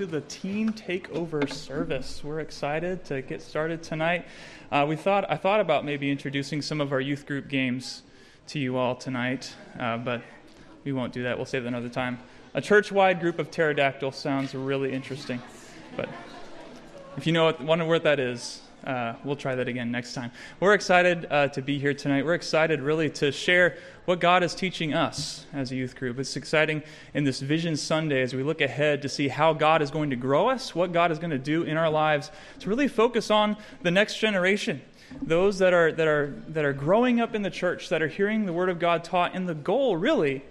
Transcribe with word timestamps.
to 0.00 0.06
the 0.06 0.22
Teen 0.22 0.72
Takeover 0.72 1.46
service. 1.52 2.24
We're 2.24 2.40
excited 2.40 3.04
to 3.04 3.20
get 3.20 3.42
started 3.42 3.82
tonight. 3.82 4.24
Uh, 4.72 4.86
we 4.88 4.96
thought 4.96 5.30
I 5.30 5.36
thought 5.36 5.60
about 5.60 5.84
maybe 5.84 6.10
introducing 6.10 6.62
some 6.62 6.80
of 6.80 6.90
our 6.90 7.02
youth 7.02 7.26
group 7.26 7.48
games 7.48 8.00
to 8.46 8.58
you 8.58 8.78
all 8.78 8.94
tonight, 8.94 9.54
uh, 9.78 9.98
but 9.98 10.22
we 10.84 10.94
won't 10.94 11.12
do 11.12 11.24
that. 11.24 11.36
We'll 11.36 11.44
save 11.44 11.64
that 11.64 11.68
another 11.68 11.90
time. 11.90 12.18
A 12.54 12.62
church-wide 12.62 13.20
group 13.20 13.38
of 13.38 13.50
pterodactyl 13.50 14.12
sounds 14.12 14.54
really 14.54 14.90
interesting, 14.90 15.42
but 15.98 16.08
if 17.18 17.26
you 17.26 17.34
know 17.34 17.44
what, 17.44 17.60
wonder 17.60 17.84
what 17.84 18.02
that 18.04 18.18
is, 18.18 18.62
uh, 18.84 19.14
we'll 19.24 19.36
try 19.36 19.54
that 19.54 19.68
again 19.68 19.90
next 19.90 20.14
time. 20.14 20.30
We're 20.58 20.74
excited 20.74 21.26
uh, 21.30 21.48
to 21.48 21.62
be 21.62 21.78
here 21.78 21.94
tonight. 21.94 22.24
We're 22.24 22.34
excited 22.34 22.80
really 22.80 23.10
to 23.10 23.30
share 23.32 23.76
what 24.06 24.20
God 24.20 24.42
is 24.42 24.54
teaching 24.54 24.94
us 24.94 25.46
as 25.52 25.72
a 25.72 25.76
youth 25.76 25.94
group. 25.96 26.18
It's 26.18 26.36
exciting 26.36 26.82
in 27.14 27.24
this 27.24 27.40
Vision 27.40 27.76
Sunday 27.76 28.22
as 28.22 28.34
we 28.34 28.42
look 28.42 28.60
ahead 28.60 29.02
to 29.02 29.08
see 29.08 29.28
how 29.28 29.52
God 29.52 29.82
is 29.82 29.90
going 29.90 30.10
to 30.10 30.16
grow 30.16 30.48
us, 30.48 30.74
what 30.74 30.92
God 30.92 31.12
is 31.12 31.18
going 31.18 31.30
to 31.30 31.38
do 31.38 31.62
in 31.62 31.76
our 31.76 31.90
lives, 31.90 32.30
to 32.60 32.68
really 32.68 32.88
focus 32.88 33.30
on 33.30 33.56
the 33.82 33.90
next 33.90 34.18
generation. 34.18 34.80
Those 35.22 35.58
that 35.58 35.72
are, 35.72 35.92
that, 35.92 36.06
are, 36.06 36.42
that 36.48 36.64
are 36.64 36.72
growing 36.72 37.20
up 37.20 37.34
in 37.34 37.42
the 37.42 37.50
church, 37.50 37.88
that 37.88 38.00
are 38.00 38.08
hearing 38.08 38.46
the 38.46 38.52
Word 38.52 38.68
of 38.68 38.78
God 38.78 39.04
taught, 39.04 39.34
and 39.34 39.48
the 39.48 39.54
goal 39.54 39.96
really 39.96 40.42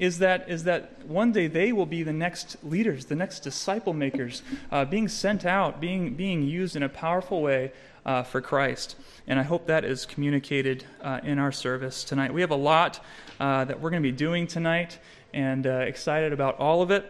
is 0.00 0.18
that, 0.18 0.48
is 0.48 0.64
that 0.64 1.06
one 1.06 1.30
day 1.30 1.46
they 1.46 1.72
will 1.72 1.84
be 1.84 2.02
the 2.02 2.12
next 2.12 2.56
leaders, 2.64 3.04
the 3.04 3.14
next 3.14 3.40
disciple 3.40 3.92
makers, 3.92 4.42
uh, 4.72 4.82
being 4.86 5.06
sent 5.08 5.44
out, 5.44 5.78
being, 5.78 6.14
being 6.14 6.42
used 6.42 6.74
in 6.74 6.82
a 6.82 6.88
powerful 6.88 7.42
way 7.42 7.70
uh, 8.06 8.22
for 8.22 8.40
Christ. 8.40 8.96
And 9.26 9.38
I 9.38 9.42
hope 9.42 9.66
that 9.66 9.84
is 9.84 10.06
communicated 10.06 10.84
uh, 11.02 11.20
in 11.22 11.38
our 11.38 11.52
service 11.52 12.02
tonight. 12.02 12.32
We 12.32 12.40
have 12.40 12.50
a 12.50 12.56
lot 12.56 13.04
uh, 13.38 13.66
that 13.66 13.78
we're 13.78 13.90
going 13.90 14.02
to 14.02 14.08
be 14.08 14.16
doing 14.16 14.46
tonight 14.46 14.98
and 15.34 15.66
uh, 15.66 15.70
excited 15.80 16.32
about 16.32 16.58
all 16.58 16.80
of 16.80 16.90
it. 16.90 17.04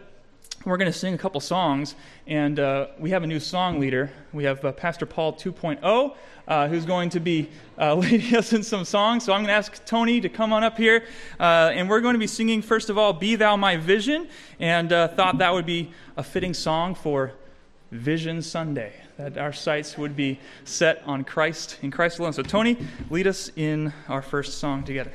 We're 0.63 0.77
going 0.77 0.91
to 0.91 0.97
sing 0.97 1.13
a 1.13 1.17
couple 1.17 1.41
songs, 1.41 1.95
and 2.27 2.59
uh, 2.59 2.87
we 2.99 3.09
have 3.09 3.23
a 3.23 3.27
new 3.27 3.39
song 3.39 3.79
leader. 3.79 4.11
We 4.31 4.43
have 4.43 4.61
Pastor 4.77 5.05
Paul 5.05 5.33
2.0 5.33 6.15
uh, 6.47 6.67
who's 6.67 6.85
going 6.85 7.09
to 7.11 7.19
be 7.19 7.49
uh, 7.79 7.95
leading 7.95 8.35
us 8.35 8.53
in 8.53 8.61
some 8.61 8.85
songs. 8.85 9.23
So 9.23 9.33
I'm 9.33 9.39
going 9.39 9.47
to 9.47 9.53
ask 9.53 9.83
Tony 9.85 10.21
to 10.21 10.29
come 10.29 10.53
on 10.53 10.63
up 10.63 10.77
here. 10.77 11.05
Uh, 11.39 11.71
and 11.73 11.89
we're 11.89 12.01
going 12.01 12.13
to 12.13 12.19
be 12.19 12.27
singing, 12.27 12.61
first 12.61 12.89
of 12.89 12.97
all, 12.97 13.13
Be 13.13 13.35
Thou 13.35 13.55
My 13.55 13.77
Vision, 13.77 14.27
and 14.59 14.91
uh, 14.91 15.07
thought 15.07 15.37
that 15.39 15.53
would 15.53 15.65
be 15.65 15.91
a 16.17 16.23
fitting 16.23 16.53
song 16.53 16.93
for 16.95 17.33
Vision 17.91 18.41
Sunday, 18.41 18.93
that 19.17 19.37
our 19.37 19.53
sights 19.53 19.97
would 19.97 20.15
be 20.15 20.39
set 20.63 21.01
on 21.05 21.23
Christ, 21.23 21.77
in 21.81 21.91
Christ 21.91 22.19
alone. 22.19 22.33
So, 22.33 22.43
Tony, 22.43 22.77
lead 23.09 23.27
us 23.27 23.49
in 23.55 23.93
our 24.07 24.21
first 24.21 24.59
song 24.59 24.83
together. 24.83 25.11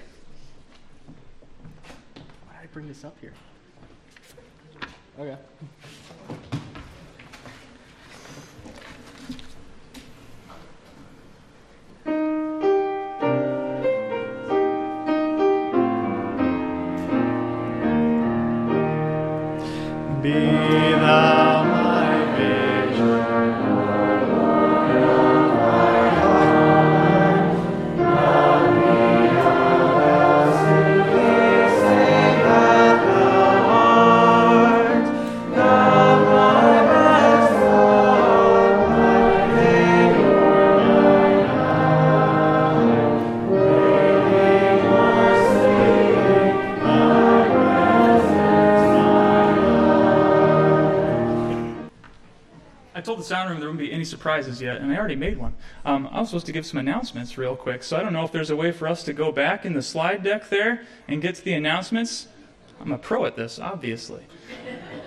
Why 2.47 2.61
did 2.61 2.63
I 2.63 2.67
bring 2.73 2.89
this 2.89 3.05
up 3.05 3.17
here? 3.21 3.33
Okay. 5.19 5.39
Be 20.23 20.33
thou 21.01 21.56
sound 53.05 53.51
room 53.51 53.61
there 53.61 53.69
wouldn't 53.69 53.79
be 53.79 53.93
any 53.93 54.05
surprises 54.05 54.61
yet, 54.61 54.79
and 54.79 54.93
I 54.93 54.97
already 54.97 55.17
made 55.17 55.39
one. 55.39 55.55
Um, 55.85 56.09
I 56.11 56.21
was 56.21 56.31
supposed 56.31 56.47
to 56.47 56.53
give 56.53 56.67
some 56.67 56.79
announcements 56.79 57.37
real 57.37 57.57
quick, 57.57 57.83
so 57.83 57.97
I 57.97 58.03
don't 58.03 58.13
know 58.13 58.25
if 58.25 58.33
there's 58.33 58.51
a 58.51 58.57
way 58.57 58.73
for 58.73 58.89
us 58.89 59.03
to 59.05 59.13
go 59.13 59.33
back 59.33 59.65
in 59.65 59.75
the 59.75 59.83
slide 59.83 60.23
deck 60.23 60.49
there 60.49 60.83
and 61.09 61.21
get 61.21 61.35
to 61.37 61.45
the 61.45 61.53
announcements. 61.53 62.29
I'm 62.81 62.93
a 62.93 62.99
pro 62.99 63.25
at 63.27 63.37
this, 63.37 63.59
obviously. 63.59 64.23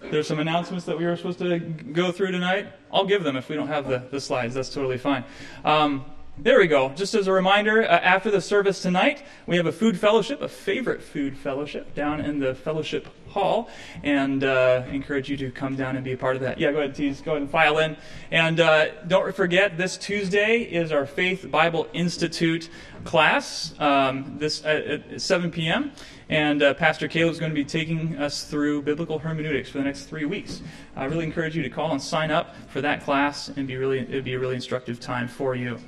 There's 0.00 0.28
some 0.28 0.38
announcements 0.38 0.84
that 0.86 0.96
we 0.96 1.04
were 1.04 1.16
supposed 1.16 1.40
to 1.40 1.58
go 1.58 2.12
through 2.12 2.30
tonight. 2.30 2.68
I'll 2.92 3.04
give 3.04 3.24
them 3.24 3.36
if 3.36 3.48
we 3.48 3.56
don't 3.56 3.66
have 3.66 3.88
the, 3.88 3.98
the 4.10 4.20
slides. 4.20 4.54
That's 4.54 4.72
totally 4.72 4.96
fine. 4.96 5.24
Um, 5.64 6.04
there 6.38 6.60
we 6.60 6.68
go. 6.68 6.90
Just 6.90 7.14
as 7.14 7.26
a 7.26 7.32
reminder, 7.32 7.82
uh, 7.82 7.98
after 7.98 8.30
the 8.30 8.40
service 8.40 8.80
tonight, 8.80 9.24
we 9.46 9.56
have 9.56 9.66
a 9.66 9.72
food 9.72 9.98
fellowship, 9.98 10.40
a 10.40 10.48
favorite 10.48 11.02
food 11.02 11.36
fellowship, 11.36 11.96
down 11.96 12.20
in 12.20 12.38
the 12.38 12.54
fellowship 12.54 13.08
hall, 13.28 13.70
and 14.02 14.44
uh, 14.44 14.84
encourage 14.90 15.28
you 15.28 15.36
to 15.36 15.50
come 15.50 15.76
down 15.76 15.96
and 15.96 16.04
be 16.04 16.12
a 16.12 16.16
part 16.16 16.36
of 16.36 16.42
that. 16.42 16.58
Yeah, 16.58 16.72
go 16.72 16.78
ahead, 16.78 16.94
tease. 16.94 17.20
Go 17.20 17.32
ahead 17.32 17.42
and 17.42 17.50
file 17.50 17.78
in. 17.78 17.96
And 18.30 18.60
uh, 18.60 19.02
don't 19.06 19.34
forget, 19.34 19.76
this 19.78 19.96
Tuesday 19.96 20.62
is 20.62 20.92
our 20.92 21.06
Faith 21.06 21.50
Bible 21.50 21.88
Institute 21.92 22.70
class. 23.04 23.74
Um, 23.78 24.36
this 24.38 24.64
uh, 24.64 25.00
at 25.10 25.20
7 25.20 25.50
p.m. 25.50 25.92
And 26.28 26.62
uh, 26.62 26.74
Pastor 26.74 27.08
Caleb 27.08 27.32
is 27.32 27.38
going 27.38 27.50
to 27.50 27.54
be 27.54 27.64
taking 27.64 28.16
us 28.16 28.44
through 28.44 28.82
biblical 28.82 29.18
hermeneutics 29.18 29.70
for 29.70 29.78
the 29.78 29.84
next 29.84 30.04
three 30.04 30.26
weeks. 30.26 30.60
I 30.94 31.06
really 31.06 31.24
encourage 31.24 31.56
you 31.56 31.62
to 31.62 31.70
call 31.70 31.92
and 31.92 32.02
sign 32.02 32.30
up 32.30 32.54
for 32.68 32.82
that 32.82 33.02
class, 33.02 33.48
and 33.48 33.66
be 33.66 33.76
really 33.76 34.00
it'd 34.00 34.24
be 34.24 34.34
a 34.34 34.38
really 34.38 34.56
instructive 34.56 35.00
time 35.00 35.26
for 35.26 35.54
you. 35.54 35.78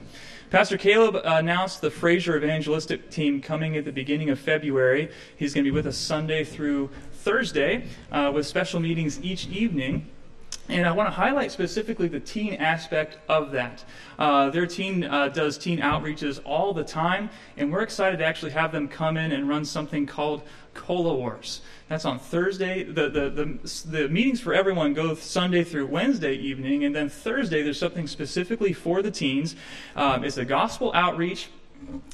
Pastor 0.51 0.77
Caleb 0.77 1.15
announced 1.25 1.81
the 1.81 1.93
Fraser 1.93 2.37
Evangelistic 2.37 3.09
Team 3.09 3.41
coming 3.41 3.77
at 3.77 3.85
the 3.85 3.93
beginning 3.93 4.31
of 4.31 4.41
February. 4.41 5.09
He's 5.37 5.55
going 5.55 5.65
to 5.65 5.71
be 5.71 5.75
with 5.75 5.87
us 5.87 5.97
Sunday 5.97 6.43
through 6.43 6.91
Thursday 7.21 7.85
uh, 8.11 8.31
with 8.35 8.47
special 8.47 8.81
meetings 8.81 9.21
each 9.23 9.47
evening. 9.49 10.07
And 10.69 10.87
I 10.87 10.93
want 10.93 11.09
to 11.09 11.11
highlight 11.11 11.51
specifically 11.51 12.07
the 12.07 12.21
teen 12.21 12.55
aspect 12.55 13.19
of 13.29 13.51
that. 13.53 13.85
Uh, 14.19 14.51
their 14.51 14.67
team 14.67 15.03
uh, 15.03 15.29
does 15.29 15.59
teen 15.59 15.81
outreaches 15.81 16.41
all 16.45 16.73
the 16.73 16.85
time, 16.85 17.29
and 17.57 17.73
we're 17.73 17.83
excited 17.83 18.19
to 18.19 18.25
actually 18.25 18.53
have 18.53 18.71
them 18.71 18.87
come 18.87 19.17
in 19.17 19.33
and 19.33 19.49
run 19.49 19.65
something 19.65 20.07
called 20.07 20.43
Cola 20.75 21.13
Wars. 21.13 21.63
That's 21.89 22.05
on 22.05 22.21
Thursday. 22.21 22.85
The, 22.85 23.09
the, 23.09 23.31
the, 23.31 23.89
the, 23.91 24.09
meetings 24.09 24.41
for 24.41 24.55
everyone 24.55 24.95
go 24.95 25.15
Sunday 25.17 25.65
through 25.65 25.87
Wednesday 25.87 26.35
evening, 26.35 26.85
and 26.85 26.95
then 26.95 27.09
Thursday 27.09 27.63
there's 27.63 27.79
something 27.79 28.07
specifically 28.07 28.73
for 28.73 29.03
the 29.03 29.11
teens. 29.11 29.57
Um, 29.97 30.23
it's 30.23 30.37
a 30.37 30.45
gospel 30.45 30.93
outreach. 30.95 31.49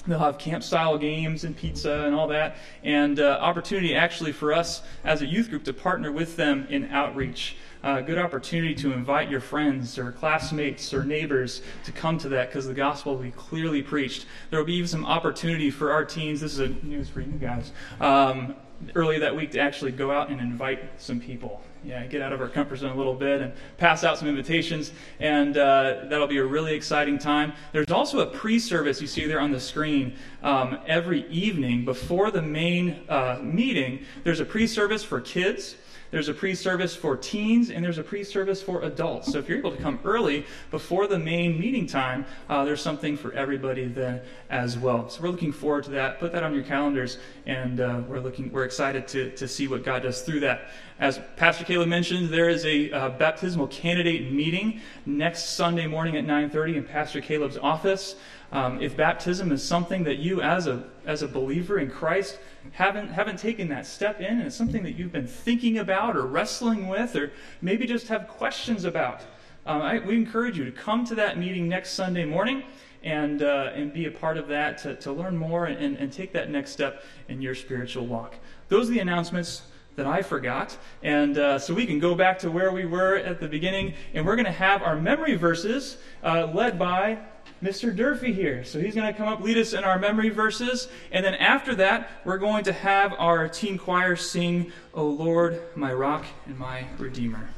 They'll 0.07 0.19
have 0.19 0.39
camp 0.39 0.63
style 0.63 0.97
games 0.97 1.45
and 1.45 1.57
pizza 1.57 2.05
and 2.05 2.15
all 2.15 2.29
that, 2.29 2.57
and 2.85 3.19
uh, 3.19 3.39
opportunity 3.41 3.95
actually 3.95 4.33
for 4.33 4.53
us 4.53 4.83
as 5.05 5.23
a 5.23 5.27
youth 5.27 5.51
group 5.51 5.65
to 5.65 5.73
partner 5.73 6.13
with 6.13 6.37
them 6.37 6.67
in 6.71 6.91
outreach. 6.91 7.57
Uh, 7.83 8.01
good 8.01 8.19
opportunity 8.19 8.75
to 8.75 8.93
invite 8.93 9.31
your 9.31 9.41
friends 9.41 9.99
or 9.99 10.13
classmates 10.13 10.93
or 10.95 11.05
neighbors 11.05 11.63
to 11.85 11.93
come 11.93 12.19
to 12.19 12.29
that 12.29 12.49
because 12.49 12.67
the 12.67 12.75
gospel 12.75 13.15
will 13.15 13.23
be 13.23 13.31
clearly 13.33 13.83
preached. 13.83 14.27
There 14.51 14.59
will 14.59 14.67
be 14.67 14.75
even 14.75 14.89
some 14.89 15.05
opportunity 15.05 15.71
for 15.71 15.93
our 15.93 16.05
teens. 16.05 16.41
This 16.41 16.59
is 16.59 16.83
news 16.83 17.09
for 17.09 17.21
you 17.21 17.33
guys. 17.33 17.73
Um, 18.01 18.57
early 18.95 19.19
that 19.19 19.35
week 19.35 19.53
to 19.53 19.61
actually 19.61 19.93
go 19.93 20.11
out 20.11 20.31
and 20.31 20.41
invite 20.41 21.01
some 21.01 21.21
people. 21.21 21.63
Yeah, 21.87 22.05
get 22.07 22.21
out 22.21 22.33
of 22.33 22.41
our 22.41 22.49
comfort 22.49 22.79
zone 22.79 22.91
a 22.91 22.97
little 22.97 23.15
bit 23.15 23.41
and 23.41 23.53
pass 23.77 24.03
out 24.03 24.19
some 24.19 24.27
invitations, 24.27 24.91
and 25.21 25.57
uh, 25.57 26.07
that'll 26.09 26.27
be 26.27 26.39
a 26.39 26.45
really 26.45 26.75
exciting 26.75 27.17
time. 27.17 27.53
There's 27.71 27.93
also 27.93 28.19
a 28.19 28.27
pre 28.27 28.59
service 28.59 29.01
you 29.01 29.07
see 29.07 29.25
there 29.29 29.39
on 29.39 29.53
the 29.53 29.61
screen 29.61 30.17
um, 30.43 30.81
every 30.89 31.29
evening 31.29 31.85
before 31.85 32.33
the 32.33 32.43
main 32.43 33.05
uh, 33.09 33.39
meeting. 33.41 34.05
There's 34.25 34.41
a 34.41 34.45
pre 34.45 34.67
service 34.67 35.05
for 35.05 35.21
kids. 35.21 35.77
There's 36.11 36.29
a 36.29 36.35
pre 36.35 36.55
service 36.55 36.95
for 36.95 37.17
teens, 37.17 37.71
and 37.71 37.85
there's 37.85 37.99
a 37.99 38.03
pre 38.03 38.25
service 38.25 38.63
for 38.63 38.83
adults. 38.83 39.33
So 39.33 39.39
if 39.39 39.49
you're 39.49 39.59
able 39.59 39.73
to 39.73 39.83
come 39.83 39.99
early 40.05 40.45
before 40.71 41.07
the 41.07 41.19
main 41.19 41.59
meeting 41.59 41.87
time, 41.87 42.25
uh, 42.49 42.65
there's 42.65 42.83
something 42.83 43.17
for 43.17 43.33
everybody 43.33 43.87
then 43.87 44.21
as 44.51 44.79
well. 44.79 45.09
So 45.09 45.23
we're 45.23 45.31
looking 45.31 45.53
forward 45.53 45.85
to 45.85 45.91
that. 45.91 46.21
Put 46.21 46.33
that 46.33 46.43
on 46.43 46.55
your 46.55 46.65
calendars, 46.65 47.19
and 47.47 47.81
uh, 47.81 48.03
we're 48.09 48.21
looking, 48.21 48.51
we're 48.53 48.65
excited 48.65 49.09
to, 49.09 49.31
to 49.33 49.49
see 49.49 49.69
what 49.69 49.85
God 49.85 50.03
does 50.03 50.23
through 50.23 50.41
that. 50.41 50.69
As 50.99 51.21
Pastor 51.37 51.65
Caleb 51.65 51.89
mentioned, 51.89 52.31
there 52.31 52.49
is 52.49 52.65
a 52.65 52.91
uh, 52.91 53.09
baptismal 53.11 53.67
candidate 53.67 54.33
meeting 54.33 54.81
next 55.05 55.57
Sunday 55.57 55.87
morning 55.87 56.17
at 56.17 56.25
9:30 56.25 56.77
in 56.77 56.85
Pastor 56.85 57.21
Caleb's 57.21 57.59
office. 57.59 58.17
Um, 58.57 58.81
if 58.81 58.97
baptism 58.97 59.53
is 59.53 59.63
something 59.63 60.05
that 60.05 60.17
you, 60.17 60.41
as 60.41 60.67
a 60.67 60.85
as 61.05 61.21
a 61.23 61.29
believer 61.29 61.79
in 61.79 61.91
Christ, 61.91 62.39
haven't 62.73 63.09
haven't 63.09 63.39
taken 63.39 63.69
that 63.69 63.87
step 63.87 64.19
in, 64.19 64.39
and 64.39 64.47
it's 64.47 64.57
something 64.57 64.83
that 64.85 64.93
you've 64.93 65.13
been 65.13 65.27
thinking 65.27 65.77
about 65.77 66.17
or 66.17 66.23
wrestling 66.23 66.89
with, 66.89 67.15
or 67.17 67.33
maybe 67.61 67.87
just 67.87 68.09
have 68.09 68.29
questions 68.29 68.87
about, 68.87 69.21
um, 69.67 69.83
I, 69.83 69.99
we 69.99 70.17
encourage 70.17 70.57
you 70.57 70.65
to 70.65 70.73
come 70.73 71.05
to 71.05 71.15
that 71.17 71.37
meeting 71.37 71.69
next 71.69 71.91
Sunday 71.91 72.25
morning 72.25 72.63
and 73.05 73.43
uh, 73.43 73.73
and 73.75 73.93
be 73.93 74.07
a 74.07 74.11
part 74.11 74.39
of 74.39 74.49
that 74.49 74.79
to, 74.79 74.95
to 74.97 75.13
learn 75.13 75.37
more 75.37 75.67
and, 75.67 75.99
and 75.99 76.11
take 76.11 76.33
that 76.33 76.49
next 76.49 76.71
step 76.71 77.05
in 77.29 77.43
your 77.43 77.55
spiritual 77.55 78.07
walk. 78.07 78.37
Those 78.69 78.89
are 78.89 78.95
the 78.95 79.01
announcements 79.01 79.65
that 79.97 80.07
I 80.07 80.23
forgot. 80.23 80.79
And 81.03 81.37
uh, 81.37 81.59
so 81.59 81.75
we 81.75 81.85
can 81.85 81.99
go 81.99 82.15
back 82.15 82.39
to 82.39 82.51
where 82.51 82.73
we 82.73 82.87
were 82.87 83.17
at 83.17 83.39
the 83.39 83.49
beginning, 83.49 83.93
and 84.15 84.25
we're 84.25 84.37
going 84.37 84.47
to 84.47 84.53
have 84.53 84.83
our 84.83 84.97
memory 84.97 85.37
verses 85.37 85.99
uh, 86.23 86.47
led 86.55 86.79
by 86.79 87.19
Mr. 87.63 87.95
Durfee 87.95 88.33
here. 88.33 88.65
So 88.65 88.79
he's 88.79 88.95
going 88.95 89.07
to 89.07 89.17
come 89.17 89.29
up, 89.29 89.41
lead 89.41 89.57
us 89.57 89.73
in 89.73 89.83
our 89.83 89.99
memory 89.99 90.29
verses. 90.29 90.89
And 91.11 91.25
then 91.25 91.35
after 91.35 91.75
that, 91.77 92.11
we're 92.25 92.39
going 92.39 92.65
to 92.65 92.73
have 92.73 93.15
our 93.19 93.49
teen 93.49 93.79
choir 93.79 94.17
sing, 94.17 94.73
O 94.93 95.07
Lord, 95.07 95.61
my 95.75 95.93
rock 95.93 96.27
and 96.47 96.59
my 96.59 96.87
redeemer. 96.99 97.49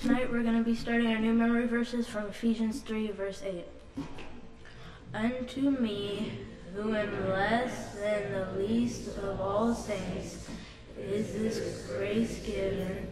Tonight 0.00 0.30
we're 0.30 0.42
going 0.42 0.58
to 0.58 0.64
be 0.64 0.76
starting 0.76 1.08
our 1.08 1.18
new 1.18 1.32
memory 1.32 1.66
verses 1.66 2.06
from 2.06 2.26
Ephesians 2.26 2.80
3, 2.80 3.10
verse 3.12 3.42
8. 3.44 3.64
Unto 5.14 5.70
me, 5.70 6.32
who 6.74 6.94
am 6.94 7.28
less 7.28 7.94
than 7.94 8.32
the 8.32 8.62
least 8.62 9.16
of 9.18 9.40
all 9.40 9.74
saints, 9.74 10.48
is 10.98 11.32
this 11.32 11.86
grace 11.88 12.40
given 12.44 13.08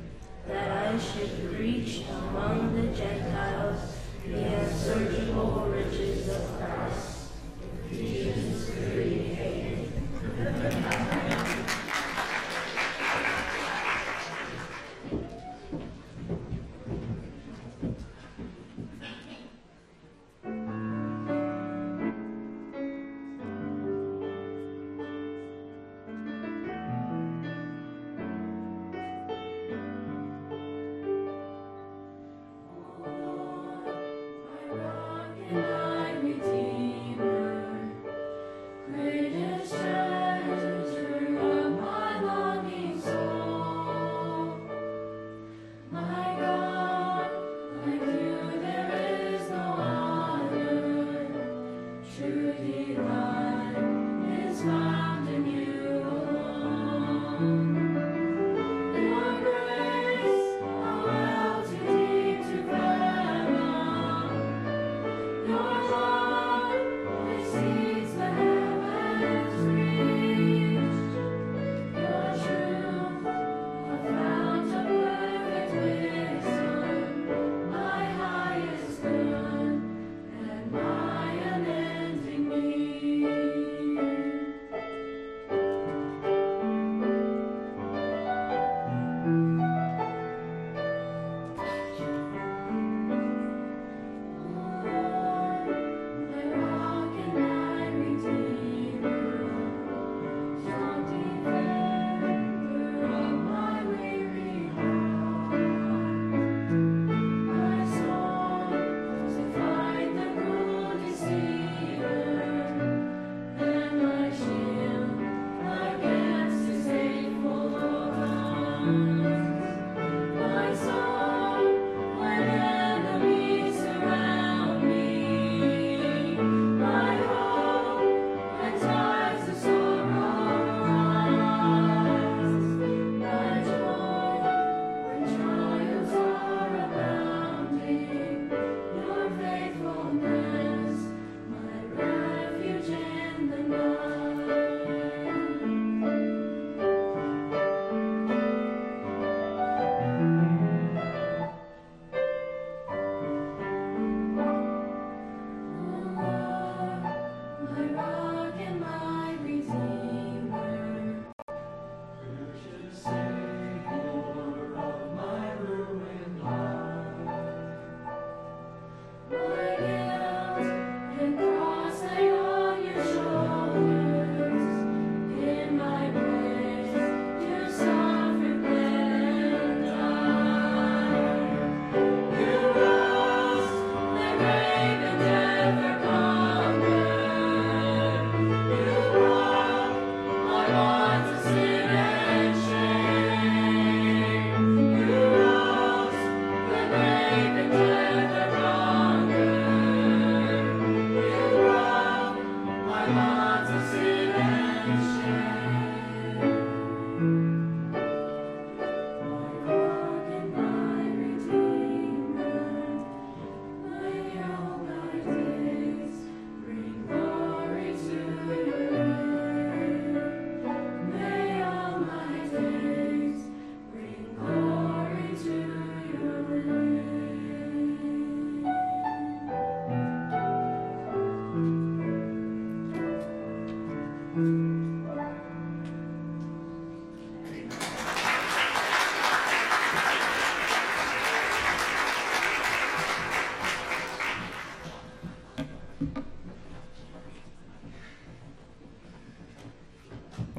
that 0.46 0.92
I 0.92 0.98
should 0.98 1.54
preach 1.54 2.02
among 2.08 2.76
the 2.76 2.96
Gentiles 2.96 3.96
the 4.30 4.60
unsearchable 4.60 5.68
riches 5.70 6.28
of 6.28 6.58
Christ. 6.58 7.28
Ephesians 7.90 8.70
3, 8.70 9.38
8. 9.40 11.25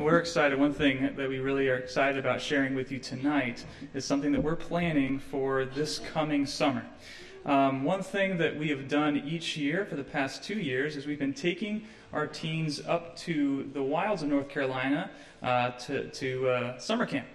We're 0.08 0.20
excited. 0.20 0.58
One 0.58 0.72
thing 0.72 1.14
that 1.18 1.28
we 1.28 1.40
really 1.40 1.68
are 1.68 1.76
excited 1.76 2.18
about 2.18 2.40
sharing 2.40 2.76
with 2.76 2.94
you 2.94 2.98
tonight 2.98 3.66
is 3.94 4.06
something 4.06 4.32
that 4.32 4.42
we're 4.42 4.56
planning 4.56 5.20
for 5.20 5.66
this 5.66 6.00
coming 6.00 6.46
summer. 6.46 6.86
Um, 7.46 7.84
one 7.84 8.02
thing 8.02 8.38
that 8.38 8.58
we 8.58 8.70
have 8.70 8.88
done 8.88 9.22
each 9.28 9.58
year 9.58 9.84
for 9.84 9.98
the 9.98 10.06
past 10.06 10.42
two 10.42 10.60
years 10.62 10.96
is 10.96 11.06
we've 11.06 11.20
been 11.20 11.34
taking 11.34 11.84
our 12.14 12.26
teens 12.26 12.80
up 12.88 13.18
to 13.18 13.70
the 13.74 13.84
wilds 13.84 14.24
of 14.24 14.30
North 14.30 14.48
Carolina 14.48 15.12
uh, 15.44 15.72
to, 15.72 16.10
to 16.12 16.48
uh, 16.48 16.78
summer 16.78 17.06
camp. 17.06 17.28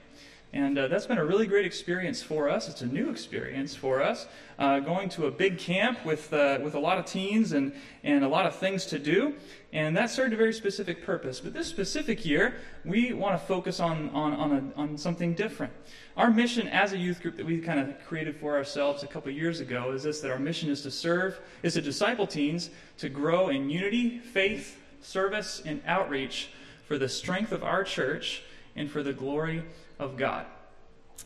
And 0.54 0.76
uh, 0.78 0.88
that's 0.88 1.06
been 1.06 1.16
a 1.16 1.25
really 1.25 1.47
great 1.47 1.64
experience 1.64 2.23
for 2.23 2.50
us. 2.50 2.68
It's 2.68 2.82
a 2.82 2.87
new 2.87 3.09
experience 3.09 3.75
for 3.75 4.02
us, 4.02 4.26
uh, 4.59 4.80
going 4.80 5.09
to 5.11 5.25
a 5.25 5.30
big 5.30 5.56
camp 5.56 6.04
with, 6.04 6.30
uh, 6.30 6.59
with 6.62 6.75
a 6.75 6.78
lot 6.78 6.99
of 6.99 7.06
teens 7.06 7.52
and, 7.52 7.73
and 8.04 8.23
a 8.23 8.28
lot 8.28 8.44
of 8.44 8.54
things 8.56 8.85
to 8.87 8.99
do. 8.99 9.35
And 9.73 9.97
that 9.97 10.11
served 10.11 10.35
a 10.35 10.37
very 10.37 10.52
specific 10.52 11.06
purpose. 11.06 11.40
But 11.40 11.54
this 11.54 11.68
specific 11.68 12.26
year, 12.26 12.56
we 12.85 13.14
want 13.14 13.40
to 13.40 13.47
focus 13.47 13.80
on, 13.80 14.11
on, 14.11 14.35
on, 14.35 14.52
a, 14.76 14.78
on 14.78 14.99
something 14.99 15.32
different. 15.32 15.73
Our 16.18 16.30
mission 16.30 16.68
as 16.68 16.92
a 16.92 16.99
youth 16.99 17.23
group 17.23 17.38
that 17.38 17.47
we 17.47 17.59
kind 17.59 17.80
of 17.80 18.04
created 18.04 18.37
for 18.37 18.54
ourselves 18.54 19.02
a 19.02 19.06
couple 19.06 19.32
years 19.32 19.61
ago 19.61 19.92
is 19.92 20.02
this 20.02 20.21
that 20.21 20.30
our 20.30 20.38
mission 20.38 20.68
is 20.68 20.82
to 20.82 20.90
serve, 20.90 21.40
is 21.62 21.75
to 21.75 21.80
disciple 21.80 22.26
teens 22.26 22.68
to 22.99 23.09
grow 23.09 23.49
in 23.49 23.71
unity, 23.71 24.18
faith, 24.18 24.78
service, 25.00 25.62
and 25.64 25.80
outreach 25.87 26.50
for 26.87 26.99
the 26.99 27.09
strength 27.09 27.52
of 27.52 27.64
our 27.64 27.85
church 27.85 28.42
and 28.76 28.90
for 28.90 29.02
the 29.02 29.14
glory 29.14 29.62
of 30.02 30.16
God. 30.16 30.47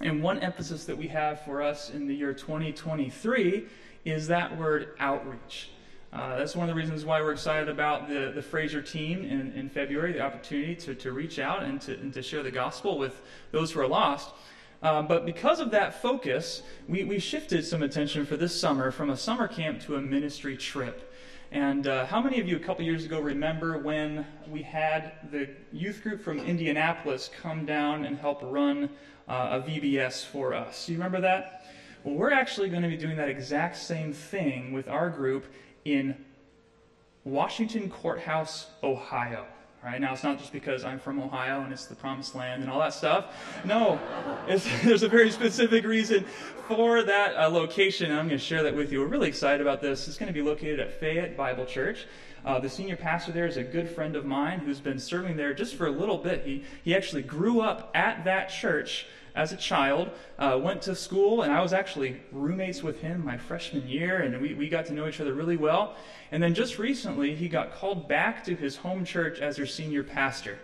And 0.01 0.23
one 0.23 0.39
emphasis 0.41 0.85
that 0.85 0.97
we 0.97 1.09
have 1.09 1.45
for 1.45 1.63
us 1.63 1.91
in 1.91 2.07
the 2.07 2.15
year 2.15 2.35
2023 2.35 3.67
is 4.05 4.29
that 4.29 4.57
word 4.57 4.95
outreach. 4.99 5.71
Uh, 6.13 6.39
that's 6.39 6.55
one 6.55 6.69
of 6.69 6.75
the 6.75 6.81
reasons 6.81 7.05
why 7.05 7.21
we're 7.21 7.33
excited 7.33 7.69
about 7.69 8.09
the, 8.09 8.33
the 8.35 8.43
Fraser 8.43 8.81
team 8.81 9.25
in, 9.25 9.53
in 9.53 9.69
February, 9.69 10.13
the 10.13 10.21
opportunity 10.21 10.75
to, 10.75 10.95
to 10.95 11.13
reach 11.13 11.39
out 11.39 11.63
and 11.63 11.81
to, 11.81 11.95
and 11.99 12.13
to 12.15 12.23
share 12.23 12.43
the 12.43 12.51
gospel 12.51 12.99
with 12.99 13.21
those 13.51 13.73
who 13.73 13.81
are 13.81 13.89
lost. 13.89 14.31
Uh, 14.83 15.03
but 15.03 15.27
because 15.27 15.59
of 15.59 15.71
that 15.71 16.01
focus, 16.01 16.63
we, 16.89 17.03
we 17.05 17.19
shifted 17.19 17.65
some 17.65 17.83
attention 17.83 18.25
for 18.25 18.37
this 18.37 18.59
summer 18.59 18.91
from 18.91 19.11
a 19.11 19.17
summer 19.17 19.49
camp 19.49 19.81
to 19.81 19.97
a 19.97 20.01
ministry 20.01 20.57
trip. 20.57 21.06
And 21.53 21.87
uh, 21.87 22.07
how 22.07 22.21
many 22.21 22.41
of 22.41 22.49
you 22.49 22.57
a 22.57 22.61
couple 22.61 22.85
years 22.85 23.05
ago 23.05 23.21
remember 23.21 23.79
when 23.79 24.27
we 24.49 24.63
had 24.63 25.13
the 25.31 25.49
youth 25.73 26.03
group 26.03 26.21
from 26.21 26.41
Indianapolis 26.41 27.31
come 27.41 27.65
down 27.65 28.05
and 28.05 28.19
help 28.19 28.41
run 28.43 28.91
uh, 29.29 29.61
a 29.63 29.69
VBS 29.69 30.25
for 30.27 30.55
us? 30.55 30.87
Do 30.87 30.93
you 30.93 30.99
remember 30.99 31.21
that? 31.21 31.65
Well, 32.03 32.15
we're 32.15 32.33
actually 32.33 32.69
going 32.69 32.83
to 32.83 32.89
be 32.89 32.97
doing 32.97 33.17
that 33.17 33.29
exact 33.29 33.77
same 33.77 34.13
thing 34.13 34.73
with 34.73 34.89
our 34.89 35.09
group 35.09 35.47
in 35.85 36.17
Washington 37.25 37.89
Courthouse, 37.91 38.67
Ohio. 38.83 39.47
Right 39.85 40.01
now, 40.01 40.13
it's 40.15 40.25
not 40.25 40.39
just 40.39 40.53
because 40.53 40.85
I'm 40.85 40.99
from 40.99 41.21
Ohio 41.21 41.61
and 41.61 41.73
it's 41.73 41.87
the 41.87 41.95
promised 41.95 42.35
land 42.35 42.63
and 42.63 42.71
all 42.71 42.81
that 42.81 42.93
stuff. 42.93 43.27
No, 43.65 44.01
there's 44.49 45.03
a 45.05 45.09
very 45.09 45.31
specific 45.31 45.85
reason 45.85 46.25
for 46.69 47.03
that 47.03 47.37
uh, 47.37 47.49
location, 47.49 48.11
I'm 48.11 48.27
going 48.27 48.31
to 48.31 48.39
share 48.39 48.63
that 48.65 48.75
with 48.75 48.91
you. 48.91 49.01
We're 49.01 49.07
really 49.07 49.29
excited 49.29 49.61
about 49.61 49.81
this. 49.81 50.09
It's 50.09 50.19
going 50.19 50.27
to 50.27 50.33
be 50.33 50.43
located 50.43 50.81
at 50.81 50.99
Fayette 50.99 51.37
Bible 51.37 51.65
Church. 51.65 52.07
Uh, 52.47 52.61
the 52.61 52.69
senior 52.69 52.95
pastor 52.95 53.33
there 53.33 53.49
is 53.49 53.57
a 53.57 53.65
good 53.65 53.91
friend 53.91 54.15
of 54.15 54.25
mine 54.25 54.61
who's 54.61 54.79
been 54.79 55.01
serving 55.01 55.37
there 55.37 55.53
just 55.53 55.75
for 55.75 55.89
a 55.89 55.91
little 55.91 56.17
bit. 56.17 56.47
He, 56.47 56.63
he 56.85 56.95
actually 56.95 57.23
grew 57.23 57.61
up 57.61 57.91
at 57.93 58.25
that 58.25 58.51
church 58.51 59.07
as 59.35 59.53
a 59.53 59.57
child, 59.57 60.11
uh, 60.39 60.59
went 60.63 60.81
to 60.83 60.95
school, 60.95 61.43
and 61.43 61.53
I 61.53 61.61
was 61.61 61.73
actually 61.73 62.21
roommates 62.31 62.85
with 62.85 63.01
him 63.01 63.25
my 63.25 63.37
freshman 63.37 63.87
year, 63.89 64.19
and 64.19 64.41
we, 64.41 64.55
we 64.55 64.69
got 64.69 64.87
to 64.87 64.93
know 64.93 65.09
each 65.09 65.21
other 65.21 65.35
really 65.35 65.57
well. 65.57 65.97
And 66.31 66.41
then 66.41 66.55
just 66.55 66.79
recently, 66.79 67.35
he 67.35 67.49
got 67.49 67.75
called 67.75 68.09
back 68.09 68.45
to 68.45 68.55
his 68.55 68.77
home 68.77 69.05
church 69.05 69.41
as 69.41 69.57
their 69.57 69.67
senior 69.67 70.05
pastor. 70.05 70.59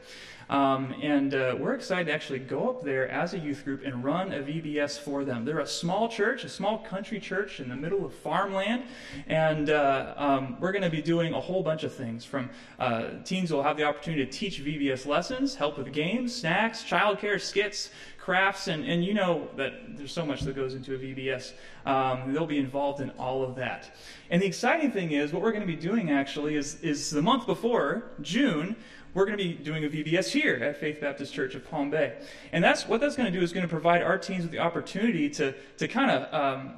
Um, 0.50 0.94
and 1.02 1.34
uh, 1.34 1.56
we're 1.58 1.74
excited 1.74 2.06
to 2.06 2.12
actually 2.12 2.40
go 2.40 2.68
up 2.68 2.82
there 2.82 3.08
as 3.08 3.34
a 3.34 3.38
youth 3.38 3.64
group 3.64 3.82
and 3.84 4.04
run 4.04 4.32
a 4.32 4.40
VBS 4.40 4.98
for 4.98 5.24
them. 5.24 5.44
They're 5.44 5.60
a 5.60 5.66
small 5.66 6.08
church, 6.08 6.44
a 6.44 6.48
small 6.48 6.78
country 6.78 7.20
church 7.20 7.60
in 7.60 7.68
the 7.68 7.76
middle 7.76 8.04
of 8.04 8.14
farmland, 8.14 8.84
and 9.26 9.70
uh, 9.70 10.14
um, 10.16 10.56
we're 10.60 10.72
going 10.72 10.82
to 10.82 10.90
be 10.90 11.02
doing 11.02 11.34
a 11.34 11.40
whole 11.40 11.62
bunch 11.62 11.84
of 11.84 11.94
things. 11.94 12.24
From 12.24 12.50
uh, 12.78 13.10
teens 13.24 13.52
will 13.52 13.62
have 13.62 13.76
the 13.76 13.84
opportunity 13.84 14.24
to 14.24 14.30
teach 14.30 14.62
VBS 14.62 15.06
lessons, 15.06 15.54
help 15.54 15.78
with 15.78 15.92
games, 15.92 16.34
snacks, 16.34 16.84
childcare, 16.84 17.40
skits, 17.40 17.90
crafts, 18.22 18.68
and, 18.68 18.84
and 18.84 19.04
you 19.04 19.12
know 19.12 19.48
that 19.56 19.96
there's 19.96 20.12
so 20.12 20.24
much 20.24 20.42
that 20.42 20.54
goes 20.54 20.74
into 20.74 20.94
a 20.94 20.98
VBS. 20.98 21.52
Um, 21.84 22.32
they'll 22.32 22.46
be 22.46 22.58
involved 22.58 23.00
in 23.00 23.10
all 23.18 23.42
of 23.42 23.56
that. 23.56 23.96
And 24.30 24.40
the 24.40 24.46
exciting 24.46 24.92
thing 24.92 25.10
is, 25.10 25.32
what 25.32 25.42
we're 25.42 25.50
going 25.50 25.66
to 25.66 25.66
be 25.66 25.76
doing 25.76 26.10
actually 26.10 26.54
is, 26.54 26.80
is 26.82 27.10
the 27.10 27.20
month 27.20 27.46
before, 27.46 28.12
June, 28.20 28.76
we're 29.14 29.26
going 29.26 29.36
to 29.36 29.44
be 29.44 29.52
doing 29.52 29.84
a 29.84 29.88
VBS 29.88 30.30
here 30.30 30.56
at 30.56 30.78
Faith 30.78 31.00
Baptist 31.00 31.34
Church 31.34 31.54
of 31.54 31.68
Palm 31.68 31.90
Bay. 31.90 32.14
And 32.52 32.64
that's 32.64 32.88
what 32.88 33.00
that's 33.00 33.16
going 33.16 33.30
to 33.30 33.38
do 33.38 33.44
is 33.44 33.52
going 33.52 33.66
to 33.66 33.68
provide 33.68 34.02
our 34.02 34.16
teens 34.18 34.42
with 34.42 34.52
the 34.52 34.58
opportunity 34.58 35.28
to, 35.30 35.54
to 35.78 35.88
kind 35.88 36.10
of 36.10 36.34
um, 36.34 36.74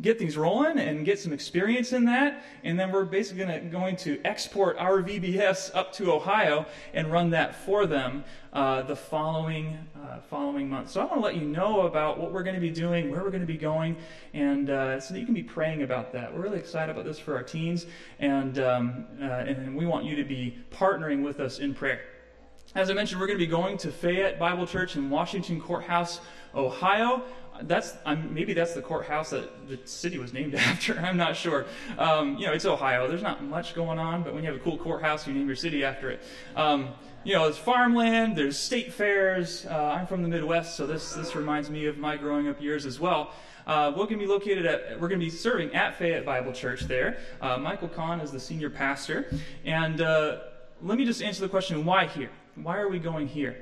get 0.00 0.18
things 0.18 0.36
rolling 0.36 0.78
and 0.78 1.04
get 1.04 1.18
some 1.18 1.32
experience 1.32 1.92
in 1.92 2.04
that. 2.04 2.44
And 2.62 2.78
then 2.78 2.92
we're 2.92 3.04
basically 3.04 3.44
gonna, 3.44 3.60
going 3.60 3.96
to 3.96 4.20
export 4.24 4.76
our 4.78 5.02
VBS 5.02 5.74
up 5.74 5.92
to 5.94 6.12
Ohio 6.12 6.66
and 6.92 7.10
run 7.10 7.30
that 7.30 7.54
for 7.54 7.86
them 7.86 8.24
uh, 8.52 8.82
the 8.82 8.96
following, 8.96 9.78
uh, 9.96 10.20
following 10.20 10.68
month. 10.68 10.90
So 10.90 11.00
I 11.00 11.04
want 11.04 11.16
to 11.16 11.20
let 11.20 11.36
you 11.36 11.46
know 11.46 11.82
about 11.82 12.18
what 12.18 12.32
we're 12.32 12.42
going 12.42 12.54
to 12.54 12.60
be 12.60 12.70
doing, 12.70 13.10
where 13.10 13.22
we're 13.22 13.30
going 13.30 13.40
to 13.42 13.46
be 13.46 13.58
going, 13.58 13.96
and 14.34 14.70
uh, 14.70 15.00
so 15.00 15.14
that 15.14 15.20
you 15.20 15.26
can 15.26 15.34
be 15.34 15.42
praying 15.42 15.82
about 15.82 16.12
that. 16.12 16.34
We're 16.34 16.42
really 16.42 16.58
excited 16.58 16.90
about 16.90 17.04
this 17.04 17.18
for 17.18 17.34
our 17.34 17.42
teens, 17.42 17.86
and, 18.18 18.58
um, 18.58 19.04
uh, 19.20 19.24
and 19.24 19.76
we 19.76 19.86
want 19.86 20.04
you 20.04 20.16
to 20.16 20.24
be 20.24 20.58
partnering 20.70 21.22
with 21.22 21.40
us 21.40 21.58
in 21.58 21.74
prayer. 21.74 22.00
As 22.74 22.90
I 22.90 22.92
mentioned, 22.92 23.20
we're 23.20 23.26
going 23.26 23.38
to 23.38 23.44
be 23.44 23.50
going 23.50 23.78
to 23.78 23.90
Fayette 23.90 24.38
Bible 24.38 24.66
Church 24.66 24.96
in 24.96 25.08
Washington 25.08 25.60
Courthouse, 25.60 26.20
Ohio 26.54 27.22
that's 27.62 27.94
I'm, 28.04 28.32
maybe 28.32 28.54
that's 28.54 28.74
the 28.74 28.82
courthouse 28.82 29.30
that 29.30 29.68
the 29.68 29.78
city 29.84 30.18
was 30.18 30.32
named 30.32 30.54
after. 30.56 30.98
I'm 30.98 31.16
not 31.16 31.36
sure. 31.36 31.66
Um, 31.98 32.36
you 32.36 32.46
know, 32.46 32.52
it's 32.52 32.64
Ohio. 32.64 33.08
There's 33.08 33.22
not 33.22 33.42
much 33.42 33.74
going 33.74 33.98
on, 33.98 34.22
but 34.22 34.34
when 34.34 34.44
you 34.44 34.50
have 34.50 34.60
a 34.60 34.64
cool 34.64 34.78
courthouse, 34.78 35.26
you 35.26 35.34
name 35.34 35.46
your 35.46 35.56
city 35.56 35.84
after 35.84 36.10
it. 36.10 36.22
Um, 36.56 36.90
you 37.24 37.34
know, 37.34 37.44
there's 37.44 37.58
farmland, 37.58 38.36
there's 38.36 38.58
state 38.58 38.92
fairs. 38.92 39.66
Uh, 39.66 39.74
I'm 39.74 40.06
from 40.06 40.22
the 40.22 40.28
Midwest, 40.28 40.76
so 40.76 40.86
this 40.86 41.12
this 41.14 41.34
reminds 41.34 41.68
me 41.68 41.86
of 41.86 41.98
my 41.98 42.16
growing 42.16 42.48
up 42.48 42.60
years 42.60 42.86
as 42.86 43.00
well. 43.00 43.32
Uh, 43.68 43.90
we're 43.90 44.06
going 44.06 44.18
to 44.18 44.24
be 44.24 44.26
located 44.26 44.64
at, 44.64 44.98
we're 44.98 45.08
going 45.08 45.20
to 45.20 45.26
be 45.26 45.30
serving 45.30 45.74
at 45.74 45.94
Fayette 45.98 46.24
Bible 46.24 46.54
Church 46.54 46.82
there. 46.82 47.18
Uh, 47.42 47.58
Michael 47.58 47.88
Kahn 47.88 48.18
is 48.18 48.30
the 48.30 48.40
senior 48.40 48.70
pastor. 48.70 49.30
And 49.66 50.00
uh, 50.00 50.38
let 50.80 50.96
me 50.96 51.04
just 51.04 51.22
answer 51.22 51.42
the 51.42 51.50
question 51.50 51.84
why 51.84 52.06
here? 52.06 52.30
Why 52.54 52.78
are 52.78 52.88
we 52.88 52.98
going 52.98 53.28
here? 53.28 53.56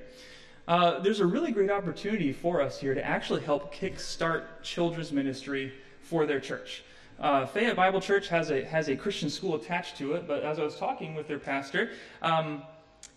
Uh, 0.68 0.99
there's 0.99 1.20
a 1.20 1.26
really 1.26 1.52
great 1.52 1.70
opportunity 1.70 2.32
for 2.32 2.61
us 2.61 2.80
here 2.80 2.92
to 2.92 3.04
actually 3.04 3.40
help 3.40 3.73
kickstart 3.73 4.46
children's 4.62 5.12
ministry 5.12 5.73
for 6.02 6.26
their 6.26 6.40
church. 6.40 6.82
Uh, 7.20 7.46
Fayette 7.46 7.76
Bible 7.76 8.00
Church 8.00 8.28
has 8.28 8.50
a 8.50 8.64
has 8.64 8.88
a 8.88 8.96
Christian 8.96 9.30
school 9.30 9.54
attached 9.54 9.96
to 9.99 10.14
it, 10.14 10.26
but 10.26 10.42
as 10.42 10.58
I 10.58 10.64
was 10.64 10.76
talking 10.76 11.14
with 11.14 11.28
their 11.28 11.38
pastor, 11.38 11.92
um, 12.20 12.62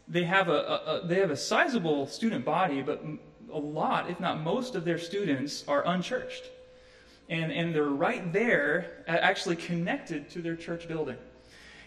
they 0.08 0.24
have 0.24 0.48
a, 0.48 0.52
a, 0.52 1.02
a, 1.02 1.08
they 1.08 1.20
have 1.20 1.32
a 1.32 1.36
sizable 1.36 2.06
student 2.06 2.46
body, 2.46 2.82
but 2.82 3.04
a 3.52 3.58
lot, 3.58 4.10
if 4.10 4.20
not 4.20 4.42
most, 4.42 4.76
of 4.76 4.86
their 4.86 5.00
students 5.00 5.66
are 5.68 5.86
unchurched, 5.88 6.52
and 7.30 7.52
and 7.52 7.74
they're 7.74 7.84
right 7.84 8.32
there, 8.32 9.04
actually 9.08 9.56
connected 9.56 10.30
to 10.30 10.42
their 10.42 10.56
church 10.56 10.88
building. 10.88 11.18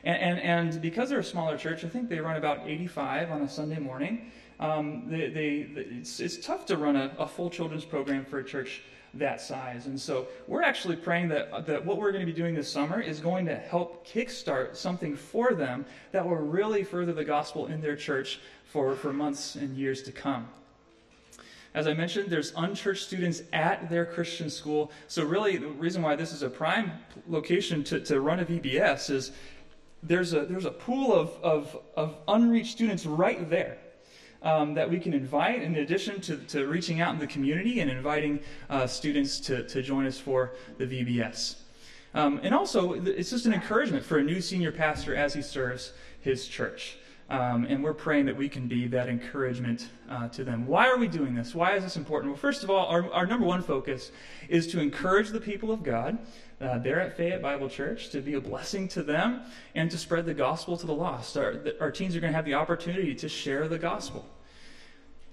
And, 0.05 0.19
and, 0.19 0.41
and 0.73 0.83
because 0.83 1.09
they're 1.09 1.21
a 1.21 1.25
smaller 1.25 1.57
church, 1.57 1.85
I 1.85 1.89
think 1.89 2.09
they 2.09 2.19
run 2.19 2.37
about 2.37 2.67
85 2.67 3.31
on 3.31 3.43
a 3.43 3.49
Sunday 3.49 3.79
morning 3.79 4.33
um, 4.61 5.05
they, 5.09 5.29
they, 5.29 5.67
it's, 5.75 6.21
it's 6.21 6.45
tough 6.45 6.67
to 6.67 6.77
run 6.77 6.97
a, 6.97 7.15
a, 7.19 7.27
full 7.27 7.51
children's 7.51 7.85
program 7.85 8.25
for 8.25 8.39
a 8.39 8.45
church 8.45 8.83
that 9.15 9.41
size. 9.41 9.87
And 9.87 10.01
so 10.01 10.27
we're 10.47 10.63
actually 10.63 10.97
praying 10.97 11.29
that, 11.29 11.67
that 11.67 11.85
what 11.85 11.99
we're 11.99 12.13
going 12.13 12.25
to 12.25 12.33
be 12.33 12.37
doing 12.37 12.55
this 12.55 12.71
summer 12.71 13.01
is 13.01 13.21
going 13.21 13.45
to 13.47 13.57
help 13.57 14.07
kickstart 14.07 14.77
something 14.77 15.17
for 15.17 15.53
them 15.53 15.85
that 16.13 16.27
will 16.27 16.37
really 16.37 16.85
further 16.85 17.13
the 17.13 17.25
gospel 17.25 17.67
in 17.67 17.81
their 17.81 17.97
church 17.97 18.41
for, 18.65 18.95
for 18.95 19.13
months 19.13 19.57
and 19.57 19.77
years 19.77 20.03
to 20.05 20.13
come. 20.13 20.49
As 21.75 21.87
I 21.87 21.95
mentioned, 21.95 22.29
there's 22.29 22.53
unchurched 22.57 23.07
students 23.07 23.43
at 23.53 23.89
their 23.89 24.05
Christian 24.05 24.51
school. 24.51 24.93
So, 25.09 25.25
really, 25.25 25.57
the 25.57 25.69
reason 25.69 26.03
why 26.03 26.17
this 26.17 26.33
is 26.33 26.43
a 26.43 26.51
prime 26.51 26.93
location 27.27 27.83
to, 27.85 28.01
to 28.01 28.21
run 28.21 28.41
a 28.41 28.45
VBS 28.45 29.09
is 29.09 29.33
there's 30.03 30.35
a, 30.35 30.45
there's 30.45 30.67
a 30.67 30.71
pool 30.71 31.15
of, 31.15 31.31
of, 31.43 31.79
of 31.97 32.17
unreached 32.29 32.73
students 32.73 33.07
right 33.07 33.49
there 33.49 33.79
um, 34.43 34.75
that 34.75 34.89
we 34.89 34.99
can 34.99 35.15
invite 35.15 35.63
in 35.63 35.77
addition 35.77 36.21
to, 36.23 36.37
to 36.37 36.67
reaching 36.67 37.01
out 37.01 37.15
in 37.15 37.21
the 37.21 37.27
community 37.27 37.81
and 37.81 37.91
inviting 37.91 38.41
uh, 38.71 38.87
students 38.87 39.41
to, 39.41 39.67
to 39.69 39.83
join 39.83 40.07
us 40.07 40.19
for 40.19 40.53
the 40.79 40.85
VBS. 40.85 41.57
Um, 42.15 42.41
and 42.43 42.55
also, 42.55 42.93
it's 42.93 43.31
just 43.31 43.47
an 43.47 43.55
encouragement 43.55 44.05
for 44.05 44.19
a 44.19 44.23
new 44.23 44.41
senior 44.41 44.73
pastor 44.73 45.17
as 45.17 45.33
he 45.33 45.43
serves 45.43 45.93
his 46.21 46.47
church. 46.47 46.99
Um, 47.31 47.65
and 47.65 47.83
we're 47.83 47.95
praying 47.95 48.27
that 48.27 48.37
we 48.37 48.49
can 48.49 48.69
be 48.69 48.87
that 48.89 49.09
encouragement 49.09 49.89
uh, 50.11 50.29
to 50.29 50.45
them. 50.45 50.67
Why 50.67 50.89
are 50.89 50.99
we 50.99 51.09
doing 51.09 51.35
this? 51.35 51.55
Why 51.55 51.77
is 51.77 51.83
this 51.83 51.97
important? 51.97 52.33
Well, 52.33 52.39
first 52.39 52.63
of 52.63 52.69
all, 52.69 52.87
our, 52.87 53.11
our 53.11 53.27
number 53.27 53.47
one 53.47 53.63
focus 53.63 54.13
is 54.51 54.67
to 54.69 54.81
encourage 54.81 55.31
the 55.31 55.41
people 55.41 55.73
of 55.73 55.83
God 55.83 56.19
uh, 56.65 56.79
there 56.79 57.01
at 57.01 57.17
Fayette 57.17 57.43
Bible 57.43 57.69
Church 57.69 58.11
to 58.11 58.21
be 58.21 58.35
a 58.35 58.41
blessing 58.41 58.89
to 58.89 59.03
them 59.03 59.43
and 59.75 59.91
to 59.91 59.99
spread 59.99 60.27
the 60.27 60.35
gospel 60.35 60.77
to 60.77 60.87
the 60.87 60.95
lost. 60.95 61.37
Our, 61.37 61.57
our 61.81 61.91
teens 61.91 62.17
are 62.17 62.21
going 62.21 62.33
to 62.33 62.37
have 62.37 62.45
the 62.45 62.55
opportunity 62.55 63.15
to 63.15 63.29
share 63.29 63.69
the 63.69 63.79
gospel. 63.79 64.25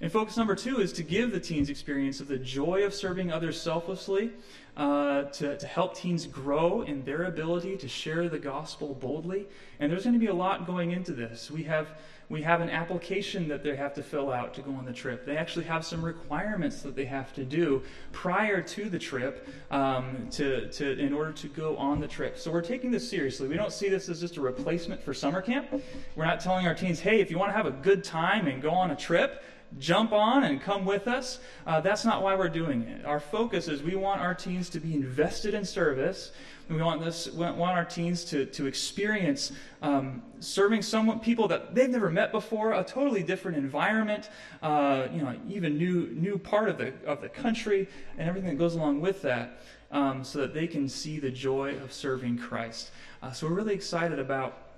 And 0.01 0.09
focus 0.09 0.38
number 0.38 0.55
two 0.55 0.79
is 0.79 0.93
to 0.93 1.03
give 1.03 1.31
the 1.31 1.41
teens 1.41 1.69
experience 1.69 2.21
of 2.21 2.29
the 2.29 2.38
joy 2.38 2.83
of 2.86 2.93
serving 2.93 3.33
others 3.33 3.62
selflessly, 3.62 4.31
uh, 4.77 5.24
to, 5.24 5.57
to 5.57 5.67
help 5.67 5.93
teens 5.93 6.25
grow 6.25 6.83
in 6.83 7.03
their 7.03 7.25
ability 7.25 7.75
to 7.75 7.88
share 7.89 8.29
the 8.29 8.39
gospel 8.39 8.93
boldly. 8.93 9.45
And 9.79 9.91
there's 9.91 10.03
going 10.03 10.13
to 10.13 10.19
be 10.19 10.27
a 10.27 10.33
lot 10.33 10.65
going 10.65 10.91
into 10.91 11.12
this. 11.12 11.51
We 11.51 11.63
have 11.63 11.89
we 12.29 12.43
have 12.43 12.62
an 12.62 12.69
application 12.69 13.48
that 13.48 13.63
they 13.63 13.75
have 13.75 13.93
to 13.95 14.03
fill 14.03 14.31
out 14.31 14.53
to 14.53 14.62
go 14.62 14.71
on 14.71 14.86
the 14.86 14.93
trip. 14.93 15.25
They 15.25 15.36
actually 15.36 15.65
have 15.65 15.83
some 15.83 16.05
requirements 16.05 16.83
that 16.83 16.95
they 16.95 17.05
have 17.05 17.33
to 17.33 17.43
do 17.43 17.81
prior 18.12 18.62
to 18.62 18.89
the 18.89 19.00
trip 19.00 19.48
um, 19.71 20.27
to, 20.31 20.69
to, 20.69 21.00
in 21.00 21.12
order 21.12 21.31
to 21.31 21.48
go 21.48 21.75
on 21.77 22.00
the 22.00 22.07
trip. 22.07 22.38
So 22.38 22.51
we're 22.51 22.62
taking 22.62 22.91
this 22.91 23.09
seriously. 23.09 23.48
We 23.48 23.55
don't 23.55 23.74
see 23.74 23.89
this 23.89 24.09
as 24.09 24.19
just 24.19 24.38
a 24.38 24.41
replacement 24.41 25.01
for 25.01 25.13
summer 25.13 25.41
camp. 25.41 25.74
We're 26.15 26.25
not 26.25 26.39
telling 26.39 26.67
our 26.67 26.75
teens, 26.75 27.00
hey, 27.00 27.19
if 27.19 27.31
you 27.31 27.39
want 27.39 27.50
to 27.50 27.57
have 27.57 27.65
a 27.65 27.71
good 27.71 28.03
time 28.03 28.48
and 28.48 28.62
go 28.62 28.71
on 28.71 28.91
a 28.91 28.95
trip, 28.95 29.43
jump 29.77 30.11
on 30.11 30.43
and 30.43 30.61
come 30.61 30.85
with 30.85 31.07
us. 31.07 31.39
Uh, 31.67 31.79
that's 31.79 32.03
not 32.03 32.23
why 32.23 32.35
we're 32.35 32.49
doing 32.49 32.81
it. 32.83 33.05
Our 33.05 33.19
focus 33.19 33.67
is 33.67 33.83
we 33.83 33.95
want 33.95 34.21
our 34.21 34.33
teens 34.33 34.69
to 34.69 34.79
be 34.79 34.93
invested 34.93 35.53
in 35.53 35.63
service. 35.63 36.31
We 36.69 36.81
want 36.81 37.03
this. 37.03 37.27
We 37.31 37.39
want 37.39 37.77
our 37.77 37.85
teens 37.85 38.23
to 38.25 38.45
to 38.45 38.67
experience 38.67 39.51
um, 39.81 40.21
serving 40.39 40.83
someone, 40.83 41.19
people 41.19 41.47
that 41.47 41.73
they've 41.73 41.89
never 41.89 42.11
met 42.11 42.31
before, 42.31 42.73
a 42.73 42.83
totally 42.83 43.23
different 43.23 43.57
environment, 43.57 44.29
uh, 44.61 45.07
you 45.11 45.21
know, 45.21 45.35
even 45.49 45.77
new 45.77 46.07
new 46.09 46.38
part 46.38 46.69
of 46.69 46.77
the 46.77 46.93
of 47.05 47.21
the 47.21 47.29
country, 47.29 47.88
and 48.17 48.29
everything 48.29 48.51
that 48.51 48.59
goes 48.59 48.75
along 48.75 49.01
with 49.01 49.21
that, 49.23 49.61
um, 49.91 50.23
so 50.23 50.39
that 50.39 50.53
they 50.53 50.67
can 50.67 50.88
see 50.88 51.19
the 51.19 51.31
joy 51.31 51.75
of 51.77 51.91
serving 51.91 52.38
Christ. 52.38 52.91
Uh, 53.23 53.31
so 53.31 53.47
we're 53.47 53.55
really 53.55 53.73
excited 53.73 54.19
about 54.19 54.68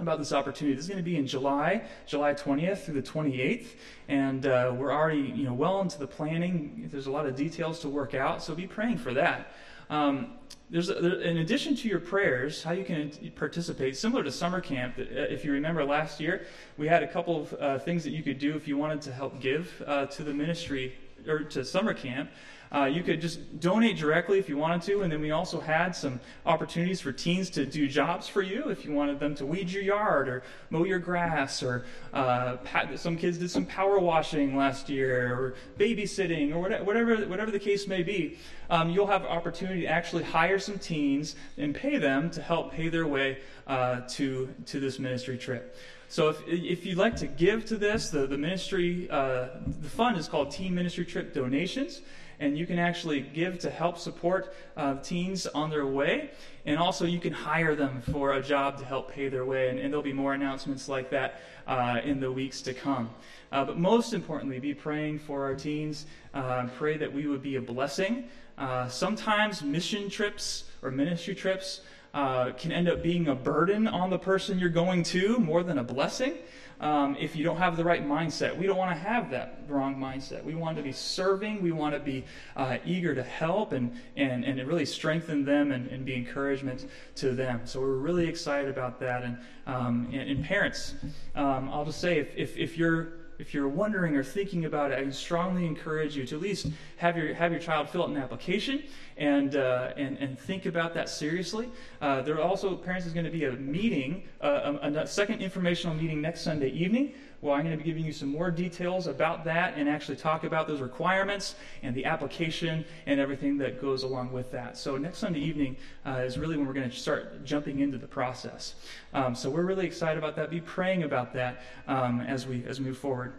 about 0.00 0.18
this 0.18 0.32
opportunity. 0.32 0.74
This 0.74 0.84
is 0.84 0.88
going 0.88 1.02
to 1.02 1.10
be 1.10 1.16
in 1.16 1.26
July, 1.26 1.82
July 2.06 2.34
20th 2.34 2.78
through 2.78 3.00
the 3.00 3.02
28th, 3.02 3.66
and 4.08 4.46
uh, 4.46 4.72
we're 4.76 4.92
already 4.92 5.32
you 5.34 5.44
know 5.44 5.54
well 5.54 5.80
into 5.80 5.98
the 5.98 6.06
planning. 6.06 6.88
There's 6.90 7.06
a 7.06 7.10
lot 7.10 7.26
of 7.26 7.34
details 7.34 7.80
to 7.80 7.88
work 7.88 8.14
out, 8.14 8.42
so 8.42 8.54
be 8.54 8.66
praying 8.66 8.98
for 8.98 9.12
that. 9.14 9.52
Um, 9.90 10.34
there's 10.70 10.90
a, 10.90 10.94
there, 10.94 11.20
in 11.20 11.38
addition 11.38 11.74
to 11.76 11.88
your 11.88 11.98
prayers, 11.98 12.62
how 12.62 12.72
you 12.72 12.84
can 12.84 13.10
participate, 13.36 13.96
similar 13.96 14.22
to 14.22 14.30
summer 14.30 14.60
camp. 14.60 14.98
Uh, 14.98 15.02
if 15.06 15.44
you 15.44 15.52
remember 15.52 15.84
last 15.84 16.20
year, 16.20 16.46
we 16.76 16.86
had 16.86 17.02
a 17.02 17.08
couple 17.08 17.42
of 17.42 17.54
uh, 17.54 17.78
things 17.78 18.04
that 18.04 18.10
you 18.10 18.22
could 18.22 18.38
do 18.38 18.54
if 18.54 18.68
you 18.68 18.76
wanted 18.76 19.00
to 19.02 19.12
help 19.12 19.40
give 19.40 19.82
uh, 19.86 20.06
to 20.06 20.22
the 20.22 20.34
ministry 20.34 20.94
or 21.26 21.40
to 21.40 21.64
summer 21.64 21.94
camp. 21.94 22.30
Uh, 22.70 22.84
you 22.84 23.02
could 23.02 23.20
just 23.20 23.60
donate 23.60 23.96
directly 23.96 24.38
if 24.38 24.48
you 24.48 24.56
wanted 24.56 24.82
to, 24.82 25.02
and 25.02 25.10
then 25.10 25.20
we 25.20 25.30
also 25.30 25.58
had 25.60 25.92
some 25.92 26.20
opportunities 26.44 27.00
for 27.00 27.12
teens 27.12 27.48
to 27.48 27.64
do 27.64 27.88
jobs 27.88 28.28
for 28.28 28.42
you 28.42 28.68
if 28.68 28.84
you 28.84 28.92
wanted 28.92 29.18
them 29.18 29.34
to 29.34 29.46
weed 29.46 29.70
your 29.70 29.82
yard 29.82 30.28
or 30.28 30.42
mow 30.70 30.84
your 30.84 30.98
grass, 30.98 31.62
or 31.62 31.86
uh, 32.12 32.56
some 32.96 33.16
kids 33.16 33.38
did 33.38 33.50
some 33.50 33.64
power 33.64 33.98
washing 33.98 34.56
last 34.56 34.88
year, 34.88 35.32
or 35.32 35.54
babysitting, 35.78 36.54
or 36.54 36.58
whatever 36.58 37.16
whatever 37.26 37.50
the 37.50 37.58
case 37.58 37.86
may 37.86 38.02
be. 38.02 38.38
Um, 38.70 38.90
you'll 38.90 39.06
have 39.06 39.24
opportunity 39.24 39.82
to 39.82 39.86
actually 39.86 40.24
hire 40.24 40.58
some 40.58 40.78
teens 40.78 41.36
and 41.56 41.74
pay 41.74 41.96
them 41.96 42.30
to 42.30 42.42
help 42.42 42.72
pay 42.72 42.90
their 42.90 43.06
way 43.06 43.38
uh, 43.66 44.02
to 44.10 44.54
to 44.66 44.78
this 44.78 44.98
ministry 44.98 45.38
trip. 45.38 45.76
So 46.10 46.30
if, 46.30 46.42
if 46.46 46.86
you'd 46.86 46.96
like 46.96 47.16
to 47.16 47.26
give 47.26 47.66
to 47.66 47.76
this, 47.76 48.08
the, 48.08 48.26
the 48.26 48.38
ministry, 48.38 49.08
uh, 49.10 49.48
the 49.66 49.90
fund 49.90 50.16
is 50.16 50.26
called 50.26 50.50
Teen 50.50 50.74
Ministry 50.74 51.04
Trip 51.04 51.34
Donations 51.34 52.00
and 52.40 52.56
you 52.56 52.66
can 52.66 52.78
actually 52.78 53.20
give 53.20 53.58
to 53.60 53.70
help 53.70 53.98
support 53.98 54.54
uh, 54.76 54.96
teens 54.96 55.46
on 55.46 55.70
their 55.70 55.86
way. 55.86 56.30
And 56.66 56.78
also, 56.78 57.06
you 57.06 57.18
can 57.18 57.32
hire 57.32 57.74
them 57.74 58.02
for 58.12 58.34
a 58.34 58.42
job 58.42 58.78
to 58.78 58.84
help 58.84 59.10
pay 59.10 59.28
their 59.28 59.44
way. 59.44 59.70
And, 59.70 59.78
and 59.78 59.92
there'll 59.92 60.02
be 60.02 60.12
more 60.12 60.34
announcements 60.34 60.88
like 60.88 61.10
that 61.10 61.40
uh, 61.66 62.00
in 62.04 62.20
the 62.20 62.30
weeks 62.30 62.62
to 62.62 62.74
come. 62.74 63.10
Uh, 63.50 63.64
but 63.64 63.78
most 63.78 64.12
importantly, 64.12 64.58
be 64.58 64.74
praying 64.74 65.18
for 65.18 65.44
our 65.44 65.54
teens. 65.54 66.06
Uh, 66.34 66.66
pray 66.76 66.96
that 66.96 67.12
we 67.12 67.26
would 67.26 67.42
be 67.42 67.56
a 67.56 67.60
blessing. 67.60 68.28
Uh, 68.56 68.88
sometimes 68.88 69.62
mission 69.62 70.10
trips 70.10 70.64
or 70.82 70.90
ministry 70.90 71.34
trips 71.34 71.80
uh, 72.14 72.52
can 72.52 72.72
end 72.72 72.88
up 72.88 73.02
being 73.02 73.28
a 73.28 73.34
burden 73.34 73.86
on 73.86 74.10
the 74.10 74.18
person 74.18 74.58
you're 74.58 74.68
going 74.68 75.02
to 75.02 75.38
more 75.38 75.62
than 75.62 75.78
a 75.78 75.84
blessing 75.84 76.34
um, 76.80 77.16
if 77.18 77.34
you 77.34 77.44
don't 77.44 77.56
have 77.56 77.76
the 77.76 77.84
right 77.84 78.06
mindset. 78.06 78.56
We 78.56 78.66
don't 78.66 78.76
want 78.76 78.96
to 78.96 78.98
have 78.98 79.30
that 79.30 79.62
wrong 79.68 79.96
mindset. 79.96 80.44
We 80.44 80.54
want 80.54 80.76
to 80.76 80.82
be 80.82 80.92
serving. 80.92 81.62
We 81.62 81.72
want 81.72 81.94
to 81.94 82.00
be 82.00 82.24
uh, 82.56 82.78
eager 82.84 83.14
to 83.14 83.22
help 83.22 83.72
and, 83.72 83.96
and, 84.16 84.44
and 84.44 84.66
really 84.66 84.86
strengthen 84.86 85.44
them 85.44 85.72
and, 85.72 85.88
and 85.88 86.04
be 86.04 86.14
encouragement 86.14 86.86
to 87.16 87.32
them. 87.32 87.62
So 87.64 87.80
we're 87.80 87.94
really 87.94 88.28
excited 88.28 88.70
about 88.70 89.00
that. 89.00 89.24
And, 89.24 89.38
um, 89.66 90.08
and, 90.12 90.30
and, 90.30 90.44
parents, 90.44 90.94
um, 91.34 91.68
I'll 91.70 91.84
just 91.84 92.00
say 92.00 92.18
if, 92.18 92.36
if, 92.36 92.56
if 92.56 92.78
you're 92.78 93.08
if 93.38 93.54
you're 93.54 93.68
wondering 93.68 94.16
or 94.16 94.24
thinking 94.24 94.64
about 94.64 94.90
it, 94.90 94.98
I 94.98 95.10
strongly 95.10 95.64
encourage 95.64 96.16
you 96.16 96.26
to 96.26 96.36
at 96.36 96.42
least 96.42 96.66
have 96.96 97.16
your 97.16 97.32
have 97.34 97.52
your 97.52 97.60
child 97.60 97.88
fill 97.88 98.02
out 98.02 98.08
an 98.08 98.16
application 98.16 98.82
and 99.16 99.54
uh, 99.54 99.92
and 99.96 100.18
and 100.18 100.38
think 100.38 100.66
about 100.66 100.92
that 100.94 101.08
seriously. 101.08 101.70
Uh, 102.00 102.20
there 102.22 102.34
are 102.34 102.42
also 102.42 102.74
parents 102.76 103.06
is 103.06 103.12
going 103.12 103.24
to 103.24 103.30
be 103.30 103.44
a 103.44 103.52
meeting, 103.52 104.24
uh, 104.40 104.76
a, 104.82 104.88
a 104.88 105.06
second 105.06 105.40
informational 105.40 105.94
meeting 105.96 106.20
next 106.20 106.42
Sunday 106.42 106.70
evening 106.70 107.14
well, 107.40 107.54
I'm 107.54 107.64
going 107.64 107.76
to 107.76 107.82
be 107.82 107.88
giving 107.88 108.04
you 108.04 108.12
some 108.12 108.30
more 108.30 108.50
details 108.50 109.06
about 109.06 109.44
that 109.44 109.74
and 109.76 109.88
actually 109.88 110.16
talk 110.16 110.42
about 110.42 110.66
those 110.66 110.80
requirements 110.80 111.54
and 111.84 111.94
the 111.94 112.04
application 112.04 112.84
and 113.06 113.20
everything 113.20 113.58
that 113.58 113.80
goes 113.80 114.02
along 114.02 114.32
with 114.32 114.50
that. 114.50 114.76
So, 114.76 114.96
next 114.96 115.18
Sunday 115.18 115.38
evening 115.38 115.76
uh, 116.04 116.22
is 116.24 116.36
really 116.36 116.56
when 116.56 116.66
we're 116.66 116.72
going 116.72 116.90
to 116.90 116.96
start 116.96 117.44
jumping 117.44 117.78
into 117.78 117.96
the 117.96 118.08
process. 118.08 118.74
Um, 119.14 119.36
so, 119.36 119.50
we're 119.50 119.62
really 119.62 119.86
excited 119.86 120.18
about 120.18 120.34
that. 120.34 120.50
Be 120.50 120.60
praying 120.60 121.04
about 121.04 121.32
that 121.34 121.62
um, 121.86 122.20
as, 122.22 122.46
we, 122.46 122.64
as 122.66 122.80
we 122.80 122.86
move 122.86 122.98
forward. 122.98 123.34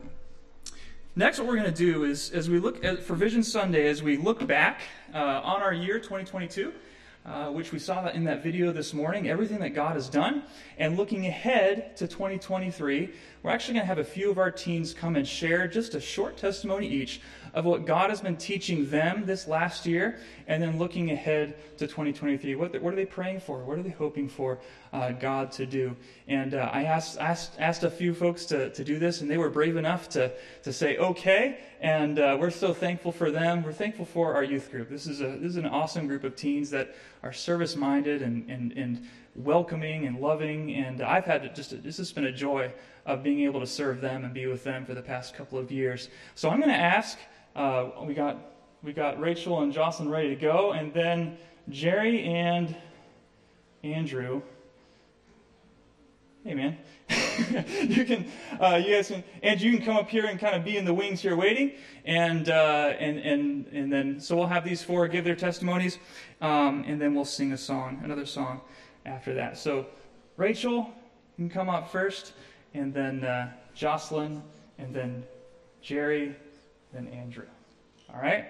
Next, 1.18 1.40
what 1.40 1.48
we're 1.50 1.58
going 1.58 1.74
to 1.74 1.78
do 1.78 2.06
is, 2.06 2.32
as 2.32 2.50
we 2.50 2.60
look 2.60 2.86
at 2.86 3.04
for 3.04 3.16
Vision 3.16 3.44
Sunday, 3.44 3.88
as 3.88 4.02
we 4.02 4.16
look 4.16 4.48
back 4.48 4.82
uh, 5.14 5.18
on 5.18 5.62
our 5.62 5.74
year 5.74 5.98
2022, 5.98 6.72
uh, 7.26 7.48
which 7.48 7.72
we 7.72 7.80
saw 7.80 8.08
in 8.10 8.24
that 8.24 8.42
video 8.42 8.72
this 8.72 8.94
morning, 8.94 9.30
everything 9.30 9.60
that 9.60 9.72
God 9.72 9.96
has 9.96 10.10
done. 10.10 10.44
And 10.78 10.98
looking 10.98 11.26
ahead 11.26 11.96
to 11.98 12.08
2023, 12.08 13.10
we're 13.44 13.52
actually 13.52 13.76
going 13.76 13.84
to 13.84 13.88
have 13.88 14.00
a 14.00 14.04
few 14.04 14.32
of 14.32 14.38
our 14.38 14.50
teens 14.50 14.94
come 14.94 15.16
and 15.16 15.28
share 15.28 15.68
just 15.68 15.96
a 15.96 16.02
short 16.02 16.38
testimony 16.38 16.88
each 16.88 17.22
of 17.54 17.66
what 17.66 17.86
God 17.86 18.10
has 18.10 18.22
been 18.22 18.38
teaching 18.38 18.90
them 18.90 19.26
this 19.26 19.48
last 19.48 19.86
year, 19.86 20.20
and 20.48 20.62
then 20.62 20.78
looking 20.78 21.12
ahead 21.12 21.56
to 21.78 21.88
2023. 21.88 22.56
What, 22.56 22.82
what 22.82 22.94
are 22.94 22.96
they 22.96 23.06
praying 23.06 23.42
for? 23.42 23.64
What 23.64 23.78
are 23.78 23.84
they 23.84 23.90
hoping 23.90 24.28
for 24.28 24.60
uh, 24.94 25.12
God 25.12 25.52
to 25.54 25.66
do? 25.66 25.96
And 26.28 26.54
uh, 26.54 26.70
I 26.72 26.84
asked, 26.84 27.18
asked, 27.20 27.54
asked 27.60 27.84
a 27.84 27.90
few 27.90 28.14
folks 28.14 28.46
to, 28.48 28.70
to 28.72 28.84
do 28.84 29.00
this, 29.00 29.22
and 29.22 29.30
they 29.30 29.38
were 29.38 29.50
brave 29.50 29.78
enough 29.78 30.10
to, 30.10 30.32
to 30.64 30.74
say, 30.74 30.98
okay. 30.98 31.60
And 31.82 32.20
uh, 32.20 32.38
we're 32.40 32.50
so 32.50 32.74
thankful 32.74 33.12
for 33.12 33.32
them. 33.32 33.64
We're 33.64 33.74
thankful 33.74 34.06
for 34.06 34.34
our 34.36 34.44
youth 34.44 34.70
group. 34.72 34.90
This 34.90 35.08
is, 35.08 35.22
a, 35.22 35.38
this 35.38 35.52
is 35.52 35.58
an 35.58 35.66
awesome 35.66 36.08
group 36.08 36.24
of 36.24 36.36
teens 36.36 36.70
that 36.72 36.96
are 37.24 37.34
service 37.34 37.76
minded 37.76 38.22
and, 38.22 38.50
and, 38.50 38.72
and 38.74 39.08
welcoming 39.36 40.06
and 40.06 40.20
loving. 40.20 40.74
And 40.74 41.02
I've 41.02 41.26
had 41.26 41.56
just, 41.56 41.82
this 41.84 41.98
has 41.98 42.12
been 42.12 42.26
a 42.26 42.32
joy 42.32 42.72
of 43.06 43.24
being 43.24 43.42
able 43.42 43.60
to 43.60 43.68
serve 43.68 44.02
them 44.02 44.24
and 44.24 44.34
be 44.34 44.48
with 44.48 44.64
them 44.64 44.86
for 44.86 44.94
the 44.94 45.02
past 45.02 45.34
couple 45.34 45.58
of 45.58 45.72
years. 45.72 46.10
So 46.36 46.50
I'm 46.50 46.60
going 46.60 46.72
to 46.72 46.78
ask 46.78 47.18
uh, 47.60 47.92
we 48.06 48.14
got 48.14 48.38
we 48.82 48.94
got 48.94 49.20
Rachel 49.20 49.62
and 49.62 49.74
Jocelyn 49.74 50.10
ready 50.10 50.30
to 50.30 50.36
go, 50.36 50.72
and 50.72 50.94
then 50.94 51.38
Jerry 51.68 52.24
and 52.24 52.74
Andrew. 53.84 54.42
Hey 56.46 56.54
man, 56.54 56.78
you 57.10 58.06
can 58.06 58.26
uh, 58.62 58.82
you 58.82 58.96
guys 58.96 59.10
can 59.10 59.26
and 59.44 59.60
you 59.60 59.76
can 59.76 59.86
come 59.86 59.98
up 59.98 60.10
here 60.10 60.26
and 60.28 60.40
kind 60.40 60.56
of 60.56 60.64
be 60.64 60.78
in 60.78 60.86
the 60.86 60.94
wings 60.94 61.22
here 61.22 61.36
waiting, 61.36 61.74
and 62.06 62.48
uh, 62.48 62.94
and 62.98 63.20
and 63.20 63.68
and 63.74 63.92
then 63.92 64.22
so 64.22 64.38
we'll 64.38 64.48
have 64.48 64.64
these 64.64 64.82
four 64.82 65.06
give 65.10 65.26
their 65.26 65.36
testimonies, 65.36 65.98
um, 66.40 66.86
and 66.88 67.02
then 67.02 67.14
we'll 67.14 67.26
sing 67.26 67.52
a 67.52 67.58
song, 67.58 68.00
another 68.06 68.26
song 68.26 68.62
after 69.06 69.34
that. 69.34 69.58
So 69.58 69.86
Rachel, 70.38 70.94
can 71.36 71.50
come 71.50 71.68
up 71.68 71.92
first, 71.92 72.32
and 72.74 72.94
then 72.94 73.26
uh, 73.26 73.52
Jocelyn, 73.76 74.42
and 74.78 74.96
then 74.96 75.26
Jerry, 75.82 76.38
than 76.94 77.08
Andrew. 77.08 77.46
All 78.14 78.22
right? 78.22 78.46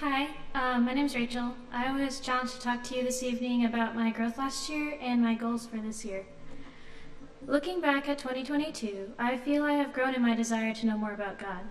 Hi, 0.00 0.28
uh, 0.54 0.78
my 0.78 0.92
name 0.92 1.06
is 1.06 1.14
Rachel. 1.14 1.54
I 1.72 1.90
was 1.98 2.20
challenged 2.20 2.54
to 2.54 2.60
talk 2.60 2.84
to 2.84 2.96
you 2.96 3.02
this 3.02 3.22
evening 3.22 3.64
about 3.64 3.96
my 3.96 4.10
growth 4.10 4.38
last 4.38 4.68
year 4.68 4.96
and 5.00 5.22
my 5.22 5.34
goals 5.34 5.66
for 5.66 5.78
this 5.78 6.04
year. 6.04 6.26
Looking 7.46 7.80
back 7.80 8.08
at 8.08 8.18
2022, 8.18 9.12
I 9.18 9.38
feel 9.38 9.64
I 9.64 9.72
have 9.72 9.92
grown 9.92 10.14
in 10.14 10.22
my 10.22 10.34
desire 10.34 10.74
to 10.74 10.86
know 10.86 10.98
more 10.98 11.14
about 11.14 11.38
God. 11.38 11.62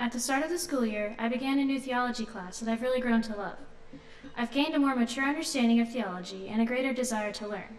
At 0.00 0.12
the 0.12 0.20
start 0.20 0.42
of 0.42 0.50
the 0.50 0.58
school 0.58 0.84
year, 0.84 1.14
I 1.18 1.28
began 1.28 1.58
a 1.58 1.64
new 1.64 1.78
theology 1.78 2.26
class 2.26 2.58
that 2.58 2.70
I've 2.70 2.82
really 2.82 3.00
grown 3.00 3.22
to 3.22 3.36
love. 3.36 3.58
I've 4.36 4.52
gained 4.52 4.74
a 4.74 4.78
more 4.78 4.96
mature 4.96 5.24
understanding 5.24 5.80
of 5.80 5.92
theology 5.92 6.48
and 6.48 6.62
a 6.62 6.66
greater 6.66 6.92
desire 6.92 7.32
to 7.32 7.48
learn. 7.48 7.78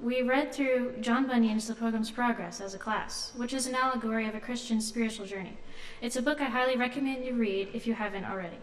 We 0.00 0.22
read 0.22 0.52
through 0.52 0.96
John 1.00 1.26
Bunyan's 1.26 1.66
The 1.66 1.74
Pilgrim's 1.74 2.10
Progress 2.10 2.60
as 2.60 2.74
a 2.74 2.78
class, 2.78 3.32
which 3.36 3.54
is 3.54 3.66
an 3.66 3.74
allegory 3.74 4.28
of 4.28 4.34
a 4.34 4.40
Christian's 4.40 4.86
spiritual 4.86 5.26
journey. 5.26 5.56
It's 6.02 6.16
a 6.16 6.22
book 6.22 6.40
I 6.40 6.44
highly 6.44 6.76
recommend 6.76 7.24
you 7.24 7.34
read 7.34 7.70
if 7.72 7.86
you 7.86 7.94
haven't 7.94 8.26
already. 8.26 8.58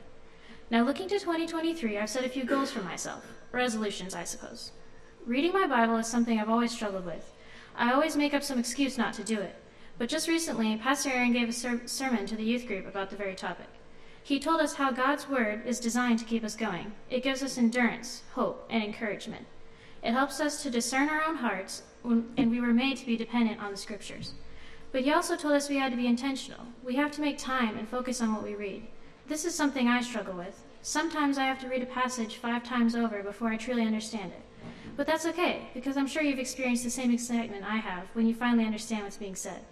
Now, 0.70 0.84
looking 0.84 1.08
to 1.10 1.20
2023, 1.20 1.98
I've 1.98 2.10
set 2.10 2.24
a 2.24 2.30
few 2.30 2.46
goals 2.46 2.72
for 2.72 2.82
myself. 2.82 3.26
Resolutions, 3.52 4.14
I 4.14 4.24
suppose. 4.24 4.72
Reading 5.26 5.54
my 5.54 5.68
Bible 5.68 5.98
is 5.98 6.08
something 6.08 6.40
I've 6.40 6.50
always 6.50 6.72
struggled 6.72 7.06
with. 7.06 7.34
I 7.76 7.94
always 7.94 8.16
make 8.16 8.34
up 8.34 8.44
some 8.44 8.60
excuse 8.60 8.98
not 8.98 9.14
to 9.14 9.24
do 9.24 9.40
it. 9.40 9.56
But 9.98 10.10
just 10.10 10.28
recently, 10.28 10.78
Pastor 10.78 11.10
Aaron 11.10 11.34
gave 11.34 11.50
a 11.50 11.54
ser- 11.54 11.88
sermon 11.88 12.26
to 12.28 12.36
the 12.36 12.44
youth 12.44 12.68
group 12.68 12.88
about 12.88 13.10
the 13.10 13.16
very 13.16 13.36
topic. 13.36 13.68
He 14.26 14.40
told 14.40 14.62
us 14.62 14.76
how 14.76 14.92
God's 14.92 15.28
Word 15.28 15.64
is 15.66 15.82
designed 15.82 16.18
to 16.20 16.26
keep 16.26 16.46
us 16.46 16.56
going. 16.56 16.94
It 17.10 17.24
gives 17.24 17.44
us 17.44 17.58
endurance, 17.58 18.24
hope, 18.36 18.66
and 18.70 18.82
encouragement. 18.82 19.46
It 20.02 20.14
helps 20.14 20.40
us 20.40 20.64
to 20.64 20.70
discern 20.70 21.10
our 21.10 21.22
own 21.24 21.36
hearts, 21.36 21.84
and 22.06 22.50
we 22.50 22.62
were 22.62 22.68
made 22.68 22.96
to 22.98 23.06
be 23.06 23.18
dependent 23.18 23.62
on 23.62 23.72
the 23.72 23.78
Scriptures. 23.78 24.32
But 24.94 25.02
he 25.02 25.12
also 25.12 25.36
told 25.36 25.56
us 25.56 25.68
we 25.68 25.78
had 25.78 25.92
to 25.92 25.98
be 25.98 26.08
intentional. 26.08 26.68
We 26.86 26.96
have 26.96 27.12
to 27.14 27.22
make 27.22 27.38
time 27.38 27.78
and 27.78 27.88
focus 27.88 28.22
on 28.22 28.34
what 28.34 28.44
we 28.44 28.56
read. 28.56 28.88
This 29.28 29.44
is 29.44 29.56
something 29.56 29.90
I 29.90 30.02
struggle 30.02 30.36
with. 30.36 30.64
Sometimes 30.82 31.38
I 31.38 31.46
have 31.46 31.60
to 31.60 31.68
read 31.68 31.84
a 31.84 31.88
passage 31.88 32.36
five 32.38 32.64
times 32.64 32.96
over 32.96 33.24
before 33.24 33.50
I 33.50 33.58
truly 33.58 33.86
understand 33.86 34.32
it. 34.32 34.42
But 34.96 35.08
that's 35.08 35.26
okay, 35.26 35.68
because 35.74 35.98
I'm 35.98 36.08
sure 36.08 36.24
you've 36.24 36.40
experienced 36.40 36.86
the 36.86 36.90
same 36.90 37.12
excitement 37.12 37.66
I 37.66 37.78
have 37.78 38.08
when 38.14 38.28
you 38.28 38.36
finally 38.36 38.66
understand 38.66 39.04
what's 39.04 39.18
being 39.18 39.36
said. 39.36 39.66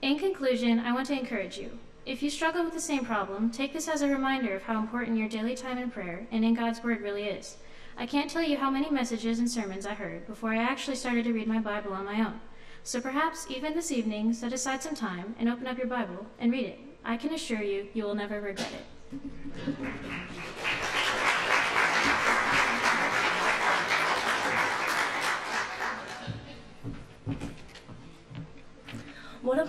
In 0.00 0.18
conclusion, 0.18 0.78
I 0.78 0.92
want 0.92 1.08
to 1.08 1.18
encourage 1.18 1.58
you. 1.58 1.78
If 2.06 2.22
you 2.22 2.30
struggle 2.30 2.62
with 2.62 2.72
the 2.72 2.80
same 2.80 3.04
problem, 3.04 3.50
take 3.50 3.72
this 3.72 3.88
as 3.88 4.00
a 4.00 4.06
reminder 4.06 4.54
of 4.54 4.62
how 4.62 4.78
important 4.78 5.18
your 5.18 5.28
daily 5.28 5.56
time 5.56 5.76
in 5.76 5.90
prayer 5.90 6.24
and 6.30 6.44
in 6.44 6.54
God's 6.54 6.84
Word 6.84 7.00
really 7.00 7.24
is. 7.24 7.56
I 7.98 8.06
can't 8.06 8.30
tell 8.30 8.44
you 8.44 8.58
how 8.58 8.70
many 8.70 8.88
messages 8.90 9.40
and 9.40 9.50
sermons 9.50 9.86
I 9.86 9.94
heard 9.94 10.24
before 10.28 10.52
I 10.52 10.62
actually 10.62 10.94
started 10.94 11.24
to 11.24 11.32
read 11.32 11.48
my 11.48 11.58
Bible 11.58 11.92
on 11.92 12.04
my 12.04 12.20
own. 12.20 12.40
So 12.84 13.00
perhaps 13.00 13.48
even 13.50 13.74
this 13.74 13.90
evening, 13.90 14.32
set 14.34 14.52
aside 14.52 14.84
some 14.84 14.94
time 14.94 15.34
and 15.40 15.48
open 15.48 15.66
up 15.66 15.78
your 15.78 15.88
Bible 15.88 16.26
and 16.38 16.52
read 16.52 16.66
it. 16.66 16.78
I 17.04 17.16
can 17.16 17.34
assure 17.34 17.62
you, 17.62 17.88
you 17.92 18.04
will 18.04 18.14
never 18.14 18.40
regret 18.40 18.70
it. 18.72 19.26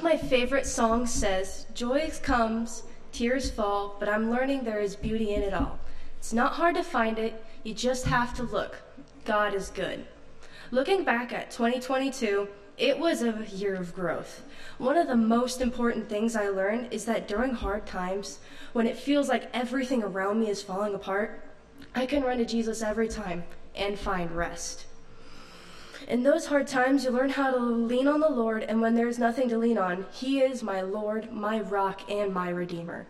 My 0.07 0.15
favorite 0.15 0.65
songs 0.65 1.11
says, 1.11 1.65
Joy 1.73 2.09
comes, 2.23 2.83
tears 3.11 3.51
fall, 3.51 3.97
but 3.99 4.07
I'm 4.07 4.31
learning 4.31 4.63
there 4.63 4.79
is 4.79 4.95
beauty 4.95 5.33
in 5.33 5.41
it 5.41 5.53
all. 5.53 5.79
It's 6.17 6.31
not 6.31 6.53
hard 6.53 6.75
to 6.75 6.83
find 6.83 7.19
it, 7.19 7.43
you 7.63 7.73
just 7.73 8.05
have 8.05 8.33
to 8.35 8.43
look. 8.43 8.77
God 9.25 9.53
is 9.53 9.67
good. 9.69 10.07
Looking 10.71 11.03
back 11.03 11.33
at 11.33 11.51
2022, 11.51 12.47
it 12.77 12.97
was 12.97 13.21
a 13.21 13.45
year 13.51 13.75
of 13.75 13.93
growth. 13.93 14.43
One 14.77 14.95
of 14.95 15.09
the 15.09 15.15
most 15.17 15.59
important 15.59 16.07
things 16.07 16.37
I 16.37 16.47
learned 16.47 16.93
is 16.93 17.03
that 17.03 17.27
during 17.27 17.53
hard 17.53 17.85
times, 17.85 18.39
when 18.71 18.87
it 18.87 18.95
feels 18.95 19.27
like 19.27 19.49
everything 19.53 20.03
around 20.03 20.39
me 20.39 20.49
is 20.49 20.63
falling 20.63 20.95
apart, 20.95 21.43
I 21.93 22.05
can 22.05 22.23
run 22.23 22.37
to 22.37 22.45
Jesus 22.45 22.81
every 22.81 23.09
time 23.09 23.43
and 23.75 23.99
find 23.99 24.31
rest. 24.31 24.85
In 26.07 26.23
those 26.23 26.45
hard 26.45 26.67
times, 26.67 27.03
you 27.03 27.09
learn 27.11 27.31
how 27.31 27.51
to 27.51 27.57
lean 27.57 28.07
on 28.07 28.21
the 28.21 28.29
Lord, 28.29 28.63
and 28.63 28.79
when 28.79 28.95
there's 28.95 29.19
nothing 29.19 29.49
to 29.49 29.57
lean 29.57 29.77
on, 29.77 30.05
He 30.13 30.39
is 30.39 30.63
my 30.63 30.79
Lord, 30.79 31.33
my 31.33 31.59
rock, 31.59 32.09
and 32.09 32.33
my 32.33 32.47
Redeemer. 32.47 33.05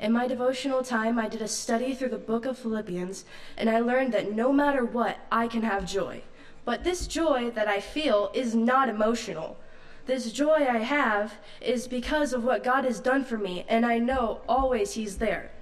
In 0.00 0.12
my 0.12 0.26
devotional 0.26 0.82
time, 0.82 1.16
I 1.16 1.28
did 1.28 1.42
a 1.42 1.46
study 1.46 1.94
through 1.94 2.08
the 2.08 2.18
book 2.18 2.46
of 2.46 2.58
Philippians, 2.58 3.24
and 3.56 3.70
I 3.70 3.78
learned 3.78 4.12
that 4.14 4.32
no 4.32 4.52
matter 4.52 4.84
what, 4.84 5.18
I 5.30 5.46
can 5.46 5.62
have 5.62 5.86
joy. 5.86 6.22
But 6.64 6.82
this 6.82 7.06
joy 7.06 7.50
that 7.50 7.68
I 7.68 7.80
feel 7.80 8.32
is 8.34 8.52
not 8.52 8.88
emotional. 8.88 9.56
This 10.06 10.32
joy 10.32 10.66
I 10.68 10.78
have 10.78 11.34
is 11.60 11.86
because 11.86 12.32
of 12.32 12.42
what 12.42 12.64
God 12.64 12.84
has 12.84 12.98
done 12.98 13.24
for 13.24 13.38
me, 13.38 13.64
and 13.68 13.86
I 13.86 13.98
know 13.98 14.40
always 14.48 14.94
He's 14.94 15.18
there. 15.18 15.52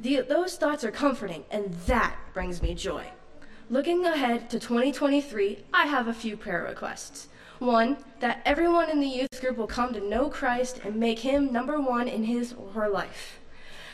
The, 0.00 0.20
those 0.20 0.56
thoughts 0.56 0.84
are 0.84 0.90
comforting, 0.90 1.44
and 1.50 1.72
that 1.86 2.14
brings 2.34 2.60
me 2.60 2.74
joy. 2.74 3.06
Looking 3.68 4.06
ahead 4.06 4.48
to 4.50 4.60
2023, 4.60 5.64
I 5.74 5.86
have 5.86 6.06
a 6.06 6.14
few 6.14 6.36
prayer 6.36 6.62
requests. 6.62 7.26
One, 7.58 7.96
that 8.20 8.40
everyone 8.44 8.88
in 8.88 9.00
the 9.00 9.08
youth 9.08 9.40
group 9.40 9.56
will 9.56 9.66
come 9.66 9.92
to 9.92 10.08
know 10.08 10.28
Christ 10.28 10.80
and 10.84 10.94
make 10.94 11.18
him 11.18 11.52
number 11.52 11.80
one 11.80 12.06
in 12.06 12.22
his 12.22 12.52
or 12.52 12.70
her 12.74 12.88
life. 12.88 13.40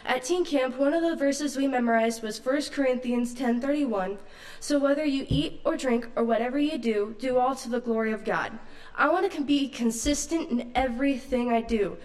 At 0.05 0.25
teen 0.25 0.45
camp, 0.45 0.77
one 0.77 0.93
of 0.93 1.01
the 1.01 1.17
verses 1.17 1.57
we 1.57 1.67
memorized 1.69 2.23
was 2.23 2.37
1 2.37 2.71
Corinthians 2.71 3.33
10:31. 3.33 4.19
So 4.61 4.79
whether 4.79 5.07
you 5.07 5.25
eat 5.31 5.63
or 5.65 5.79
drink 5.79 6.07
or 6.17 6.25
whatever 6.25 6.59
you 6.59 6.77
do, 6.77 7.17
do 7.19 7.39
all 7.39 7.55
to 7.55 7.71
the 7.71 7.81
glory 7.81 8.13
of 8.13 8.25
God. 8.25 8.59
I 8.95 9.09
want 9.09 9.33
to 9.33 9.41
be 9.41 9.71
consistent 9.71 10.51
in 10.51 10.71
everything 10.75 11.51
I 11.51 11.63
do, 11.63 11.97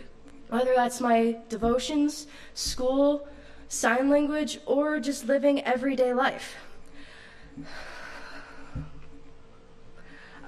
whether 0.48 0.74
that's 0.74 1.02
my 1.02 1.40
devotions, 1.50 2.28
school, 2.54 3.28
sign 3.68 4.10
language, 4.10 4.62
or 4.66 5.02
just 5.02 5.28
living 5.28 5.62
everyday 5.66 6.14
life. 6.14 6.56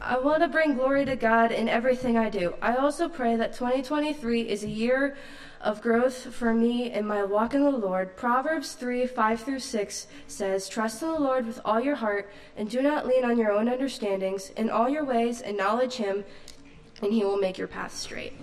I 0.02 0.18
want 0.18 0.42
to 0.44 0.48
bring 0.48 0.76
glory 0.76 1.04
to 1.06 1.16
God 1.16 1.52
in 1.52 1.68
everything 1.68 2.18
I 2.18 2.30
do. 2.30 2.56
I 2.62 2.76
also 2.76 3.10
pray 3.10 3.36
that 3.36 3.54
2023 3.54 4.42
is 4.48 4.64
a 4.64 4.70
year 4.70 5.18
of 5.62 5.82
growth 5.82 6.34
for 6.34 6.54
me 6.54 6.92
in 6.92 7.06
my 7.06 7.24
walk 7.24 7.54
in 7.54 7.64
the 7.64 7.70
Lord. 7.70 8.16
Proverbs 8.16 8.74
3 8.74 9.08
5 9.08 9.42
through 9.42 9.60
6 9.60 10.08
says, 10.28 10.70
Trust 10.70 11.02
in 11.02 11.10
the 11.10 11.20
Lord 11.20 11.46
with 11.46 11.60
all 11.66 11.82
your 11.82 11.96
heart, 11.96 12.32
and 12.56 12.70
do 12.70 12.82
not 12.82 13.06
lean 13.06 13.26
on 13.26 13.38
your 13.38 13.52
own 13.52 13.68
understandings. 13.68 14.52
In 14.52 14.70
all 14.70 14.88
your 14.88 15.04
ways, 15.04 15.42
acknowledge 15.42 15.96
him, 15.96 16.24
and 17.02 17.12
he 17.12 17.26
will 17.26 17.38
make 17.38 17.58
your 17.58 17.68
path 17.68 17.94
straight. 17.94 18.34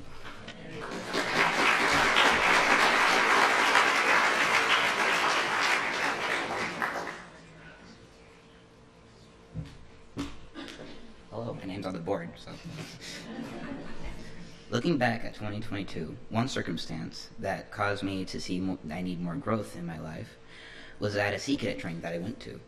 My 11.59 11.65
name's 11.65 11.87
on 11.87 11.93
the 11.93 11.99
board, 11.99 12.31
so. 12.37 12.51
Looking 14.71 14.99
back 14.99 15.25
at 15.25 15.35
2022, 15.35 16.17
one 16.31 16.49
circumstance 16.49 17.31
that 17.39 17.71
caused 17.71 18.03
me 18.03 18.25
to 18.25 18.41
see 18.41 18.61
mo- 18.61 18.79
I 18.91 19.01
need 19.01 19.21
more 19.21 19.37
growth 19.37 19.77
in 19.77 19.87
my 19.87 19.99
life 19.99 20.37
was 20.99 21.17
at 21.17 21.35
a 21.35 21.39
Sea 21.39 21.57
Cadet 21.57 21.79
training 21.79 22.01
that 22.01 22.15
I 22.15 22.19
went 22.19 22.41
to. 22.41 22.61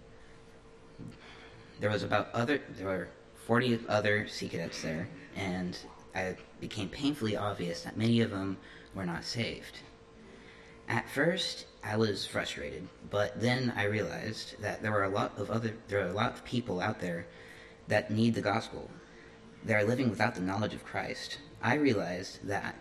There 1.80 1.90
was 1.90 2.02
about 2.02 2.28
other 2.32 2.60
there 2.76 2.86
were 2.86 3.08
40 3.46 3.80
other 3.88 4.28
Sea 4.28 4.48
Cadets 4.48 4.82
there, 4.82 5.08
and 5.34 5.76
it 6.14 6.38
became 6.60 6.88
painfully 6.88 7.36
obvious 7.36 7.82
that 7.82 7.96
many 7.96 8.20
of 8.20 8.30
them 8.30 8.58
were 8.94 9.06
not 9.06 9.24
saved. 9.24 9.78
At 10.88 11.08
first, 11.08 11.66
I 11.84 11.96
was 11.96 12.24
frustrated, 12.26 12.88
but 13.10 13.40
then 13.40 13.72
I 13.76 13.84
realized 13.84 14.60
that 14.60 14.82
there 14.82 14.92
were 14.92 15.04
a 15.04 15.08
lot 15.08 15.32
of 15.36 15.50
other 15.50 15.74
there 15.88 16.04
are 16.04 16.10
a 16.10 16.12
lot 16.12 16.32
of 16.32 16.44
people 16.44 16.80
out 16.80 17.00
there 17.00 17.26
that 17.88 18.10
need 18.10 18.34
the 18.34 18.40
gospel. 18.40 18.90
They 19.64 19.74
are 19.74 19.84
living 19.84 20.10
without 20.10 20.34
the 20.34 20.40
knowledge 20.40 20.74
of 20.74 20.84
Christ. 20.84 21.38
I 21.62 21.74
realized 21.74 22.46
that 22.46 22.76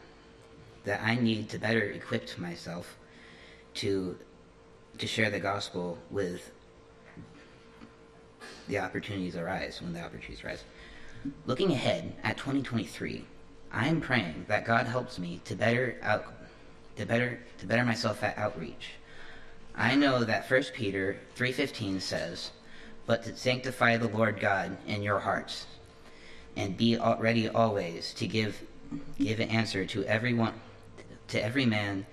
that 0.83 1.01
I 1.03 1.15
need 1.15 1.49
to 1.49 1.59
better 1.59 1.81
equip 1.81 2.37
myself 2.37 2.97
to 3.75 4.17
to 4.97 5.07
share 5.07 5.29
the 5.29 5.39
gospel 5.39 5.97
with 6.09 6.51
the 8.67 8.79
opportunities 8.79 9.35
arise 9.35 9.81
when 9.81 9.93
the 9.93 10.01
opportunities 10.01 10.43
arise. 10.43 10.63
Looking 11.45 11.71
ahead 11.71 12.15
at 12.23 12.37
2023, 12.37 13.25
I 13.71 13.87
am 13.87 14.01
praying 14.01 14.45
that 14.47 14.65
God 14.65 14.87
helps 14.87 15.19
me 15.19 15.41
to 15.45 15.55
better 15.55 15.97
out 16.01 16.25
to 16.95 17.05
better 17.05 17.39
to 17.59 17.65
better 17.65 17.85
myself 17.85 18.23
at 18.23 18.37
outreach. 18.37 18.93
I 19.75 19.95
know 19.95 20.23
that 20.23 20.49
1 20.49 20.63
Peter 20.73 21.19
3:15 21.35 22.01
says, 22.01 22.51
"But 23.07 23.23
to 23.23 23.35
sanctify 23.35 23.97
the 23.97 24.09
Lord 24.09 24.39
God 24.39 24.77
in 24.85 25.01
your 25.01 25.19
hearts, 25.19 25.65
and 26.57 26.77
be 26.77 26.97
ready 26.97 27.47
always 27.47 28.13
to 28.15 28.27
give 28.27 28.61
give 29.17 29.39
an 29.39 29.49
answer 29.49 29.85
to 29.85 30.03
everyone 30.05 30.53
to 31.29 31.43
every 31.43 31.65
man 31.65 32.05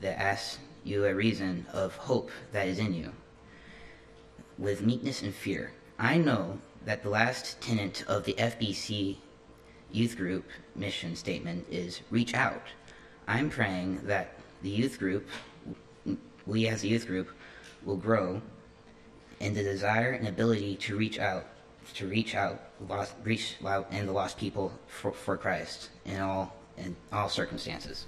that 0.00 0.20
asks 0.20 0.58
you 0.84 1.04
a 1.04 1.14
reason 1.14 1.66
of 1.72 1.96
hope 1.96 2.30
that 2.52 2.66
is 2.66 2.78
in 2.78 2.94
you. 2.94 3.12
With 4.58 4.82
meekness 4.82 5.22
and 5.22 5.34
fear. 5.34 5.72
I 5.98 6.16
know 6.16 6.60
that 6.84 7.02
the 7.02 7.10
last 7.10 7.60
tenet 7.60 8.04
of 8.06 8.24
the 8.24 8.34
fbc 8.34 9.16
youth 9.92 10.16
group 10.16 10.44
mission 10.74 11.14
statement 11.14 11.66
is 11.70 12.00
reach 12.10 12.34
out. 12.34 12.68
I'm 13.26 13.50
praying 13.50 14.00
that 14.04 14.34
the 14.62 14.70
youth 14.70 14.98
group 14.98 15.28
we 16.46 16.66
as 16.68 16.84
a 16.84 16.88
youth 16.88 17.06
group 17.06 17.28
will 17.84 17.96
grow 17.96 18.40
in 19.40 19.54
the 19.54 19.62
desire 19.62 20.12
and 20.12 20.26
ability 20.26 20.76
to 20.76 20.96
reach 20.96 21.18
out 21.18 21.46
to 21.94 22.06
reach 22.06 22.34
out, 22.34 22.60
lost, 22.88 23.14
reach 23.24 23.56
out 23.66 23.86
and 23.90 24.08
the 24.08 24.12
lost 24.12 24.38
people 24.38 24.72
for, 24.86 25.12
for 25.12 25.36
Christ 25.36 25.90
in 26.04 26.20
all 26.20 26.54
in 26.76 26.94
all 27.12 27.28
circumstances. 27.28 28.06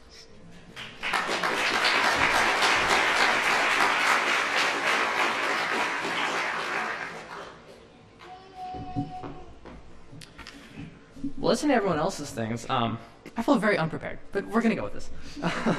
Well, 11.37 11.49
listen 11.49 11.71
to 11.71 11.75
everyone 11.75 11.99
else's 11.99 12.31
things. 12.31 12.69
Um, 12.69 12.99
I 13.37 13.43
feel 13.43 13.57
very 13.57 13.79
unprepared, 13.79 14.19
but 14.31 14.47
we're 14.47 14.61
gonna 14.61 14.75
go 14.77 14.85
with 14.85 14.93
this. 14.93 15.11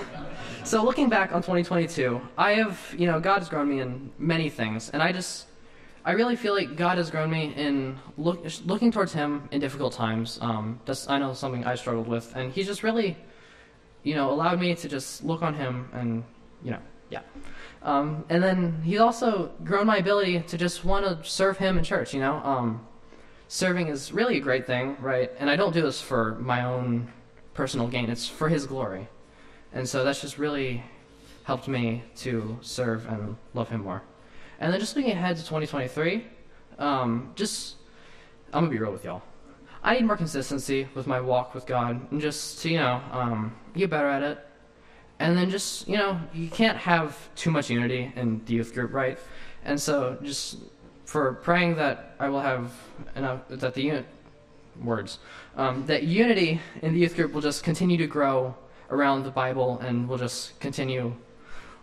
so 0.71 0.85
looking 0.85 1.09
back 1.09 1.33
on 1.33 1.41
2022, 1.41 2.21
I 2.37 2.53
have, 2.53 2.95
you 2.97 3.05
know, 3.05 3.19
God 3.19 3.39
has 3.39 3.49
grown 3.49 3.67
me 3.67 3.81
in 3.81 4.09
many 4.17 4.49
things, 4.49 4.89
and 4.91 5.03
I 5.03 5.11
just, 5.11 5.47
I 6.05 6.13
really 6.13 6.37
feel 6.37 6.53
like 6.55 6.77
God 6.77 6.97
has 6.97 7.11
grown 7.11 7.29
me 7.29 7.53
in 7.57 7.99
look, 8.17 8.45
looking 8.63 8.89
towards 8.89 9.11
Him 9.11 9.49
in 9.51 9.59
difficult 9.59 9.91
times. 9.91 10.39
Um, 10.41 10.79
that's 10.85 11.09
I 11.09 11.19
know 11.19 11.33
something 11.33 11.65
I 11.65 11.75
struggled 11.75 12.07
with, 12.07 12.33
and 12.37 12.53
He's 12.53 12.67
just 12.67 12.83
really, 12.83 13.17
you 14.03 14.15
know, 14.15 14.31
allowed 14.31 14.61
me 14.61 14.73
to 14.73 14.87
just 14.87 15.25
look 15.25 15.41
on 15.41 15.55
Him, 15.55 15.89
and 15.91 16.23
you 16.63 16.71
know, 16.71 16.79
yeah. 17.09 17.23
Um, 17.83 18.23
and 18.29 18.41
then 18.41 18.81
He's 18.81 19.01
also 19.01 19.51
grown 19.65 19.85
my 19.87 19.97
ability 19.97 20.39
to 20.39 20.57
just 20.57 20.85
want 20.85 21.03
to 21.05 21.29
serve 21.29 21.57
Him 21.57 21.79
in 21.79 21.83
church. 21.83 22.13
You 22.13 22.21
know, 22.21 22.35
um, 22.45 22.87
serving 23.49 23.89
is 23.89 24.13
really 24.13 24.37
a 24.37 24.39
great 24.39 24.67
thing, 24.67 24.95
right? 25.01 25.31
And 25.37 25.49
I 25.49 25.57
don't 25.57 25.73
do 25.73 25.81
this 25.81 25.99
for 25.99 26.35
my 26.35 26.63
own 26.63 27.11
personal 27.53 27.89
gain; 27.89 28.09
it's 28.09 28.25
for 28.25 28.47
His 28.47 28.65
glory. 28.65 29.09
And 29.73 29.87
so 29.87 30.03
that's 30.03 30.21
just 30.21 30.37
really 30.37 30.83
helped 31.43 31.67
me 31.67 32.03
to 32.17 32.57
serve 32.61 33.07
and 33.07 33.35
love 33.53 33.69
Him 33.69 33.83
more. 33.83 34.03
And 34.59 34.71
then 34.71 34.79
just 34.79 34.95
looking 34.95 35.11
ahead 35.11 35.37
to 35.37 35.41
2023, 35.41 36.25
um, 36.77 37.31
just 37.35 37.75
I'm 38.53 38.65
gonna 38.65 38.71
be 38.71 38.79
real 38.79 38.91
with 38.91 39.05
y'all. 39.05 39.21
I 39.83 39.95
need 39.95 40.05
more 40.05 40.17
consistency 40.17 40.87
with 40.93 41.07
my 41.07 41.19
walk 41.19 41.55
with 41.55 41.65
God, 41.65 42.11
and 42.11 42.21
just 42.21 42.61
to 42.61 42.69
you 42.69 42.77
know 42.77 43.01
um, 43.11 43.55
get 43.73 43.89
better 43.89 44.07
at 44.07 44.21
it. 44.21 44.47
And 45.19 45.37
then 45.37 45.49
just 45.49 45.87
you 45.87 45.97
know 45.97 46.19
you 46.33 46.49
can't 46.49 46.77
have 46.77 47.33
too 47.35 47.51
much 47.51 47.69
unity 47.69 48.11
in 48.15 48.41
the 48.45 48.53
youth 48.53 48.73
group, 48.73 48.93
right? 48.93 49.17
And 49.63 49.79
so 49.79 50.17
just 50.21 50.57
for 51.05 51.33
praying 51.33 51.75
that 51.75 52.15
I 52.19 52.29
will 52.29 52.41
have 52.41 52.71
enough 53.15 53.41
that 53.49 53.73
the 53.73 53.81
unit 53.81 54.05
words 54.81 55.19
um, 55.57 55.85
that 55.85 56.03
unity 56.03 56.61
in 56.81 56.93
the 56.93 56.99
youth 56.99 57.15
group 57.15 57.33
will 57.33 57.41
just 57.41 57.63
continue 57.63 57.97
to 57.97 58.07
grow 58.07 58.55
around 58.91 59.23
the 59.23 59.31
Bible, 59.31 59.79
and 59.79 60.07
we'll 60.07 60.17
just 60.17 60.59
continue 60.59 61.15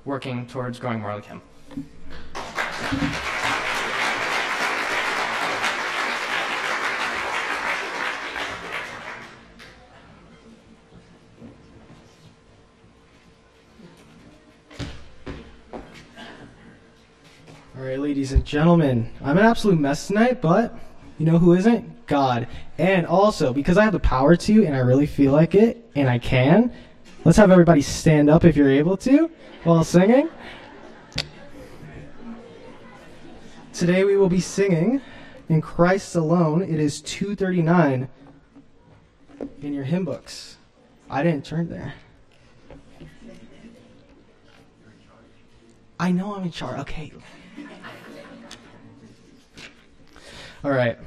working 0.05 0.47
towards 0.47 0.79
growing 0.79 1.01
more 1.01 1.15
like 1.15 1.25
Him. 1.25 1.43
All 17.77 17.85
right, 17.85 17.99
ladies 17.99 18.33
and 18.33 18.45
gentlemen, 18.45 19.11
I'm 19.23 19.39
an 19.39 19.45
absolute 19.45 19.79
mess 19.79 20.09
tonight, 20.09 20.43
but 20.43 20.79
you 21.17 21.25
know 21.25 21.39
who 21.39 21.55
isn't? 21.55 22.07
God. 22.07 22.49
And 22.77 23.07
also, 23.07 23.53
because 23.53 23.79
I 23.79 23.85
have 23.85 23.93
the 23.93 24.01
power 24.01 24.37
to, 24.37 24.65
and 24.67 24.75
I 24.75 24.81
really 24.81 25.07
feel 25.07 25.33
like 25.33 25.55
it, 25.55 25.91
and 25.95 26.09
I 26.09 26.19
can, 26.19 26.73
Let's 27.25 27.37
have 27.37 27.51
everybody 27.51 27.83
stand 27.83 28.31
up 28.31 28.45
if 28.45 28.57
you're 28.57 28.71
able 28.71 28.97
to 28.99 29.31
while 29.65 29.83
singing. 29.83 30.29
Today 33.73 34.05
we 34.05 34.17
will 34.17 34.29
be 34.29 34.41
singing 34.41 35.01
in 35.49 35.61
Christ 35.61 36.15
alone. 36.15 36.63
It 36.63 36.79
is 36.79 37.01
239 37.01 38.09
in 39.63 39.75
your 39.75 39.85
hymn 39.85 40.05
books. 40.05 40.57
I 41.11 41.23
didn't 41.23 41.45
turn 41.45 41.69
there. 41.69 41.95
I 46.01 46.13
know 46.13 46.37
I'm 46.37 46.45
in 46.45 46.53
charge. 46.53 46.79
Okay. 46.81 47.13
All 50.65 50.71
right. 50.71 50.99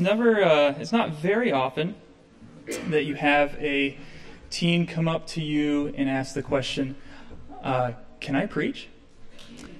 It's 0.00 0.08
never, 0.08 0.42
uh, 0.42 0.74
it's 0.78 0.92
not 0.92 1.10
very 1.10 1.52
often 1.52 1.94
that 2.88 3.04
you 3.04 3.16
have 3.16 3.54
a 3.56 3.98
teen 4.48 4.86
come 4.86 5.06
up 5.06 5.26
to 5.26 5.42
you 5.42 5.92
and 5.94 6.08
ask 6.08 6.32
the 6.32 6.42
question, 6.42 6.96
uh, 7.62 7.92
"Can 8.18 8.34
I 8.34 8.46
preach?" 8.46 8.88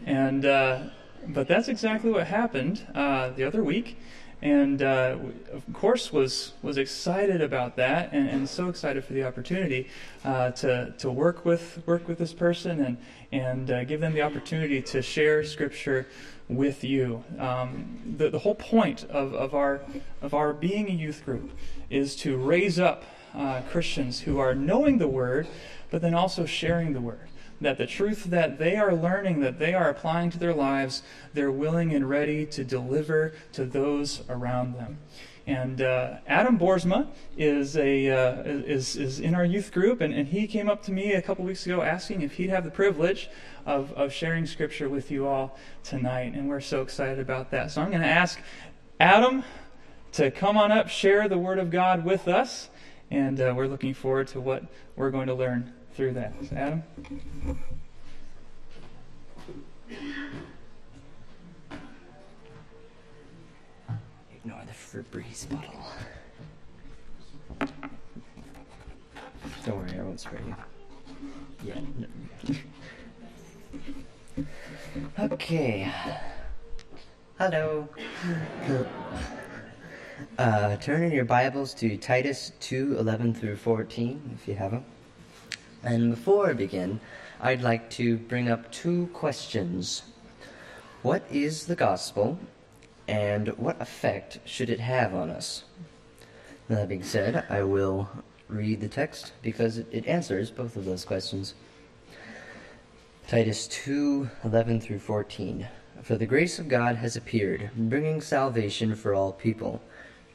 And 0.04 0.44
uh, 0.44 0.80
but 1.26 1.48
that's 1.48 1.68
exactly 1.68 2.10
what 2.10 2.26
happened 2.26 2.86
uh, 2.94 3.30
the 3.30 3.44
other 3.44 3.64
week. 3.64 3.96
And 4.42 4.82
uh, 4.82 5.16
course, 5.80 6.12
was 6.12 6.52
was 6.60 6.76
excited 6.76 7.40
about 7.40 7.76
that, 7.76 8.12
and, 8.12 8.28
and 8.28 8.46
so 8.46 8.68
excited 8.68 9.02
for 9.02 9.14
the 9.14 9.24
opportunity 9.24 9.88
uh, 10.26 10.50
to 10.50 10.92
to 10.98 11.10
work 11.10 11.46
with 11.46 11.82
work 11.86 12.06
with 12.06 12.18
this 12.18 12.34
person 12.34 12.84
and 12.84 12.98
and 13.32 13.70
uh, 13.70 13.84
give 13.84 13.98
them 13.98 14.12
the 14.12 14.20
opportunity 14.20 14.82
to 14.82 15.00
share 15.00 15.42
Scripture 15.42 16.06
with 16.48 16.84
you. 16.84 17.24
Um, 17.38 18.14
the 18.18 18.28
the 18.28 18.40
whole 18.40 18.54
point 18.54 19.04
of, 19.04 19.32
of 19.32 19.54
our 19.54 19.80
of 20.20 20.34
our 20.34 20.52
being 20.52 20.86
a 20.88 20.92
youth 20.92 21.24
group 21.24 21.50
is 21.88 22.14
to 22.16 22.36
raise 22.36 22.78
up 22.78 23.04
uh, 23.34 23.62
Christians 23.70 24.20
who 24.20 24.38
are 24.38 24.54
knowing 24.54 24.98
the 24.98 25.08
Word, 25.08 25.46
but 25.90 26.02
then 26.02 26.12
also 26.14 26.44
sharing 26.44 26.92
the 26.92 27.00
Word 27.00 27.30
that 27.62 27.78
the 27.78 27.86
truth 27.86 28.24
that 28.24 28.58
they 28.58 28.76
are 28.76 28.94
learning, 28.94 29.40
that 29.40 29.58
they 29.58 29.74
are 29.74 29.90
applying 29.90 30.30
to 30.30 30.38
their 30.38 30.54
lives, 30.54 31.02
they're 31.34 31.50
willing 31.50 31.94
and 31.94 32.08
ready 32.08 32.46
to 32.46 32.64
deliver 32.64 33.32
to 33.52 33.64
those 33.64 34.22
around 34.28 34.74
them. 34.76 34.98
And 35.50 35.82
uh, 35.82 36.18
Adam 36.28 36.56
Borsma 36.56 37.08
is 37.36 37.76
a 37.76 38.08
uh, 38.08 38.42
is 38.44 38.94
is 38.94 39.18
in 39.18 39.34
our 39.34 39.44
youth 39.44 39.72
group, 39.72 40.00
and, 40.00 40.14
and 40.14 40.28
he 40.28 40.46
came 40.46 40.70
up 40.70 40.80
to 40.84 40.92
me 40.92 41.14
a 41.14 41.20
couple 41.20 41.44
weeks 41.44 41.66
ago 41.66 41.82
asking 41.82 42.22
if 42.22 42.34
he'd 42.34 42.50
have 42.50 42.62
the 42.62 42.70
privilege 42.70 43.28
of, 43.66 43.92
of 43.94 44.12
sharing 44.12 44.46
scripture 44.46 44.88
with 44.88 45.10
you 45.10 45.26
all 45.26 45.58
tonight, 45.82 46.34
and 46.34 46.48
we're 46.48 46.60
so 46.60 46.82
excited 46.82 47.18
about 47.18 47.50
that. 47.50 47.72
So 47.72 47.82
I'm 47.82 47.90
going 47.90 48.00
to 48.00 48.06
ask 48.06 48.38
Adam 49.00 49.42
to 50.12 50.30
come 50.30 50.56
on 50.56 50.70
up, 50.70 50.88
share 50.88 51.28
the 51.28 51.38
Word 51.38 51.58
of 51.58 51.72
God 51.72 52.04
with 52.04 52.28
us, 52.28 52.70
and 53.10 53.40
uh, 53.40 53.52
we're 53.56 53.66
looking 53.66 53.92
forward 53.92 54.28
to 54.28 54.40
what 54.40 54.62
we're 54.94 55.10
going 55.10 55.26
to 55.26 55.34
learn 55.34 55.72
through 55.94 56.12
that. 56.12 56.32
So 56.48 56.54
Adam? 56.54 56.84
Febreze 64.92 65.48
bottle. 65.48 65.84
Don't 69.64 69.76
worry, 69.76 69.98
I 69.98 70.02
won't 70.02 70.18
spray 70.18 70.40
you. 70.44 70.56
Yeah. 71.62 71.80
No. 74.36 74.44
okay. 75.20 75.92
Hello. 77.38 77.88
uh, 80.38 80.76
turn 80.78 81.04
in 81.04 81.12
your 81.12 81.24
Bibles 81.24 81.72
to 81.74 81.96
Titus 81.96 82.50
2 82.58 82.98
11 82.98 83.34
through 83.34 83.56
14, 83.56 84.30
if 84.34 84.48
you 84.48 84.56
have 84.56 84.72
them. 84.72 84.84
And 85.84 86.10
before 86.10 86.50
I 86.50 86.52
begin, 86.54 86.98
I'd 87.40 87.62
like 87.62 87.90
to 87.90 88.16
bring 88.16 88.48
up 88.48 88.72
two 88.72 89.06
questions. 89.12 90.02
What 91.02 91.22
is 91.30 91.66
the 91.66 91.76
gospel, 91.76 92.40
and 93.10 93.48
what 93.58 93.82
effect 93.82 94.38
should 94.44 94.70
it 94.70 94.78
have 94.78 95.12
on 95.12 95.30
us? 95.30 95.64
Now, 96.68 96.76
That 96.76 96.88
being 96.88 97.02
said, 97.02 97.44
I 97.50 97.64
will 97.64 98.08
read 98.46 98.80
the 98.80 98.88
text 98.88 99.32
because 99.42 99.78
it 99.78 100.06
answers 100.06 100.52
both 100.52 100.76
of 100.76 100.84
those 100.84 101.04
questions. 101.04 101.54
Titus 103.26 103.66
2 103.66 104.30
11 104.44 104.80
through 104.80 105.00
14. 105.00 105.66
For 106.02 106.16
the 106.16 106.24
grace 106.24 106.60
of 106.60 106.68
God 106.68 106.96
has 106.96 107.16
appeared, 107.16 107.70
bringing 107.74 108.20
salvation 108.20 108.94
for 108.94 109.12
all 109.12 109.32
people, 109.32 109.82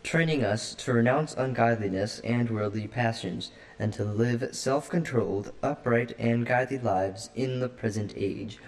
training 0.04 0.44
us 0.44 0.76
to 0.76 0.92
renounce 0.92 1.34
ungodliness 1.34 2.20
and 2.26 2.50
worldly 2.50 2.90
passions 2.90 3.52
and 3.80 3.94
to 3.94 4.04
live 4.04 4.50
self 4.52 4.90
controlled, 4.90 5.54
upright, 5.64 6.14
and 6.20 6.46
godly 6.46 6.80
lives 6.80 7.30
in 7.36 7.62
the 7.62 7.70
present 7.70 8.14
age, 8.18 8.60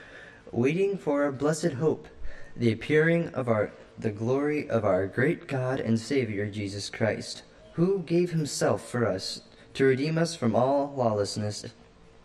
waiting 0.53 0.97
for 0.97 1.23
our 1.23 1.31
blessed 1.33 1.73
hope, 1.73 2.07
the 2.55 2.71
appearing 2.71 3.27
of 3.33 3.49
our 3.49 3.73
the 3.97 4.11
glory 4.11 4.69
of 4.69 4.85
our 4.85 5.07
great 5.07 5.47
God 5.47 5.79
and 5.79 5.99
Savior 5.99 6.49
Jesus 6.49 6.89
Christ, 6.89 7.43
who 7.73 8.03
gave 8.03 8.31
himself 8.31 8.87
for 8.87 9.07
us 9.07 9.41
to 9.73 9.85
redeem 9.85 10.17
us 10.17 10.35
from 10.35 10.55
all 10.55 10.93
lawlessness 10.95 11.65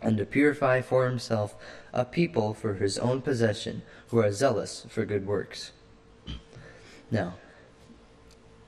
and 0.01 0.17
to 0.17 0.25
purify 0.25 0.81
for 0.81 1.07
himself 1.07 1.55
a 1.93 2.05
people 2.05 2.53
for 2.53 2.75
his 2.75 2.97
own 2.99 3.21
possession 3.21 3.81
who 4.09 4.19
are 4.19 4.31
zealous 4.31 4.85
for 4.89 5.05
good 5.05 5.25
works. 5.25 5.71
Now, 7.09 7.35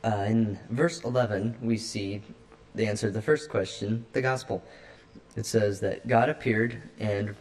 uh, 0.03 0.25
in 0.27 0.59
verse 0.69 1.03
11, 1.03 1.57
we 1.61 1.77
see 1.77 2.21
the 2.73 2.87
answer 2.87 3.07
to 3.07 3.13
the 3.13 3.21
first 3.21 3.49
question, 3.49 4.05
the 4.13 4.21
gospel. 4.21 4.63
It 5.35 5.45
says 5.45 5.79
that 5.81 6.07
God 6.07 6.29
appeared 6.29 6.81
and 6.99 7.35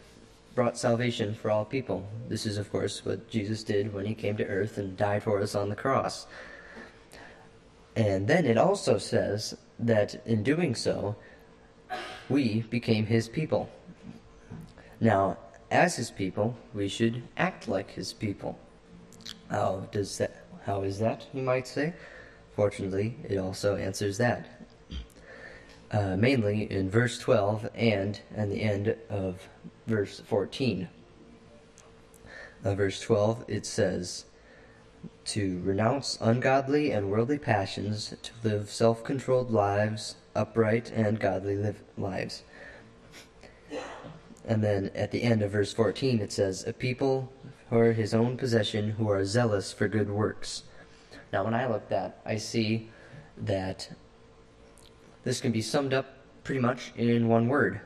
brought 0.54 0.78
salvation 0.78 1.34
for 1.34 1.50
all 1.50 1.64
people. 1.64 2.08
This 2.28 2.46
is, 2.46 2.58
of 2.58 2.70
course, 2.70 3.04
what 3.04 3.28
Jesus 3.28 3.64
did 3.64 3.92
when 3.92 4.06
he 4.06 4.14
came 4.14 4.36
to 4.36 4.46
earth 4.46 4.78
and 4.78 4.96
died 4.96 5.22
for 5.22 5.40
us 5.40 5.54
on 5.54 5.68
the 5.68 5.76
cross. 5.76 6.26
And 7.96 8.26
then 8.26 8.44
it 8.44 8.58
also 8.58 8.98
says 8.98 9.56
that 9.78 10.24
in 10.26 10.42
doing 10.42 10.74
so, 10.74 11.16
we 12.28 12.62
became 12.62 13.06
his 13.06 13.28
people. 13.28 13.68
Now, 15.00 15.38
as 15.70 15.96
his 15.96 16.10
people, 16.10 16.56
we 16.72 16.88
should 16.88 17.22
act 17.36 17.68
like 17.68 17.90
his 17.90 18.12
people. 18.12 18.58
How 19.50 19.88
does 19.90 20.18
that 20.18 20.44
how 20.64 20.82
is 20.82 20.98
that, 20.98 21.26
you 21.34 21.42
might 21.42 21.68
say? 21.68 21.92
Fortunately, 22.56 23.16
it 23.28 23.36
also 23.36 23.76
answers 23.76 24.16
that 24.16 24.64
uh, 25.92 26.16
mainly 26.16 26.70
in 26.72 26.90
verse 26.90 27.18
12 27.18 27.68
and 27.74 28.20
at 28.36 28.48
the 28.48 28.62
end 28.62 28.96
of 29.10 29.48
verse 29.86 30.20
14. 30.20 30.88
Uh, 32.64 32.74
verse 32.74 33.00
12 33.00 33.44
it 33.48 33.66
says, 33.66 34.24
To 35.26 35.60
renounce 35.62 36.18
ungodly 36.20 36.90
and 36.90 37.10
worldly 37.10 37.38
passions, 37.38 38.14
to 38.22 38.32
live 38.42 38.70
self 38.70 39.04
controlled 39.04 39.50
lives, 39.50 40.16
upright 40.34 40.90
and 40.90 41.20
godly 41.20 41.56
live 41.56 41.82
lives. 41.98 42.42
And 44.46 44.62
then 44.62 44.90
at 44.94 45.10
the 45.10 45.22
end 45.22 45.42
of 45.42 45.52
verse 45.52 45.72
14 45.72 46.20
it 46.20 46.32
says, 46.32 46.64
A 46.66 46.72
people 46.72 47.32
for 47.68 47.92
his 47.92 48.14
own 48.14 48.36
possession 48.36 48.90
who 48.90 49.10
are 49.10 49.24
zealous 49.24 49.72
for 49.72 49.88
good 49.88 50.10
works. 50.10 50.64
Now, 51.32 51.44
when 51.44 51.54
I 51.54 51.66
look 51.66 51.82
at 51.82 51.88
that, 51.90 52.20
I 52.24 52.36
see 52.36 52.90
that 53.36 53.90
this 55.24 55.40
can 55.40 55.50
be 55.50 55.62
summed 55.62 55.92
up 55.92 56.06
pretty 56.44 56.60
much 56.60 56.92
in 56.96 57.28
one 57.28 57.48
word. 57.48 57.80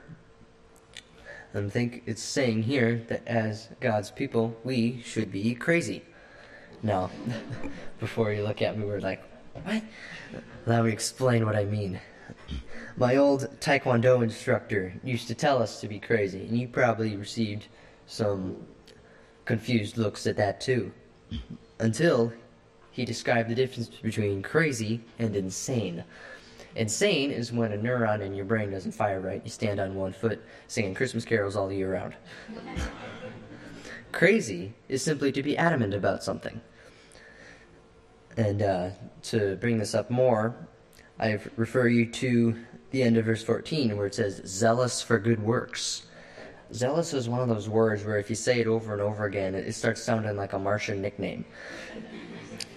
And 1.54 1.72
think 1.72 2.02
it's 2.06 2.22
saying 2.22 2.64
here 2.64 3.02
that 3.08 3.26
as 3.26 3.68
God's 3.80 4.10
people, 4.10 4.56
we 4.64 5.02
should 5.02 5.32
be 5.32 5.54
crazy. 5.54 6.02
Now, 6.82 7.10
before 8.00 8.32
you 8.32 8.42
look 8.42 8.62
at 8.62 8.78
me, 8.78 8.84
we're 8.84 9.00
like, 9.00 9.22
what? 9.64 9.82
Let 10.66 10.84
me 10.84 10.92
explain 10.92 11.46
what 11.46 11.56
I 11.56 11.64
mean. 11.64 12.00
My 12.96 13.16
old 13.16 13.48
Taekwondo 13.60 14.22
instructor 14.22 14.92
used 15.02 15.28
to 15.28 15.34
tell 15.34 15.62
us 15.62 15.80
to 15.80 15.88
be 15.88 15.98
crazy, 15.98 16.40
and 16.46 16.58
you 16.58 16.68
probably 16.68 17.16
received 17.16 17.68
some 18.06 18.56
confused 19.44 19.96
looks 19.96 20.26
at 20.26 20.36
that 20.36 20.60
too. 20.60 20.92
Until 21.78 22.32
he 22.90 23.04
described 23.04 23.48
the 23.48 23.54
difference 23.54 23.88
between 23.88 24.42
crazy 24.42 25.00
and 25.18 25.34
insane. 25.34 26.04
Insane 26.76 27.30
is 27.30 27.52
when 27.52 27.72
a 27.72 27.76
neuron 27.76 28.20
in 28.20 28.34
your 28.34 28.44
brain 28.44 28.70
doesn't 28.70 28.92
fire 28.92 29.20
right. 29.20 29.40
You 29.44 29.50
stand 29.50 29.80
on 29.80 29.94
one 29.94 30.12
foot 30.12 30.42
singing 30.66 30.94
Christmas 30.94 31.24
carols 31.24 31.56
all 31.56 31.68
the 31.68 31.76
year 31.76 31.92
round. 31.92 32.14
Crazy 34.12 34.74
is 34.88 35.02
simply 35.02 35.32
to 35.32 35.42
be 35.42 35.56
adamant 35.56 35.94
about 35.94 36.22
something. 36.22 36.60
And 38.36 38.62
uh, 38.62 38.90
to 39.24 39.56
bring 39.56 39.78
this 39.78 39.94
up 39.94 40.10
more, 40.10 40.54
I 41.18 41.40
refer 41.56 41.88
you 41.88 42.06
to 42.06 42.56
the 42.90 43.02
end 43.02 43.16
of 43.16 43.24
verse 43.24 43.42
14 43.42 43.96
where 43.96 44.06
it 44.06 44.14
says, 44.14 44.40
zealous 44.46 45.02
for 45.02 45.18
good 45.18 45.42
works. 45.42 46.06
Zealous 46.72 47.14
is 47.14 47.28
one 47.28 47.40
of 47.40 47.48
those 47.48 47.68
words 47.68 48.04
where 48.04 48.18
if 48.18 48.30
you 48.30 48.36
say 48.36 48.60
it 48.60 48.66
over 48.66 48.92
and 48.92 49.02
over 49.02 49.24
again, 49.24 49.54
it 49.54 49.74
starts 49.74 50.02
sounding 50.02 50.36
like 50.36 50.52
a 50.52 50.58
Martian 50.58 51.02
nickname. 51.02 51.44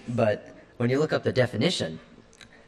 But 0.08 0.48
when 0.78 0.90
you 0.90 0.98
look 0.98 1.12
up 1.12 1.22
the 1.22 1.32
definition, 1.32 2.00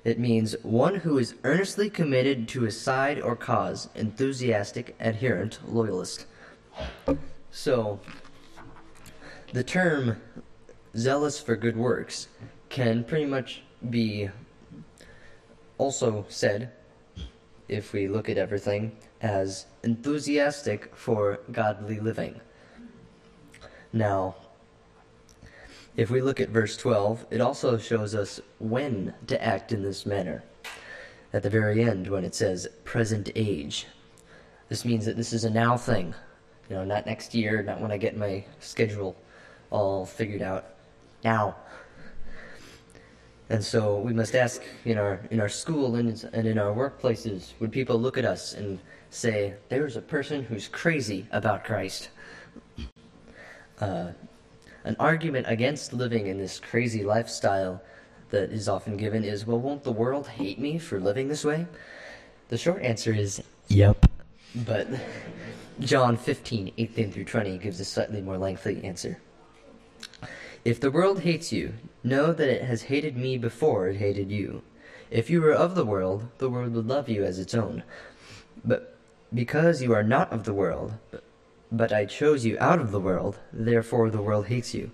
it 0.05 0.19
means 0.19 0.55
one 0.63 0.97
who 0.97 1.19
is 1.19 1.35
earnestly 1.45 1.89
committed 1.89 2.47
to 2.49 2.67
a 2.67 2.71
side 2.71 3.21
or 3.21 3.35
cause, 3.35 3.89
enthusiastic, 3.95 4.95
adherent, 5.01 5.59
loyalist. 5.67 6.27
So, 7.51 8.01
the 9.53 9.65
term 9.65 10.21
zealous 10.97 11.41
for 11.41 11.57
good 11.57 11.77
works 11.77 12.29
can 12.69 13.05
pretty 13.05 13.25
much 13.25 13.63
be 13.89 14.29
also 15.79 16.27
said, 16.29 16.73
if 17.69 17.93
we 17.93 18.07
look 18.09 18.29
at 18.29 18.37
everything, 18.37 18.97
as 19.23 19.67
enthusiastic 19.83 20.95
for 20.95 21.41
godly 21.51 21.99
living. 21.99 22.41
Now, 23.93 24.35
if 25.97 26.11
we 26.11 26.21
look 26.21 26.41
at 26.41 26.49
verse 26.49 26.77
12, 26.77 27.27
it 27.31 27.41
also 27.41 27.79
shows 27.79 28.15
us 28.15 28.41
when 28.59 29.15
to 29.27 29.43
act 29.43 29.73
in 29.73 29.83
this 29.83 30.05
manner. 30.05 30.43
At 31.33 31.43
the 31.43 31.51
very 31.51 31.83
end, 31.85 32.09
when 32.09 32.25
it 32.25 32.35
says 32.35 32.69
present 32.85 33.31
age, 33.35 33.87
this 34.69 34.85
means 34.85 35.05
that 35.07 35.17
this 35.17 35.33
is 35.33 35.45
a 35.45 35.51
now 35.51 35.77
thing. 35.77 36.15
You 36.69 36.77
know, 36.77 36.85
not 36.85 37.07
next 37.07 37.35
year, 37.35 37.63
not 37.63 37.81
when 37.81 37.93
I 37.93 37.97
get 37.97 38.17
my 38.17 38.45
schedule 38.61 39.17
all 39.71 40.07
figured 40.07 40.43
out 40.43 40.67
now. 41.23 41.57
And 43.51 43.63
so 43.63 43.99
we 43.99 44.13
must 44.13 44.35
ask 44.35 44.63
in 44.85 44.97
our 44.97 45.21
in 45.31 45.39
our 45.39 45.51
school 45.51 45.97
and, 45.97 46.29
and 46.33 46.47
in 46.47 46.59
our 46.59 46.73
workplaces, 46.73 47.53
would 47.61 47.71
people 47.71 47.99
look 47.99 48.17
at 48.17 48.25
us 48.25 48.55
and 48.55 48.79
say, 49.11 49.55
"There's 49.69 49.97
a 49.97 50.01
person 50.01 50.43
who's 50.45 50.67
crazy 50.67 51.27
about 51.31 51.63
Christ"? 51.63 52.09
Uh, 53.79 54.13
an 54.85 54.97
argument 55.01 55.47
against 55.49 55.93
living 55.93 56.27
in 56.27 56.39
this 56.39 56.61
crazy 56.61 57.03
lifestyle 57.03 57.83
that 58.31 58.51
is 58.51 58.69
often 58.69 58.97
given 58.97 59.25
is, 59.25 59.47
"Well, 59.47 59.59
won't 59.59 59.85
the 59.85 59.93
world 59.93 60.27
hate 60.27 60.59
me 60.59 60.79
for 60.79 61.01
living 61.01 61.29
this 61.29 61.45
way?" 61.45 61.67
The 62.49 62.59
short 62.59 62.83
answer 62.83 63.13
is, 63.13 63.43
"Yep." 63.69 64.07
But 64.55 64.89
John 65.81 66.17
15, 66.17 66.73
18 66.79 67.11
through 67.11 67.25
20 67.25 67.59
gives 67.59 67.81
a 67.81 67.85
slightly 67.85 68.21
more 68.21 68.39
lengthy 68.39 68.85
answer. 68.85 69.19
If 70.65 70.81
the 70.81 70.91
world 70.91 71.21
hates 71.21 71.53
you, 71.53 71.75
know 72.03 72.33
that 72.33 72.49
it 72.49 72.63
has 72.63 72.83
hated 72.83 73.17
me 73.17 73.37
before 73.37 73.89
it 73.89 73.97
hated 73.97 74.31
you. 74.31 74.63
If 75.11 75.29
you 75.29 75.41
were 75.41 75.53
of 75.53 75.75
the 75.75 75.85
world, 75.85 76.29
the 76.39 76.49
world 76.49 76.75
would 76.75 76.87
love 76.87 77.09
you 77.09 77.25
as 77.25 77.39
its 77.39 77.55
own. 77.55 77.83
But 78.65 78.97
because 79.33 79.83
you 79.83 79.93
are 79.93 80.03
not 80.03 80.33
of 80.33 80.45
the 80.45 80.55
world, 80.55 80.95
but 81.11 81.23
I 81.73 82.05
chose 82.05 82.45
you 82.45 82.57
out 82.61 82.81
of 82.81 82.91
the 82.91 83.01
world, 83.01 83.39
therefore 83.53 84.11
the 84.11 84.23
world 84.23 84.47
hates 84.47 84.75
you. 84.75 84.91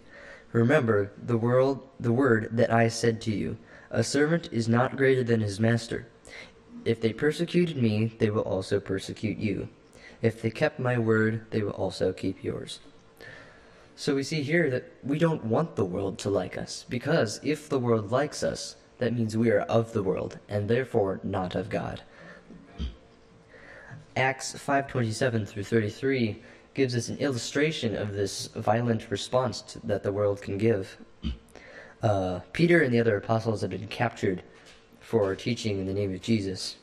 Remember 0.52 1.12
the 1.22 1.38
world 1.38 1.86
the 1.98 2.12
word 2.12 2.48
that 2.52 2.72
I 2.72 2.88
said 2.88 3.20
to 3.22 3.30
you, 3.30 3.56
a 3.90 4.02
servant 4.02 4.48
is 4.52 4.68
not 4.68 4.96
greater 4.96 5.22
than 5.22 5.40
his 5.40 5.60
master. 5.60 6.06
If 6.84 7.00
they 7.00 7.12
persecuted 7.12 7.76
me, 7.76 8.12
they 8.18 8.30
will 8.30 8.42
also 8.42 8.80
persecute 8.80 9.38
you. 9.38 9.68
If 10.22 10.42
they 10.42 10.50
kept 10.50 10.78
my 10.78 10.98
word, 10.98 11.46
they 11.50 11.62
will 11.62 11.72
also 11.72 12.12
keep 12.12 12.42
yours. 12.42 12.80
So 13.96 14.14
we 14.14 14.22
see 14.22 14.42
here 14.42 14.70
that 14.70 14.90
we 15.02 15.18
don't 15.18 15.44
want 15.44 15.76
the 15.76 15.84
world 15.84 16.18
to 16.20 16.30
like 16.30 16.56
us, 16.56 16.86
because 16.88 17.38
if 17.42 17.68
the 17.68 17.78
world 17.78 18.10
likes 18.10 18.42
us, 18.42 18.76
that 18.98 19.12
means 19.12 19.36
we 19.36 19.50
are 19.50 19.60
of 19.60 19.92
the 19.92 20.02
world, 20.02 20.38
and 20.48 20.68
therefore 20.68 21.20
not 21.22 21.54
of 21.54 21.68
God. 21.68 22.02
Acts 24.16 24.54
5:27 24.54 25.46
through 25.46 25.64
33 25.64 26.42
gives 26.74 26.94
us 26.94 27.08
an 27.08 27.18
illustration 27.18 27.96
of 27.96 28.12
this 28.12 28.46
violent 28.48 29.10
response 29.10 29.60
to, 29.62 29.86
that 29.86 30.02
the 30.02 30.12
world 30.12 30.40
can 30.40 30.58
give. 30.58 30.96
Uh, 32.02 32.40
Peter 32.52 32.80
and 32.80 32.94
the 32.94 33.00
other 33.00 33.16
apostles 33.16 33.60
had 33.60 33.70
been 33.70 33.88
captured 33.88 34.42
for 35.00 35.34
teaching 35.34 35.78
in 35.78 35.86
the 35.86 35.92
name 35.92 36.14
of 36.14 36.22
Jesus. 36.22 36.76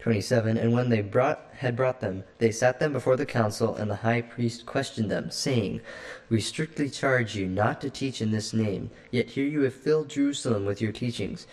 27 0.00 0.56
And 0.56 0.72
when 0.72 0.88
they 0.88 1.00
brought, 1.00 1.50
had 1.58 1.74
brought 1.74 2.00
them, 2.00 2.22
they 2.38 2.52
sat 2.52 2.78
them 2.78 2.92
before 2.92 3.16
the 3.16 3.26
council, 3.26 3.74
and 3.74 3.90
the 3.90 3.96
high 3.96 4.22
priest 4.22 4.64
questioned 4.64 5.10
them, 5.10 5.30
saying, 5.30 5.80
We 6.28 6.40
strictly 6.40 6.88
charge 6.88 7.34
you 7.34 7.46
not 7.46 7.80
to 7.80 7.90
teach 7.90 8.22
in 8.22 8.30
this 8.30 8.52
name, 8.52 8.90
yet 9.10 9.30
here 9.30 9.46
you 9.46 9.62
have 9.62 9.74
filled 9.74 10.08
Jerusalem 10.08 10.64
with 10.64 10.80
your 10.80 10.92
teachings, 10.92 11.46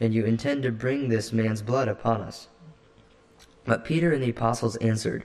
and 0.00 0.12
you 0.12 0.24
intend 0.24 0.64
to 0.64 0.70
bring 0.70 1.08
this 1.08 1.32
man's 1.32 1.62
blood 1.62 1.88
upon 1.88 2.20
us. 2.20 2.48
But 3.64 3.84
Peter 3.84 4.12
and 4.12 4.22
the 4.22 4.30
apostles 4.30 4.76
answered, 4.76 5.24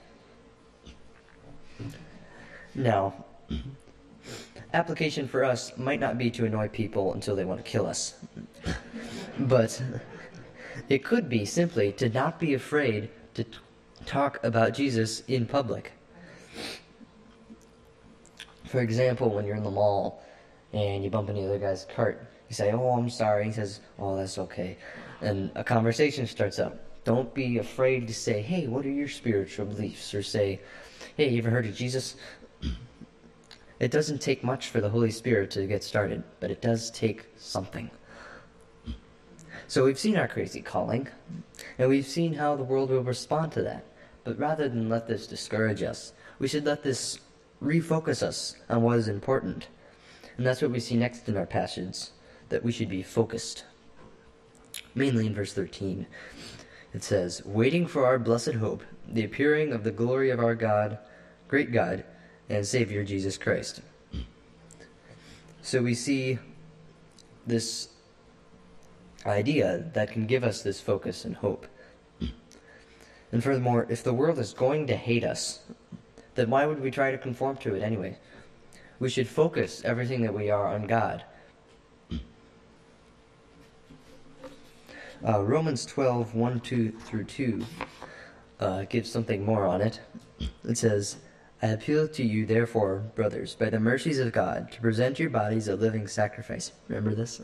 Now, 2.75 3.25
application 4.73 5.27
for 5.27 5.43
us 5.43 5.77
might 5.77 5.99
not 5.99 6.17
be 6.17 6.31
to 6.31 6.45
annoy 6.45 6.69
people 6.69 7.13
until 7.13 7.35
they 7.35 7.45
want 7.45 7.63
to 7.63 7.69
kill 7.69 7.85
us. 7.85 8.15
but 9.39 9.81
it 10.89 11.03
could 11.03 11.29
be 11.29 11.45
simply 11.45 11.91
to 11.93 12.09
not 12.09 12.39
be 12.39 12.53
afraid 12.53 13.09
to 13.33 13.43
t- 13.43 13.57
talk 14.05 14.43
about 14.43 14.73
Jesus 14.73 15.21
in 15.27 15.45
public. 15.45 15.91
For 18.65 18.79
example, 18.79 19.29
when 19.29 19.45
you're 19.45 19.57
in 19.57 19.63
the 19.63 19.71
mall 19.71 20.23
and 20.71 21.03
you 21.03 21.09
bump 21.09 21.29
into 21.29 21.41
the 21.41 21.47
other 21.47 21.59
guy's 21.59 21.85
cart, 21.93 22.25
you 22.47 22.55
say, 22.55 22.71
Oh, 22.71 22.91
I'm 22.91 23.09
sorry. 23.09 23.45
He 23.45 23.51
says, 23.51 23.81
Oh, 23.99 24.15
that's 24.15 24.37
okay. 24.37 24.77
And 25.21 25.51
a 25.55 25.63
conversation 25.63 26.25
starts 26.25 26.57
up. 26.57 26.79
Don't 27.03 27.33
be 27.33 27.57
afraid 27.57 28.07
to 28.07 28.13
say, 28.13 28.41
Hey, 28.41 28.67
what 28.67 28.85
are 28.85 28.89
your 28.89 29.09
spiritual 29.09 29.65
beliefs? 29.65 30.13
Or 30.13 30.23
say, 30.23 30.61
Hey, 31.17 31.29
you 31.29 31.39
ever 31.39 31.49
heard 31.49 31.65
of 31.65 31.75
Jesus? 31.75 32.15
It 33.81 33.89
doesn't 33.89 34.21
take 34.21 34.43
much 34.43 34.69
for 34.69 34.79
the 34.79 34.91
Holy 34.91 35.09
Spirit 35.09 35.49
to 35.51 35.65
get 35.65 35.83
started, 35.83 36.23
but 36.39 36.51
it 36.51 36.61
does 36.61 36.91
take 36.91 37.25
something. 37.35 37.89
So 39.67 39.85
we've 39.85 39.97
seen 39.97 40.17
our 40.17 40.27
crazy 40.27 40.61
calling, 40.61 41.07
and 41.79 41.89
we've 41.89 42.05
seen 42.05 42.35
how 42.35 42.55
the 42.55 42.63
world 42.63 42.91
will 42.91 43.01
respond 43.01 43.51
to 43.53 43.63
that. 43.63 43.83
But 44.23 44.37
rather 44.37 44.69
than 44.69 44.87
let 44.87 45.07
this 45.07 45.25
discourage 45.25 45.81
us, 45.81 46.13
we 46.37 46.47
should 46.47 46.63
let 46.63 46.83
this 46.83 47.17
refocus 47.59 48.21
us 48.21 48.55
on 48.69 48.83
what 48.83 48.99
is 48.99 49.07
important. 49.07 49.67
And 50.37 50.45
that's 50.45 50.61
what 50.61 50.69
we 50.69 50.79
see 50.79 50.95
next 50.95 51.27
in 51.27 51.35
our 51.35 51.47
passage, 51.47 52.09
that 52.49 52.63
we 52.63 52.71
should 52.71 52.89
be 52.89 53.01
focused. 53.01 53.65
Mainly 54.93 55.25
in 55.25 55.33
verse 55.33 55.53
13. 55.53 56.05
It 56.93 57.03
says, 57.03 57.43
Waiting 57.45 57.87
for 57.87 58.05
our 58.05 58.19
blessed 58.19 58.53
hope, 58.53 58.83
the 59.07 59.25
appearing 59.25 59.73
of 59.73 59.83
the 59.83 59.89
glory 59.89 60.29
of 60.29 60.39
our 60.39 60.53
God, 60.53 60.99
great 61.47 61.71
God, 61.71 62.03
and 62.51 62.67
Savior 62.67 63.03
Jesus 63.03 63.37
Christ. 63.37 63.81
So 65.61 65.81
we 65.81 65.93
see 65.93 66.37
this 67.47 67.89
idea 69.25 69.89
that 69.93 70.11
can 70.11 70.25
give 70.25 70.43
us 70.43 70.61
this 70.61 70.81
focus 70.81 71.23
and 71.23 71.35
hope. 71.35 71.65
And 73.31 73.41
furthermore, 73.41 73.87
if 73.89 74.03
the 74.03 74.13
world 74.13 74.37
is 74.39 74.53
going 74.53 74.87
to 74.87 74.95
hate 74.95 75.23
us, 75.23 75.61
then 76.35 76.49
why 76.49 76.65
would 76.65 76.81
we 76.81 76.91
try 76.91 77.11
to 77.11 77.17
conform 77.17 77.55
to 77.57 77.75
it 77.75 77.81
anyway? 77.81 78.17
We 78.99 79.09
should 79.09 79.27
focus 79.27 79.81
everything 79.85 80.21
that 80.23 80.33
we 80.33 80.49
are 80.49 80.67
on 80.67 80.87
God. 80.87 81.23
Uh, 85.25 85.41
Romans 85.43 85.85
12, 85.85 86.35
1 86.35 86.59
2 86.59 86.91
through 86.91 87.23
2 87.23 87.65
uh, 88.59 88.83
gives 88.83 89.09
something 89.09 89.45
more 89.45 89.65
on 89.65 89.81
it. 89.81 90.01
It 90.67 90.77
says, 90.77 91.17
I 91.63 91.67
appeal 91.67 92.07
to 92.07 92.23
you, 92.23 92.47
therefore, 92.47 93.03
brothers, 93.13 93.53
by 93.53 93.69
the 93.69 93.79
mercies 93.79 94.17
of 94.17 94.31
God, 94.31 94.71
to 94.71 94.81
present 94.81 95.19
your 95.19 95.29
bodies 95.29 95.67
a 95.67 95.75
living 95.75 96.07
sacrifice. 96.07 96.71
Remember 96.87 97.13
this? 97.13 97.39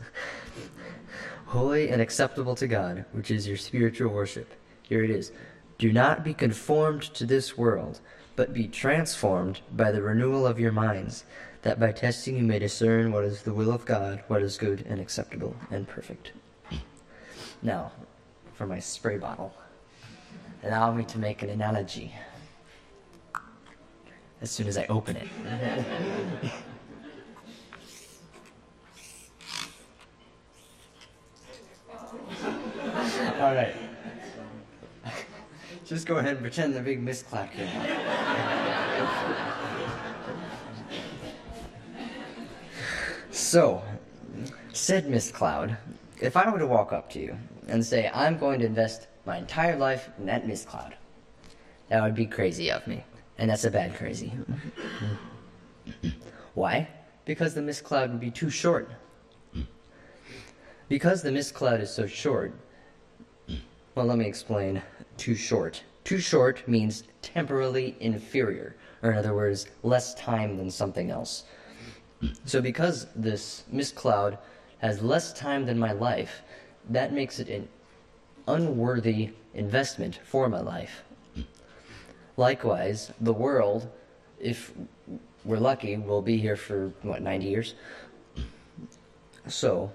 Holy 1.46 1.90
and 1.90 2.02
acceptable 2.02 2.56
to 2.56 2.66
God, 2.66 3.04
which 3.12 3.30
is 3.30 3.46
your 3.46 3.56
spiritual 3.56 4.12
worship. 4.12 4.52
Here 4.82 5.04
it 5.04 5.10
is. 5.10 5.30
Do 5.78 5.92
not 5.92 6.24
be 6.24 6.34
conformed 6.34 7.02
to 7.14 7.26
this 7.26 7.56
world, 7.56 8.00
but 8.34 8.52
be 8.52 8.66
transformed 8.66 9.60
by 9.76 9.92
the 9.92 10.02
renewal 10.02 10.48
of 10.48 10.58
your 10.58 10.72
minds, 10.72 11.22
that 11.62 11.78
by 11.78 11.92
testing 11.92 12.36
you 12.36 12.42
may 12.42 12.58
discern 12.58 13.12
what 13.12 13.24
is 13.24 13.42
the 13.42 13.54
will 13.54 13.70
of 13.70 13.86
God, 13.86 14.24
what 14.26 14.42
is 14.42 14.58
good 14.58 14.84
and 14.88 15.00
acceptable 15.00 15.54
and 15.70 15.86
perfect. 15.86 16.32
Now, 17.62 17.92
for 18.54 18.66
my 18.66 18.80
spray 18.80 19.18
bottle, 19.18 19.54
allow 20.64 20.92
me 20.92 21.04
to 21.04 21.18
make 21.18 21.42
an 21.42 21.50
analogy 21.50 22.14
as 24.40 24.50
soon 24.50 24.66
as 24.66 24.78
I 24.78 24.86
open 24.86 25.16
it. 25.16 25.28
All 33.40 33.54
right. 33.54 33.74
Just 35.84 36.06
go 36.06 36.16
ahead 36.16 36.32
and 36.32 36.40
pretend 36.40 36.74
the 36.74 36.80
big 36.80 37.00
mist 37.00 37.28
cloud 37.28 37.50
came 37.50 37.68
so, 43.30 43.82
said 44.72 45.08
Miss 45.08 45.30
Cloud, 45.30 45.76
if 46.20 46.36
I 46.36 46.50
were 46.50 46.58
to 46.58 46.66
walk 46.66 46.92
up 46.92 47.08
to 47.10 47.20
you 47.20 47.38
and 47.68 47.84
say, 47.84 48.10
I'm 48.12 48.38
going 48.38 48.58
to 48.60 48.66
invest 48.66 49.06
my 49.24 49.38
entire 49.38 49.76
life 49.76 50.10
in 50.18 50.26
that 50.26 50.46
mist 50.46 50.68
cloud, 50.68 50.94
that 51.88 52.02
would 52.02 52.14
be 52.14 52.26
crazy 52.26 52.70
of 52.70 52.86
me. 52.86 53.04
And 53.38 53.48
that's 53.48 53.64
a 53.64 53.70
bad 53.70 53.94
crazy. 53.94 54.32
Why? 56.54 56.88
Because 57.24 57.54
the 57.54 57.62
mist 57.62 57.84
cloud 57.84 58.10
would 58.10 58.20
be 58.20 58.30
too 58.30 58.50
short. 58.50 58.90
Because 60.88 61.22
the 61.22 61.30
mist 61.30 61.54
cloud 61.54 61.80
is 61.80 61.90
so 61.90 62.06
short, 62.06 62.52
well, 63.94 64.06
let 64.06 64.18
me 64.18 64.26
explain. 64.26 64.82
Too 65.16 65.34
short. 65.34 65.82
Too 66.04 66.18
short 66.18 66.66
means 66.66 67.04
temporally 67.20 67.96
inferior, 68.00 68.76
or 69.02 69.12
in 69.12 69.18
other 69.18 69.34
words, 69.34 69.66
less 69.82 70.14
time 70.14 70.56
than 70.56 70.70
something 70.70 71.10
else. 71.10 71.44
So, 72.44 72.60
because 72.60 73.06
this 73.14 73.64
mist 73.70 73.94
cloud 73.94 74.38
has 74.78 75.02
less 75.02 75.32
time 75.32 75.66
than 75.66 75.78
my 75.78 75.92
life, 75.92 76.42
that 76.90 77.12
makes 77.12 77.38
it 77.38 77.48
an 77.48 77.68
unworthy 78.46 79.30
investment 79.54 80.20
for 80.24 80.48
my 80.48 80.60
life. 80.60 81.02
Likewise, 82.38 83.10
the 83.20 83.32
world, 83.32 83.88
if 84.40 84.72
we're 85.44 85.58
lucky, 85.58 85.96
will 85.96 86.22
be 86.22 86.36
here 86.36 86.54
for, 86.54 86.92
what, 87.02 87.20
90 87.20 87.46
years? 87.46 87.74
So, 89.48 89.92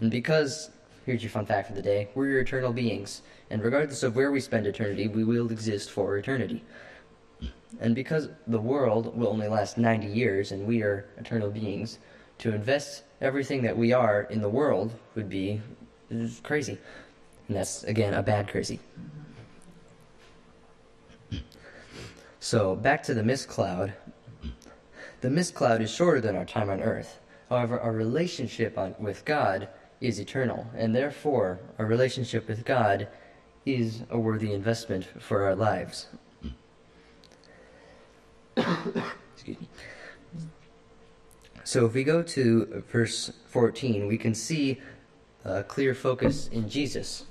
and 0.00 0.10
because, 0.10 0.70
here's 1.04 1.22
your 1.22 1.28
fun 1.28 1.44
fact 1.44 1.68
for 1.68 1.74
the 1.74 1.82
day, 1.82 2.08
we're 2.14 2.28
your 2.28 2.40
eternal 2.40 2.72
beings, 2.72 3.20
and 3.50 3.62
regardless 3.62 4.02
of 4.02 4.16
where 4.16 4.32
we 4.32 4.40
spend 4.40 4.66
eternity, 4.66 5.08
we 5.08 5.24
will 5.24 5.52
exist 5.52 5.90
for 5.90 6.16
eternity. 6.16 6.64
And 7.80 7.94
because 7.94 8.30
the 8.46 8.60
world 8.60 9.14
will 9.14 9.28
only 9.28 9.48
last 9.48 9.76
90 9.76 10.06
years 10.06 10.52
and 10.52 10.66
we 10.66 10.80
are 10.80 11.04
eternal 11.18 11.50
beings, 11.50 11.98
to 12.38 12.54
invest 12.54 13.02
everything 13.20 13.62
that 13.62 13.76
we 13.76 13.92
are 13.92 14.22
in 14.30 14.40
the 14.40 14.48
world 14.48 14.94
would 15.16 15.28
be 15.28 15.60
crazy. 16.42 16.78
And 17.48 17.56
that's, 17.58 17.84
again, 17.84 18.14
a 18.14 18.22
bad 18.22 18.48
crazy. 18.48 18.80
So, 22.44 22.76
back 22.76 23.02
to 23.04 23.14
the 23.14 23.22
mist 23.22 23.48
cloud. 23.48 23.94
The 25.22 25.30
mist 25.30 25.54
cloud 25.54 25.80
is 25.80 25.90
shorter 25.90 26.20
than 26.20 26.36
our 26.36 26.44
time 26.44 26.68
on 26.68 26.82
earth. 26.82 27.18
However, 27.48 27.80
our 27.80 27.90
relationship 27.90 28.76
on, 28.76 28.94
with 28.98 29.24
God 29.24 29.66
is 30.02 30.18
eternal, 30.18 30.66
and 30.76 30.94
therefore, 30.94 31.58
our 31.78 31.86
relationship 31.86 32.46
with 32.46 32.66
God 32.66 33.08
is 33.64 34.02
a 34.10 34.18
worthy 34.18 34.52
investment 34.52 35.06
for 35.22 35.44
our 35.44 35.54
lives. 35.54 36.08
Excuse 38.58 39.58
me. 39.58 39.68
So 41.64 41.86
if 41.86 41.94
we 41.94 42.04
go 42.04 42.22
to 42.22 42.84
verse 42.92 43.32
14, 43.48 44.06
we 44.06 44.18
can 44.18 44.34
see 44.34 44.82
a 45.46 45.62
clear 45.64 45.94
focus 45.94 46.48
in 46.48 46.68
Jesus. 46.68 47.24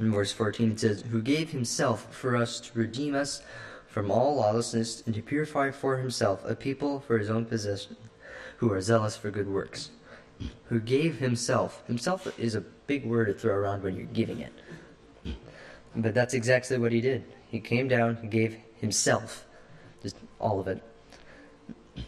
In 0.00 0.10
verse 0.10 0.32
14, 0.32 0.72
it 0.72 0.80
says, 0.80 1.02
Who 1.02 1.20
gave 1.20 1.50
himself 1.50 2.12
for 2.14 2.34
us 2.34 2.58
to 2.60 2.78
redeem 2.78 3.14
us 3.14 3.42
from 3.86 4.10
all 4.10 4.36
lawlessness 4.36 5.02
and 5.04 5.14
to 5.14 5.20
purify 5.20 5.70
for 5.70 5.98
himself 5.98 6.42
a 6.44 6.54
people 6.54 7.00
for 7.00 7.18
his 7.18 7.28
own 7.28 7.44
possession, 7.44 7.96
who 8.56 8.72
are 8.72 8.80
zealous 8.80 9.16
for 9.16 9.30
good 9.30 9.48
works. 9.48 9.90
Who 10.68 10.80
gave 10.80 11.18
himself. 11.18 11.82
Himself 11.86 12.38
is 12.38 12.54
a 12.54 12.62
big 12.62 13.04
word 13.04 13.26
to 13.26 13.34
throw 13.34 13.54
around 13.54 13.82
when 13.82 13.94
you're 13.94 14.06
giving 14.06 14.40
it. 14.40 14.52
But 15.94 16.14
that's 16.14 16.32
exactly 16.34 16.78
what 16.78 16.92
he 16.92 17.02
did. 17.02 17.24
He 17.48 17.60
came 17.60 17.86
down, 17.86 18.16
he 18.22 18.28
gave 18.28 18.56
himself, 18.76 19.44
just 20.02 20.16
all 20.38 20.60
of 20.60 20.68
it, 20.68 20.82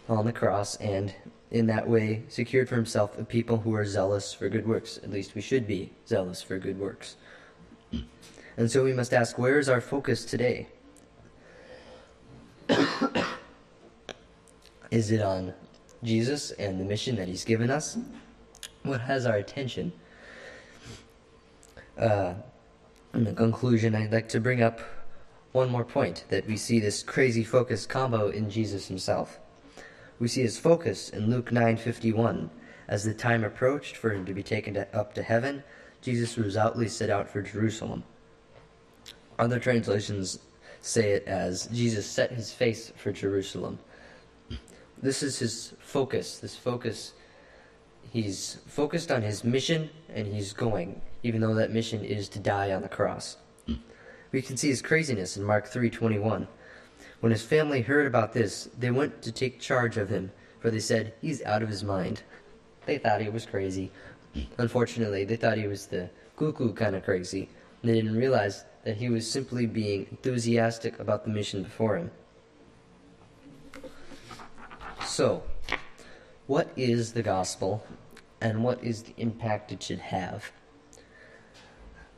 on 0.09 0.25
the 0.25 0.33
cross, 0.33 0.77
and 0.77 1.13
in 1.51 1.67
that 1.67 1.87
way 1.87 2.23
secured 2.29 2.71
for 2.71 2.77
himself 2.77 3.19
a 3.19 3.25
people 3.25 3.59
who 3.59 3.75
are 3.75 3.85
zealous 3.85 4.33
for 4.33 4.49
good 4.49 4.67
works. 4.67 4.99
At 5.03 5.11
least 5.11 5.35
we 5.35 5.43
should 5.43 5.67
be 5.67 5.93
zealous 6.07 6.41
for 6.41 6.59
good 6.59 6.79
works. 6.79 7.17
And 8.57 8.71
so 8.71 8.85
we 8.85 8.93
must 8.93 9.13
ask 9.13 9.39
where 9.39 9.59
is 9.59 9.69
our 9.69 9.81
focus 9.81 10.25
today? 10.25 10.69
is 14.91 15.11
it 15.11 15.23
on 15.23 15.55
Jesus 16.03 16.51
and 16.53 16.79
the 16.79 16.85
mission 16.85 17.17
that 17.17 17.29
he's 17.29 17.45
given 17.45 17.71
us? 17.71 17.99
What 18.83 19.01
has 19.01 19.27
our 19.27 19.37
attention? 19.37 19.93
Uh, 21.97 22.35
in 23.15 23.25
the 23.25 23.33
conclusion, 23.33 23.95
I'd 23.95 24.13
like 24.13 24.29
to 24.31 24.41
bring 24.41 24.63
up 24.63 24.81
one 25.53 25.71
more 25.71 25.85
point 25.85 26.25
that 26.31 26.47
we 26.47 26.57
see 26.57 26.81
this 26.81 27.03
crazy 27.03 27.45
focus 27.45 27.87
combo 27.87 28.31
in 28.31 28.51
Jesus 28.51 28.89
himself. 28.89 29.39
We 30.19 30.29
see 30.29 30.43
his 30.43 30.59
focus 30.59 31.11
in 31.11 31.31
Luke 31.31 31.51
9:51. 31.51 32.51
As 32.89 33.05
the 33.05 33.15
time 33.15 33.45
approached 33.45 33.97
for 33.97 34.11
him 34.11 34.25
to 34.27 34.35
be 34.35 34.43
taken 34.43 34.75
to, 34.75 34.87
up 34.97 35.15
to 35.15 35.23
heaven, 35.23 35.63
Jesus 36.03 36.37
resolutely 36.37 36.89
set 36.89 37.11
out 37.11 37.29
for 37.29 37.41
Jerusalem. 37.41 38.03
Other 39.39 39.59
translations 39.59 40.41
say 40.81 41.13
it 41.13 41.25
as 41.27 41.67
Jesus 41.69 42.07
set 42.07 42.33
his 42.33 42.53
face 42.53 42.93
for 42.97 43.13
Jerusalem. 43.13 43.79
This 45.01 45.23
is 45.23 45.39
his 45.39 45.75
focus. 45.79 46.39
This 46.39 46.57
focus, 46.57 47.15
he's 48.13 48.59
focused 48.67 49.11
on 49.11 49.23
his 49.23 49.45
mission 49.45 49.91
and 50.13 50.27
he's 50.27 50.53
going, 50.53 51.01
even 51.23 51.41
though 51.41 51.55
that 51.55 51.73
mission 51.73 52.05
is 52.05 52.29
to 52.31 52.39
die 52.39 52.73
on 52.73 52.83
the 52.83 52.89
cross. 52.89 53.37
We 54.33 54.43
can 54.43 54.57
see 54.57 54.69
his 54.69 54.83
craziness 54.83 55.37
in 55.37 55.45
Mark 55.45 55.67
3:21. 55.67 56.49
When 57.21 57.33
his 57.33 57.43
family 57.43 57.83
heard 57.83 58.07
about 58.07 58.33
this, 58.33 58.69
they 58.79 58.91
went 58.91 59.23
to 59.23 59.31
take 59.31 59.61
charge 59.61 59.97
of 59.97 60.09
him, 60.09 60.33
for 60.59 60.71
they 60.71 60.81
said, 60.81 61.15
"He's 61.21 61.43
out 61.43 61.63
of 61.63 61.69
his 61.69 61.85
mind." 61.85 62.23
They 62.87 62.99
thought 62.99 63.21
he 63.21 63.29
was 63.29 63.47
crazy. 63.47 63.93
Unfortunately, 64.59 65.25
they 65.25 65.37
thought 65.37 65.59
he 65.59 65.67
was 65.67 65.87
the 65.87 66.09
cuckoo 66.37 66.73
kind 66.73 66.97
of 66.97 67.05
crazy. 67.05 67.49
And 67.83 67.91
they 67.91 67.95
didn't 67.95 68.17
realize 68.17 68.65
that 68.85 68.97
he 68.97 69.09
was 69.09 69.31
simply 69.31 69.67
being 69.67 70.07
enthusiastic 70.11 70.99
about 70.99 71.25
the 71.25 71.31
mission 71.31 71.63
before 71.63 71.97
him. 71.97 72.11
So, 75.05 75.43
what 76.47 76.71
is 76.77 77.13
the 77.13 77.23
gospel 77.23 77.85
and 78.41 78.65
what 78.65 78.83
is 78.83 79.03
the 79.03 79.15
impact 79.19 79.73
it 79.73 79.83
should 79.83 79.99
have? 79.99 80.51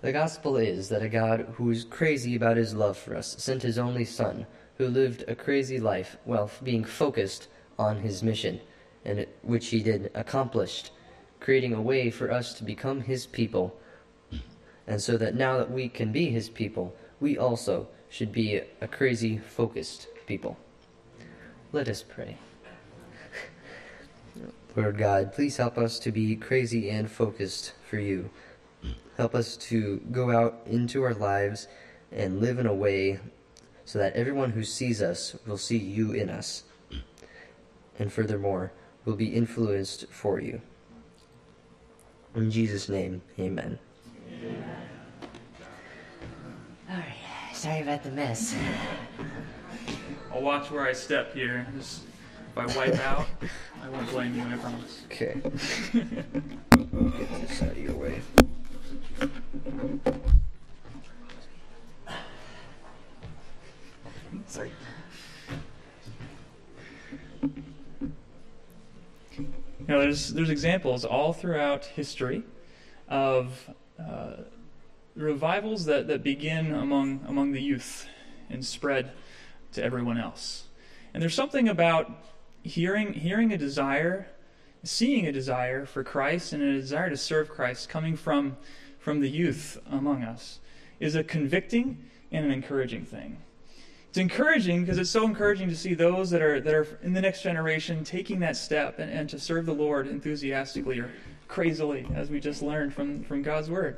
The 0.01 0.12
gospel 0.12 0.57
is 0.57 0.91
that 0.91 1.03
a 1.03 1.09
God 1.09 1.55
who 1.55 1.71
is 1.71 1.85
crazy 1.85 2.37
about 2.37 2.57
his 2.57 2.75
love 2.75 2.99
for 2.99 3.17
us 3.17 3.37
sent 3.39 3.62
his 3.62 3.79
only 3.79 4.05
Son, 4.05 4.47
who 4.77 4.87
lived 4.87 5.25
a 5.27 5.35
crazy 5.35 5.81
life 5.81 6.19
while 6.25 6.51
being 6.62 6.85
focused 6.85 7.49
on 7.79 7.99
his 7.99 8.23
mission, 8.23 8.61
and 9.05 9.21
it, 9.21 9.39
which 9.43 9.69
he 9.69 9.83
did 9.83 10.11
accomplished, 10.15 10.91
creating 11.45 11.74
a 11.74 11.82
way 11.82 12.11
for 12.11 12.32
us 12.32 12.55
to 12.55 12.64
become 12.64 13.03
his 13.03 13.26
people. 13.26 13.78
And 14.86 14.99
so 15.03 15.18
that 15.18 15.34
now 15.34 15.59
that 15.59 15.70
we 15.70 15.90
can 15.90 16.11
be 16.11 16.30
his 16.30 16.49
people, 16.49 16.97
we 17.20 17.36
also 17.36 17.86
should 18.09 18.32
be 18.32 18.62
a 18.80 18.88
crazy 18.88 19.36
focused 19.36 20.09
people. 20.26 20.57
Let 21.70 21.86
us 21.86 22.03
pray. 22.03 22.38
Lord 24.74 24.97
God, 24.97 25.34
please 25.34 25.59
help 25.59 25.76
us 25.76 25.99
to 25.99 26.11
be 26.11 26.34
crazy 26.34 26.88
and 26.88 27.11
focused 27.11 27.74
for 27.90 27.99
you. 27.99 28.30
Help 29.18 29.34
us 29.34 29.59
to 29.68 29.99
go 30.11 30.30
out 30.30 30.62
into 30.64 31.03
our 31.03 31.14
lives 31.14 31.68
and 32.11 32.40
live 32.40 32.59
in 32.59 32.66
a 32.66 32.74
way 32.74 33.20
so 33.84 33.99
that 33.99 34.14
everyone 34.14 34.53
who 34.53 34.64
sees 34.64 35.03
us 35.03 35.36
will 35.47 35.59
see 35.59 35.76
you 35.76 36.12
in 36.12 36.30
us. 36.30 36.64
And 37.99 38.11
furthermore, 38.11 38.72
will 39.05 39.16
be 39.16 39.34
influenced 39.34 40.09
for 40.09 40.40
you. 40.40 40.62
In 42.35 42.51
Jesus' 42.51 42.89
name, 42.89 43.22
amen. 43.39 43.78
amen. 44.43 44.64
Alright, 46.91 47.07
sorry 47.53 47.80
about 47.82 48.03
the 48.03 48.11
mess. 48.11 48.57
I'll 50.32 50.43
watch 50.43 50.70
where 50.70 50.85
I 50.85 50.93
step 50.93 51.32
here. 51.32 51.66
Just, 51.76 52.03
if 52.51 52.59
I 52.59 52.66
wipe 52.76 52.99
out, 53.07 53.26
I 53.82 53.89
won't 53.89 54.11
blame 54.11 54.35
you, 54.35 54.43
I 54.43 54.57
promise. 54.57 55.03
Okay. 55.07 55.41
Get 55.93 57.49
this 57.49 57.62
out 57.62 57.70
of 57.70 57.78
your 57.78 57.95
way. 57.95 58.20
You 69.87 69.93
know, 69.93 70.01
there's 70.01 70.32
there's 70.32 70.49
examples 70.49 71.05
all 71.05 71.35
throughout 71.35 71.85
history 71.85 72.43
of 73.07 73.68
uh, 73.99 74.37
revivals 75.14 75.85
that, 75.85 76.09
that 76.09 76.22
begin 76.22 76.72
among 76.72 77.20
among 77.28 77.53
the 77.53 77.61
youth 77.61 78.07
and 78.49 78.64
spread 78.64 79.12
to 79.72 79.85
everyone 79.85 80.16
else. 80.16 80.68
And 81.12 81.22
there's 81.22 81.35
something 81.35 81.68
about 81.68 82.11
hearing 82.62 83.12
hearing 83.12 83.53
a 83.53 83.59
desire, 83.59 84.26
seeing 84.85 85.26
a 85.26 85.32
desire 85.32 85.85
for 85.85 86.03
Christ 86.03 86.55
and 86.55 86.62
a 86.62 86.72
desire 86.72 87.11
to 87.11 87.16
serve 87.18 87.51
Christ 87.51 87.91
coming 87.91 88.16
from 88.16 88.57
from 88.99 89.20
the 89.20 89.28
youth 89.28 89.78
among 89.91 90.22
us 90.22 90.61
is 90.99 91.14
a 91.14 91.22
convicting 91.22 92.09
and 92.32 92.47
an 92.47 92.51
encouraging 92.51 93.05
thing. 93.05 93.37
It's 94.15 94.21
encouraging 94.21 94.83
because 94.83 94.99
it's 94.99 95.11
so 95.11 95.25
encouraging 95.25 95.69
to 95.71 95.75
see 95.75 95.93
those 95.93 96.31
that 96.31 96.41
are 96.41 96.61
that 96.61 96.73
are 96.73 96.87
in 97.03 97.15
the 97.15 97.21
next 97.21 97.43
generation 97.43 98.05
taking 98.05 98.39
that 98.39 98.57
step 98.57 99.01
and, 99.01 99.11
and 99.11 99.29
to 99.31 99.41
serve 99.41 99.67
the 99.67 99.75
Lord 99.75 100.07
enthusiastically 100.07 101.01
or 101.01 101.11
crazily, 101.49 102.07
as 102.15 102.31
we 102.31 102.39
just 102.39 102.62
learned 102.62 102.95
from, 102.95 103.25
from 103.25 103.43
God's 103.43 103.69
word. 103.69 103.97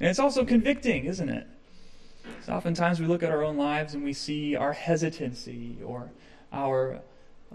And 0.00 0.10
it's 0.10 0.18
also 0.18 0.44
convicting, 0.44 1.04
isn't 1.04 1.28
it? 1.28 1.46
So 2.44 2.54
oftentimes 2.54 2.98
we 2.98 3.06
look 3.06 3.22
at 3.22 3.30
our 3.30 3.44
own 3.44 3.56
lives 3.56 3.94
and 3.94 4.02
we 4.02 4.12
see 4.12 4.56
our 4.56 4.72
hesitancy 4.72 5.78
or 5.84 6.10
our 6.52 7.00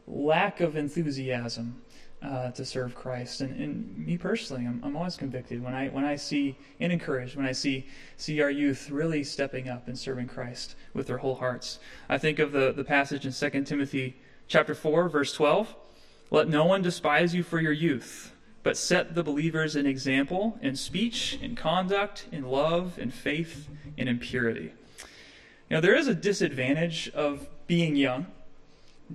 lack 0.08 0.62
of 0.62 0.78
enthusiasm 0.78 1.82
uh, 2.22 2.52
to 2.52 2.64
serve 2.64 2.96
Christ. 2.96 3.42
And, 3.42 3.60
and 3.60 3.98
me 3.98 4.18
personally, 4.18 4.66
I'm, 4.66 4.82
I'm 4.84 4.96
always 4.96 5.16
convicted 5.16 5.64
when 5.64 5.74
I 5.74 5.90
when 5.90 6.06
I 6.06 6.16
see 6.16 6.58
and 6.80 6.92
encouraged 6.92 7.36
when 7.36 7.46
I 7.46 7.52
see 7.52 7.88
see 8.18 8.42
our 8.42 8.52
youth 8.52 8.90
really 8.90 9.24
stepping 9.24 9.70
up 9.70 9.88
and 9.88 9.98
serving 9.98 10.28
Christ 10.28 10.76
with 10.94 11.08
their 11.08 11.18
whole 11.18 11.36
hearts. 11.36 11.80
I 12.10 12.18
think 12.18 12.40
of 12.40 12.52
the 12.52 12.72
the 12.72 12.84
passage 12.84 13.26
in 13.26 13.34
2 13.34 13.64
Timothy 13.64 14.18
chapter 14.48 14.76
4, 14.76 15.10
verse 15.10 15.34
12. 15.34 15.76
Let 16.30 16.48
no 16.48 16.66
one 16.66 16.82
despise 16.82 17.36
you 17.36 17.44
for 17.44 17.60
your 17.60 17.74
youth, 17.74 18.32
but 18.64 18.78
set 18.78 19.16
the 19.16 19.24
believers 19.24 19.76
an 19.76 19.86
example 19.86 20.58
in 20.62 20.76
speech, 20.76 21.38
in 21.42 21.56
conduct, 21.56 22.28
in 22.32 22.44
love, 22.44 22.98
in 22.98 23.12
faith, 23.12 23.68
and 23.98 24.08
in 24.08 24.20
purity. 24.20 24.72
Know, 25.72 25.80
there 25.80 25.96
is 25.96 26.10
a 26.10 26.14
disadvantage 26.14 27.10
of 27.16 27.48
being 27.66 27.96
young. 27.96 28.28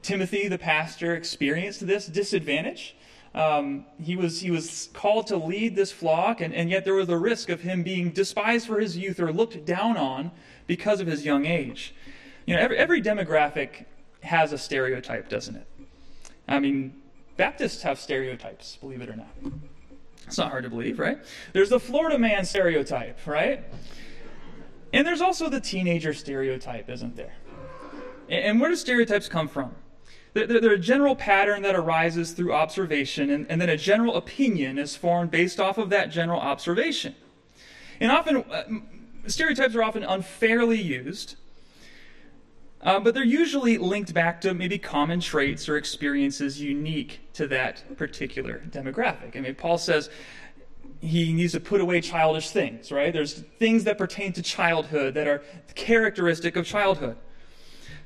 Timothy, 0.03 0.49
the 0.49 0.59
pastor, 0.59 1.14
experienced 1.14 1.86
this 1.86 2.07
disadvantage. 2.07 2.97
Um, 3.34 3.84
he 4.01 4.16
was 4.16 4.40
he 4.40 4.51
was 4.51 4.88
called 4.94 5.26
to 5.26 5.36
lead 5.36 5.76
this 5.76 5.92
flock, 5.92 6.40
and, 6.40 6.55
and 6.55 6.70
yet 6.70 6.84
there 6.84 6.94
was 6.94 7.09
a 7.09 7.18
risk 7.18 7.51
of 7.51 7.61
him 7.61 7.82
being 7.82 8.11
despised 8.11 8.66
for 8.66 8.80
his 8.80 8.97
youth 8.97 9.20
or 9.20 9.32
looked 9.32 9.64
down 9.66 9.97
on 9.97 10.30
because 10.66 11.01
of 11.01 11.07
his 11.07 11.24
young 11.24 11.44
age. 11.44 11.94
You 12.47 12.57
know, 12.57 12.62
every, 12.62 12.78
every 12.78 13.03
demographic 13.03 13.84
has 14.22 14.53
a 14.53 14.59
stereotype, 14.59 15.28
doesn't 15.28 15.57
it? 15.57 15.66
I 16.49 16.61
mean, 16.61 16.94
Baptists 17.36 17.82
have 17.82 17.99
stereotypes, 17.99 18.76
believe 18.76 19.03
it 19.03 19.11
or 19.11 19.16
not. 19.16 19.28
It's 20.26 20.38
not 20.38 20.51
hard 20.51 20.64
to 20.64 20.70
believe, 20.70 20.99
right? 20.99 21.18
There's 21.53 21.68
the 21.68 21.78
Florida 21.78 22.18
man 22.18 22.44
stereotype, 22.44 23.26
right? 23.26 23.62
And 24.92 25.07
there's 25.07 25.20
also 25.20 25.51
the 25.51 25.61
teenager 25.61 26.14
stereotype, 26.14 26.88
isn't 26.88 27.16
there? 27.16 27.34
And 28.28 28.61
where 28.61 28.70
do 28.70 28.76
stereotypes 28.76 29.28
come 29.28 29.49
from? 29.49 29.74
They're 30.37 30.72
a 30.72 30.78
general 30.78 31.16
pattern 31.16 31.62
that 31.62 31.74
arises 31.74 32.32
through 32.32 32.53
observation, 32.53 33.30
and, 33.30 33.47
and 33.49 33.61
then 33.61 33.70
a 33.70 33.76
general 33.76 34.16
opinion 34.16 34.78
is 34.78 34.95
formed 34.95 35.30
based 35.30 35.59
off 35.59 35.78
of 35.78 35.89
that 35.91 36.11
general 36.11 36.41
observation. 36.41 37.14
And 38.01 38.12
often, 38.12 38.45
uh, 38.51 38.64
stereotypes 39.26 39.74
are 39.74 39.82
often 39.82 40.05
unfairly 40.05 40.80
used, 40.80 41.37
uh, 42.82 43.01
but 43.01 43.14
they're 43.14 43.24
usually 43.24 43.78
linked 43.78 44.12
back 44.12 44.41
to 44.43 44.53
maybe 44.53 44.78
common 44.78 45.20
traits 45.20 45.68
or 45.68 45.78
experiences 45.78 46.61
unique 46.61 47.20
to 47.32 47.47
that 47.49 47.97
particular 47.97 48.62
demographic. 48.68 49.37
I 49.37 49.41
mean, 49.41 49.55
Paul 49.55 49.78
says 49.78 50.11
he 51.01 51.32
needs 51.32 51.53
to 51.53 51.61
put 51.61 51.80
away 51.80 52.01
childish 52.01 52.51
things, 52.51 52.93
right? 52.93 53.12
There's 53.12 53.43
things 53.59 53.84
that 53.84 53.97
pertain 53.97 54.32
to 54.34 54.43
childhood 54.43 55.14
that 55.14 55.26
are 55.26 55.43
characteristic 55.74 56.57
of 56.57 56.66
childhood. 56.66 57.16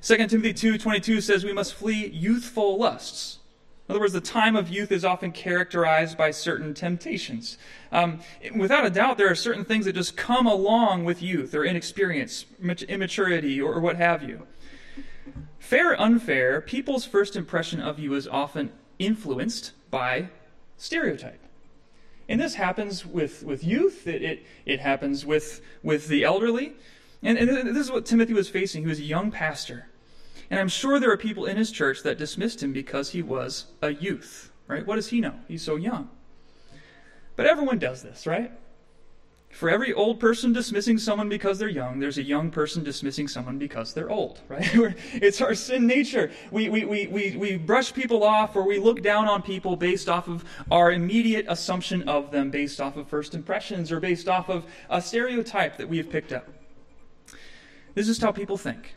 2 0.03 0.17
Timothy 0.29 0.55
2:22 0.55 1.21
says 1.21 1.45
we 1.45 1.53
must 1.53 1.75
flee 1.75 2.07
youthful 2.07 2.79
lusts. 2.79 3.39
In 3.87 3.93
other 3.93 4.01
words, 4.01 4.13
the 4.13 4.21
time 4.21 4.57
of 4.57 4.69
youth 4.69 4.93
is 4.93 5.05
often 5.05 5.33
characterized 5.33 6.17
by 6.17 6.31
certain 6.31 6.75
temptations. 6.75 7.59
Um, 7.91 8.21
without 8.55 8.87
a 8.87 8.91
doubt, 8.91 9.19
there 9.19 9.29
are 9.29 9.35
certain 9.35 9.65
things 9.65 9.85
that 9.85 9.95
just 9.95 10.17
come 10.17 10.47
along 10.47 11.05
with 11.05 11.21
youth 11.21 11.55
or 11.55 11.65
inexperience, 11.65 12.47
immaturity, 12.89 13.61
or, 13.61 13.81
what 13.81 13.97
have 13.97 14.23
you. 14.23 14.47
Fair 15.59 15.91
or 15.91 16.01
unfair, 16.01 16.61
people's 16.61 17.05
first 17.05 17.35
impression 17.35 17.81
of 17.81 17.99
you 17.99 18.15
is 18.15 18.29
often 18.29 18.71
influenced 19.01 19.73
by 19.91 20.29
stereotype. 20.77 21.41
And 22.29 22.41
this 22.41 22.55
happens 22.55 23.05
with, 23.05 23.43
with 23.43 23.65
youth, 23.65 24.07
it, 24.07 24.23
it, 24.23 24.47
it 24.65 24.79
happens 24.79 25.27
with, 25.27 25.63
with 25.83 26.07
the 26.07 26.23
elderly. 26.23 26.75
And, 27.23 27.37
and 27.37 27.75
this 27.77 27.87
is 27.87 27.91
what 27.91 28.07
Timothy 28.07 28.33
was 28.35 28.49
facing. 28.49 28.83
He 28.83 28.89
was 28.89 29.01
a 29.01 29.05
young 29.05 29.33
pastor. 29.33 29.90
And 30.51 30.59
I'm 30.59 30.69
sure 30.69 30.99
there 30.99 31.13
are 31.13 31.17
people 31.17 31.47
in 31.47 31.57
his 31.57 31.71
church 31.71 32.03
that 32.03 32.19
dismissed 32.19 32.63
him 32.63 32.73
because 32.73 33.11
he 33.11 33.23
was 33.23 33.67
a 33.81 33.91
youth, 33.95 34.51
right? 34.67 34.85
What 34.85 34.97
does 34.97 35.09
he 35.09 35.21
know? 35.21 35.35
He's 35.47 35.63
so 35.63 35.77
young. 35.77 36.11
But 37.37 37.47
everyone 37.47 37.79
does 37.79 38.03
this, 38.03 38.27
right? 38.27 38.51
For 39.51 39.69
every 39.69 39.93
old 39.93 40.21
person 40.21 40.53
dismissing 40.53 40.99
someone 40.99 41.29
because 41.29 41.59
they're 41.59 41.69
young, 41.69 41.99
there's 41.99 42.19
a 42.19 42.23
young 42.23 42.51
person 42.51 42.85
dismissing 42.85 43.29
someone 43.29 43.59
because 43.59 43.95
they're 43.95 44.11
old, 44.11 44.41
right? 44.49 44.69
it's 45.15 45.41
our 45.41 45.55
sin 45.55 45.87
nature. 45.87 46.33
We, 46.51 46.69
we, 46.69 46.85
we, 46.85 47.07
we, 47.07 47.37
we 47.37 47.57
brush 47.57 47.93
people 47.93 48.25
off 48.25 48.57
or 48.57 48.67
we 48.67 48.79
look 48.79 49.03
down 49.03 49.29
on 49.29 49.43
people 49.43 49.77
based 49.77 50.09
off 50.09 50.29
of 50.29 50.45
our 50.71 50.93
immediate 50.93 51.47
assumption 51.49 52.09
of 52.09 52.33
them, 52.33 52.51
based 52.51 52.81
off 52.81 52.97
of 52.97 53.09
first 53.09 53.35
impressions 53.35 53.93
or 53.93 54.01
based 54.01 54.29
off 54.29 54.49
of 54.49 54.67
a 54.89 55.01
stereotype 55.01 55.77
that 55.77 55.89
we 55.89 55.97
have 55.97 56.11
picked 56.11 56.33
up. 56.33 56.49
This 57.95 58.09
is 58.09 58.21
how 58.21 58.33
people 58.33 58.57
think. 58.57 58.95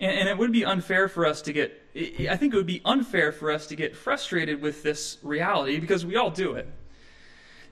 And, 0.00 0.10
and 0.12 0.28
it 0.28 0.38
would 0.38 0.52
be 0.52 0.64
unfair 0.64 1.08
for 1.08 1.26
us 1.26 1.42
to 1.42 1.52
get, 1.52 1.80
I 1.94 2.36
think 2.36 2.54
it 2.54 2.56
would 2.56 2.66
be 2.66 2.82
unfair 2.84 3.32
for 3.32 3.50
us 3.50 3.66
to 3.68 3.76
get 3.76 3.96
frustrated 3.96 4.62
with 4.62 4.82
this 4.82 5.18
reality 5.22 5.78
because 5.78 6.04
we 6.04 6.16
all 6.16 6.30
do 6.30 6.54
it. 6.54 6.68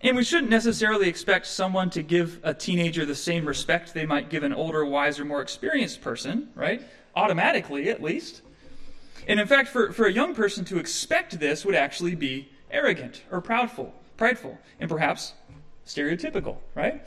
And 0.02 0.16
we 0.16 0.24
shouldn't 0.24 0.50
necessarily 0.50 1.08
expect 1.08 1.46
someone 1.46 1.90
to 1.90 2.02
give 2.02 2.40
a 2.42 2.54
teenager 2.54 3.04
the 3.04 3.14
same 3.14 3.44
respect 3.44 3.92
they 3.92 4.06
might 4.06 4.30
give 4.30 4.42
an 4.42 4.54
older, 4.54 4.84
wiser, 4.84 5.26
more 5.26 5.42
experienced 5.42 6.00
person, 6.00 6.48
right? 6.54 6.82
Automatically, 7.14 7.90
at 7.90 8.02
least. 8.02 8.40
And 9.28 9.38
in 9.38 9.46
fact, 9.46 9.68
for, 9.68 9.92
for 9.92 10.06
a 10.06 10.12
young 10.12 10.34
person 10.34 10.64
to 10.66 10.78
expect 10.78 11.38
this 11.38 11.66
would 11.66 11.74
actually 11.74 12.14
be 12.14 12.48
arrogant 12.70 13.22
or 13.30 13.42
proudful, 13.42 13.90
prideful, 14.16 14.58
and 14.78 14.88
perhaps 14.88 15.34
stereotypical, 15.86 16.56
right? 16.74 17.02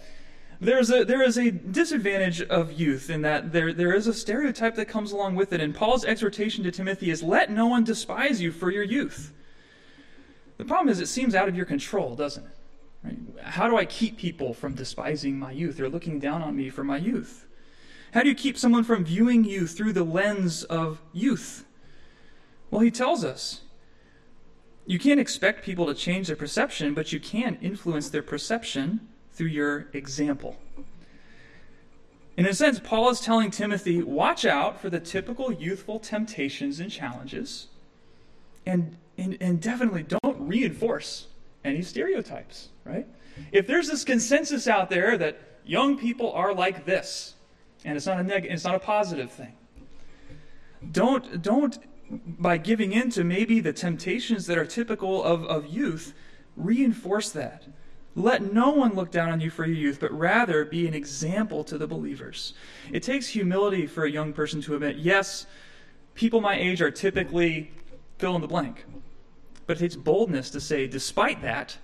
There's 0.64 0.90
a, 0.90 1.04
there 1.04 1.22
is 1.22 1.38
a 1.38 1.52
disadvantage 1.52 2.42
of 2.42 2.72
youth 2.72 3.10
in 3.10 3.22
that 3.24 3.52
there, 3.52 3.74
there 3.74 3.94
is 3.94 4.08
a 4.08 4.14
stereotype 4.14 4.76
that 4.76 4.86
comes 4.86 5.12
along 5.12 5.36
with 5.36 5.52
it. 5.52 5.60
And 5.60 5.76
Paul's 5.76 6.06
exhortation 6.06 6.64
to 6.64 6.72
Timothy 6.72 7.10
is 7.10 7.22
let 7.22 7.52
no 7.52 7.68
one 7.68 7.84
despise 7.84 8.42
you 8.42 8.52
for 8.52 8.72
your 8.72 8.84
youth. 8.84 9.34
The 10.58 10.64
problem 10.64 10.88
is, 10.88 11.02
it 11.02 11.08
seems 11.08 11.36
out 11.36 11.50
of 11.50 11.56
your 11.56 11.66
control, 11.66 12.16
doesn't 12.16 12.46
it? 12.46 12.58
Right? 13.04 13.18
How 13.44 13.68
do 13.68 13.76
I 13.76 13.84
keep 13.84 14.18
people 14.18 14.54
from 14.54 14.74
despising 14.74 15.38
my 15.38 15.52
youth 15.52 15.82
or 15.82 15.90
looking 15.90 16.20
down 16.20 16.42
on 16.42 16.56
me 16.56 16.70
for 16.70 16.86
my 16.86 16.98
youth? 16.98 17.46
How 18.14 18.22
do 18.22 18.30
you 18.30 18.36
keep 18.36 18.58
someone 18.58 18.86
from 18.86 19.04
viewing 19.04 19.44
you 19.44 19.68
through 19.68 19.92
the 19.92 20.06
lens 20.06 20.64
of 20.64 21.02
youth? 21.12 21.66
Well, 22.72 22.82
he 22.82 22.92
tells 22.92 23.26
us 23.26 23.62
you 24.86 24.98
can't 24.98 25.20
expect 25.20 25.66
people 25.66 25.88
to 25.88 25.94
change 25.94 26.28
their 26.28 26.36
perception, 26.38 26.94
but 26.94 27.12
you 27.12 27.20
can 27.20 27.58
influence 27.62 28.10
their 28.10 28.24
perception 28.24 29.10
through 29.34 29.48
your 29.48 29.88
example. 29.94 30.58
In 32.36 32.46
a 32.46 32.54
sense, 32.54 32.80
Paul 32.80 33.10
is 33.10 33.20
telling 33.20 33.52
Timothy, 33.52 34.02
watch 34.02 34.44
out 34.46 34.82
for 34.82 34.90
the 34.90 35.00
typical 35.00 35.52
youthful 35.52 36.00
temptations 36.00 36.80
and 36.80 36.90
challenges, 36.90 37.68
and, 38.66 38.98
and, 39.18 39.38
and 39.40 39.62
definitely 39.62 40.04
don't 40.04 40.40
reinforce 40.40 41.28
any 41.64 41.82
stereotypes, 41.82 42.70
right? 42.86 43.08
If 43.52 43.68
there's 43.68 43.88
this 43.88 44.04
consensus 44.04 44.68
out 44.68 44.90
there 44.90 45.18
that 45.18 45.40
young 45.66 45.98
people 45.98 46.32
are 46.34 46.54
like 46.54 46.86
this, 46.86 47.36
and 47.86 47.98
it's 47.98 48.06
not 48.06 48.20
a 48.20 48.24
neg- 48.24 48.48
it's 48.50 48.64
not 48.64 48.76
a 48.76 48.80
positive 48.80 49.32
thing. 49.32 49.54
Don't 50.92 51.42
don't 51.42 51.78
by 52.40 52.58
giving 52.58 52.92
in 52.92 53.10
to 53.12 53.24
maybe 53.24 53.60
the 53.60 53.74
temptations 53.74 54.46
that 54.48 54.58
are 54.58 54.66
typical 54.66 55.24
of, 55.24 55.44
of 55.46 55.68
youth, 55.68 56.14
reinforce 56.56 57.30
that. 57.32 57.64
Let 58.16 58.54
no 58.54 58.70
one 58.70 58.94
look 58.94 59.12
down 59.12 59.32
on 59.32 59.42
you 59.42 59.50
for 59.50 59.66
your 59.66 59.76
youth, 59.76 60.00
but 60.00 60.12
rather 60.12 60.66
be 60.66 60.88
an 60.88 60.94
example 60.94 61.64
to 61.64 61.78
the 61.78 61.88
believers. 61.88 62.54
It 62.92 63.02
takes 63.02 63.28
humility 63.28 63.88
for 63.88 64.06
a 64.06 64.12
young 64.12 64.34
person 64.34 64.62
to 64.62 64.76
admit, 64.76 64.98
yes, 64.98 65.48
people 66.14 66.40
my 66.40 66.56
age 66.56 66.82
are 66.82 66.92
typically 66.92 67.72
fill 68.20 68.36
in 68.36 68.42
the 68.42 68.48
blank. 68.48 68.86
But 69.66 69.78
it 69.78 69.80
takes 69.80 69.96
boldness 69.96 70.52
to 70.52 70.60
say, 70.60 70.88
despite 70.88 71.42
that, 71.42 71.78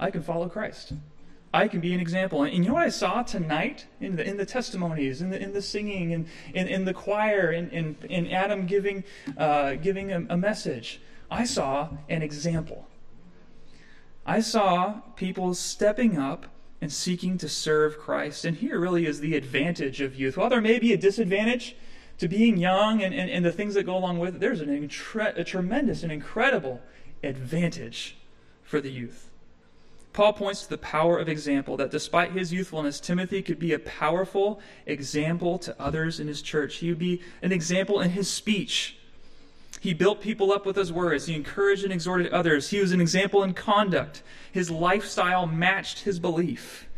I 0.00 0.10
can 0.10 0.22
follow 0.22 0.48
Christ. 0.48 0.92
I 1.52 1.66
can 1.68 1.80
be 1.80 1.92
an 1.92 2.00
example. 2.00 2.42
And, 2.42 2.54
you 2.54 2.68
know 2.68 2.74
what 2.74 2.84
I 2.84 2.90
saw 2.90 3.22
tonight 3.22 3.86
in 4.00 4.16
the, 4.16 4.26
in 4.26 4.36
the 4.36 4.46
testimonies, 4.46 5.20
in 5.20 5.30
the, 5.30 5.42
in 5.42 5.52
the 5.52 5.62
singing, 5.62 6.12
and 6.12 6.26
in, 6.54 6.68
in 6.68 6.84
the 6.84 6.94
choir, 6.94 7.52
in, 7.52 7.70
in, 7.70 7.96
in 8.08 8.30
Adam 8.30 8.66
giving, 8.66 9.04
uh, 9.36 9.74
giving 9.74 10.12
a, 10.12 10.26
a 10.30 10.36
message? 10.36 11.00
I 11.30 11.44
saw 11.44 11.88
an 12.08 12.22
example. 12.22 12.86
I 14.28 14.40
saw 14.40 15.00
people 15.16 15.54
stepping 15.54 16.18
up 16.18 16.44
and 16.82 16.92
seeking 16.92 17.38
to 17.38 17.48
serve 17.48 17.98
Christ. 17.98 18.44
And 18.44 18.58
here 18.58 18.78
really 18.78 19.06
is 19.06 19.20
the 19.20 19.34
advantage 19.34 20.02
of 20.02 20.14
youth. 20.14 20.36
While 20.36 20.50
there 20.50 20.60
may 20.60 20.78
be 20.78 20.92
a 20.92 20.98
disadvantage 20.98 21.74
to 22.18 22.28
being 22.28 22.58
young 22.58 23.02
and, 23.02 23.14
and, 23.14 23.30
and 23.30 23.42
the 23.42 23.50
things 23.50 23.72
that 23.72 23.84
go 23.84 23.96
along 23.96 24.18
with 24.18 24.34
it, 24.34 24.40
there's 24.40 24.60
an 24.60 24.68
intre- 24.68 25.34
a 25.34 25.44
tremendous 25.44 26.02
and 26.02 26.12
incredible 26.12 26.82
advantage 27.22 28.18
for 28.62 28.82
the 28.82 28.90
youth. 28.90 29.30
Paul 30.12 30.34
points 30.34 30.64
to 30.64 30.68
the 30.68 30.78
power 30.78 31.16
of 31.16 31.30
example, 31.30 31.78
that 31.78 31.90
despite 31.90 32.32
his 32.32 32.52
youthfulness, 32.52 33.00
Timothy 33.00 33.40
could 33.40 33.58
be 33.58 33.72
a 33.72 33.78
powerful 33.78 34.60
example 34.84 35.58
to 35.60 35.80
others 35.80 36.20
in 36.20 36.28
his 36.28 36.42
church. 36.42 36.76
He 36.76 36.90
would 36.90 36.98
be 36.98 37.22
an 37.40 37.50
example 37.50 37.98
in 38.02 38.10
his 38.10 38.30
speech. 38.30 38.97
He 39.80 39.94
built 39.94 40.20
people 40.20 40.52
up 40.52 40.66
with 40.66 40.76
his 40.76 40.92
words. 40.92 41.26
He 41.26 41.34
encouraged 41.34 41.84
and 41.84 41.92
exhorted 41.92 42.32
others. 42.32 42.70
He 42.70 42.80
was 42.80 42.92
an 42.92 43.00
example 43.00 43.42
in 43.42 43.54
conduct. 43.54 44.22
His 44.50 44.70
lifestyle 44.70 45.46
matched 45.46 46.00
his 46.00 46.18
belief. 46.18 46.88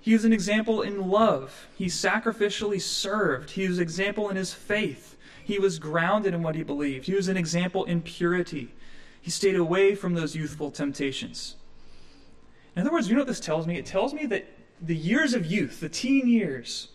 He 0.00 0.12
was 0.12 0.24
an 0.24 0.32
example 0.32 0.82
in 0.82 1.08
love. 1.08 1.68
He 1.76 1.86
sacrificially 1.86 2.80
served. 2.80 3.50
He 3.50 3.68
was 3.68 3.78
an 3.78 3.82
example 3.82 4.28
in 4.28 4.36
his 4.36 4.52
faith. 4.52 5.16
He 5.44 5.58
was 5.58 5.78
grounded 5.78 6.34
in 6.34 6.42
what 6.42 6.54
he 6.54 6.62
believed. 6.62 7.06
He 7.06 7.14
was 7.14 7.28
an 7.28 7.36
example 7.36 7.84
in 7.84 8.02
purity. 8.02 8.74
He 9.20 9.30
stayed 9.30 9.56
away 9.56 9.94
from 9.94 10.14
those 10.14 10.34
youthful 10.34 10.70
temptations. 10.70 11.56
In 12.74 12.82
other 12.82 12.92
words, 12.92 13.08
you 13.08 13.14
know 13.14 13.20
what 13.20 13.28
this 13.28 13.40
tells 13.40 13.66
me? 13.66 13.76
It 13.76 13.86
tells 13.86 14.14
me 14.14 14.26
that 14.26 14.46
the 14.80 14.96
years 14.96 15.34
of 15.34 15.46
youth, 15.46 15.80
the 15.80 15.88
teen 15.88 16.26
years, 16.26 16.88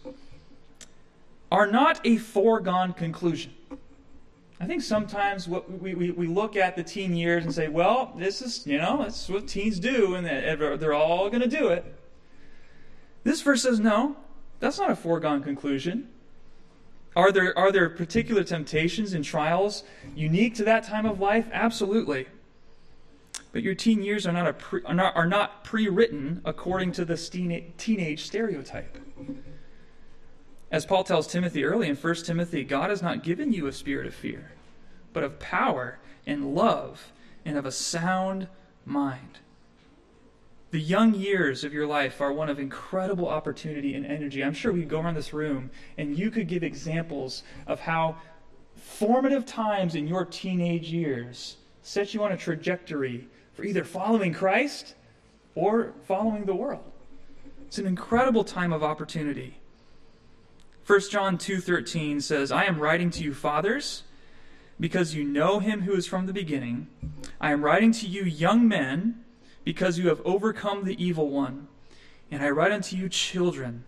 are 1.51 1.67
not 1.67 2.01
a 2.03 2.17
foregone 2.17 2.93
conclusion. 2.93 3.53
I 4.59 4.65
think 4.65 4.81
sometimes 4.81 5.47
what 5.47 5.69
we, 5.69 5.93
we, 5.93 6.11
we 6.11 6.27
look 6.27 6.55
at 6.55 6.75
the 6.75 6.83
teen 6.83 7.15
years 7.15 7.43
and 7.43 7.53
say, 7.53 7.67
well, 7.67 8.13
this 8.17 8.41
is, 8.41 8.65
you 8.65 8.79
know, 8.79 9.03
that's 9.03 9.29
what 9.29 9.47
teens 9.47 9.79
do, 9.79 10.15
and 10.15 10.25
they're 10.25 10.93
all 10.93 11.29
going 11.29 11.43
to 11.43 11.47
do 11.47 11.67
it. 11.67 11.85
This 13.23 13.41
verse 13.41 13.61
says, 13.61 13.79
no, 13.79 14.15
that's 14.59 14.79
not 14.79 14.89
a 14.89 14.95
foregone 14.95 15.43
conclusion. 15.43 16.09
Are 17.15 17.31
there, 17.31 17.57
are 17.57 17.71
there 17.71 17.89
particular 17.89 18.43
temptations 18.43 19.13
and 19.13 19.23
trials 19.23 19.83
unique 20.15 20.55
to 20.55 20.63
that 20.63 20.83
time 20.83 21.05
of 21.05 21.19
life? 21.19 21.47
Absolutely. 21.51 22.27
But 23.51 23.63
your 23.63 23.75
teen 23.75 24.01
years 24.01 24.25
are 24.27 24.33
not, 24.33 24.59
pre, 24.59 24.81
are 24.83 24.93
not, 24.93 25.15
are 25.15 25.25
not 25.27 25.63
pre-written 25.63 26.41
according 26.45 26.91
to 26.93 27.05
this 27.05 27.29
teenage 27.29 28.25
stereotype. 28.25 28.97
As 30.69 30.85
Paul 30.85 31.03
tells 31.03 31.27
Timothy 31.27 31.63
early 31.63 31.87
in 31.87 31.95
1 31.95 32.15
Timothy, 32.15 32.63
God 32.63 32.89
has 32.89 33.01
not 33.01 33.23
given 33.23 33.53
you 33.53 33.67
a 33.67 33.71
spirit 33.71 34.05
of 34.05 34.13
fear, 34.13 34.51
but 35.13 35.23
of 35.23 35.39
power 35.39 35.99
and 36.25 36.53
love 36.53 37.13
and 37.45 37.57
of 37.57 37.65
a 37.65 37.71
sound 37.71 38.47
mind. 38.85 39.39
The 40.71 40.79
young 40.79 41.13
years 41.15 41.63
of 41.63 41.73
your 41.73 41.87
life 41.87 42.19
are 42.19 42.33
one 42.33 42.49
of 42.49 42.59
incredible 42.59 43.29
opportunity 43.29 43.93
and 43.93 44.05
energy. 44.05 44.43
I'm 44.43 44.53
sure 44.53 44.73
we 44.73 44.81
could 44.81 44.89
go 44.89 44.99
around 44.99 45.15
this 45.15 45.33
room 45.33 45.71
and 45.97 46.17
you 46.17 46.29
could 46.29 46.49
give 46.49 46.61
examples 46.61 47.43
of 47.65 47.79
how 47.79 48.17
formative 48.75 49.45
times 49.45 49.95
in 49.95 50.07
your 50.07 50.25
teenage 50.25 50.91
years 50.91 51.55
set 51.81 52.13
you 52.13 52.21
on 52.23 52.33
a 52.33 52.37
trajectory 52.37 53.29
for 53.53 53.63
either 53.63 53.85
following 53.85 54.33
Christ 54.33 54.95
or 55.55 55.93
following 56.05 56.43
the 56.43 56.53
world. 56.53 56.83
It's 57.65 57.77
an 57.77 57.87
incredible 57.87 58.43
time 58.43 58.73
of 58.73 58.83
opportunity. 58.83 59.57
1 60.87 61.11
John 61.11 61.37
2:13 61.37 62.21
says, 62.21 62.49
"I 62.49 62.63
am 62.63 62.79
writing 62.79 63.09
to 63.09 63.21
you 63.21 63.33
fathers, 63.33 64.03
because 64.79 65.13
you 65.13 65.25
know 65.25 65.59
him 65.59 65.81
who 65.81 65.93
is 65.93 66.07
from 66.07 66.27
the 66.27 66.33
beginning. 66.33 66.87
I 67.41 67.51
am 67.51 67.65
writing 67.65 67.91
to 67.91 68.07
you 68.07 68.23
young 68.23 68.69
men, 68.69 69.25
because 69.65 69.99
you 69.99 70.07
have 70.07 70.21
overcome 70.23 70.85
the 70.85 71.03
evil 71.03 71.29
one. 71.29 71.67
And 72.31 72.41
I 72.41 72.51
write 72.51 72.71
unto 72.71 72.95
you 72.95 73.09
children, 73.09 73.83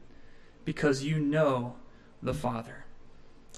because 0.65 1.05
you 1.05 1.19
know 1.19 1.77
the 2.21 2.33
Father." 2.33 2.83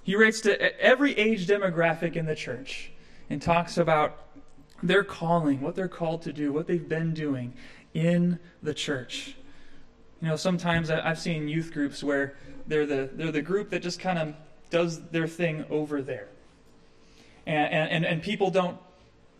He 0.03 0.15
writes 0.15 0.39
to 0.41 0.79
every 0.79 1.17
age 1.17 1.47
demographic 1.47 2.15
in 2.15 2.27
the 2.27 2.35
church 2.35 2.91
and 3.27 3.41
talks 3.41 3.75
about 3.75 4.27
their 4.83 5.03
calling, 5.03 5.61
what 5.61 5.75
they're 5.75 5.87
called 5.87 6.21
to 6.23 6.33
do, 6.33 6.53
what 6.53 6.67
they've 6.67 6.87
been 6.87 7.15
doing 7.15 7.55
in 7.95 8.37
the 8.61 8.75
church. 8.75 9.35
You 10.21 10.27
know, 10.27 10.35
sometimes 10.35 10.91
I've 10.91 11.17
seen 11.17 11.47
youth 11.47 11.73
groups 11.73 12.03
where 12.03 12.35
they're 12.67 12.85
the 12.85 13.09
they're 13.13 13.31
the 13.31 13.41
group 13.41 13.69
that 13.71 13.81
just 13.81 13.99
kind 13.99 14.19
of 14.19 14.35
does 14.69 15.01
their 15.09 15.27
thing 15.27 15.65
over 15.69 16.01
there, 16.01 16.27
and 17.45 17.89
and 17.89 18.05
and 18.05 18.21
people 18.21 18.51
don't 18.51 18.77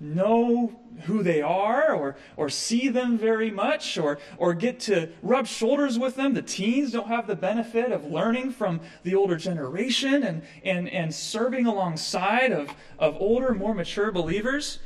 know 0.02 0.74
who 1.04 1.22
they 1.22 1.42
are 1.42 1.94
or 1.94 2.16
or 2.36 2.50
see 2.50 2.90
them 2.90 3.18
very 3.18 3.52
much 3.52 3.98
or 4.00 4.18
or 4.38 4.54
get 4.54 4.80
to 4.80 5.08
rub 5.22 5.46
shoulders 5.46 6.00
with 6.00 6.16
them. 6.16 6.34
The 6.34 6.42
teens 6.42 6.92
don't 6.92 7.08
have 7.08 7.28
the 7.28 7.36
benefit 7.36 7.92
of 7.92 8.06
learning 8.06 8.52
from 8.52 8.82
the 9.04 9.14
older 9.14 9.38
generation 9.38 10.24
and 10.24 10.42
and 10.64 10.90
and 10.90 11.14
serving 11.14 11.68
alongside 11.68 12.52
of 12.52 12.74
of 12.98 13.16
older 13.20 13.54
more 13.54 13.76
mature 13.76 14.12
believers. 14.12 14.80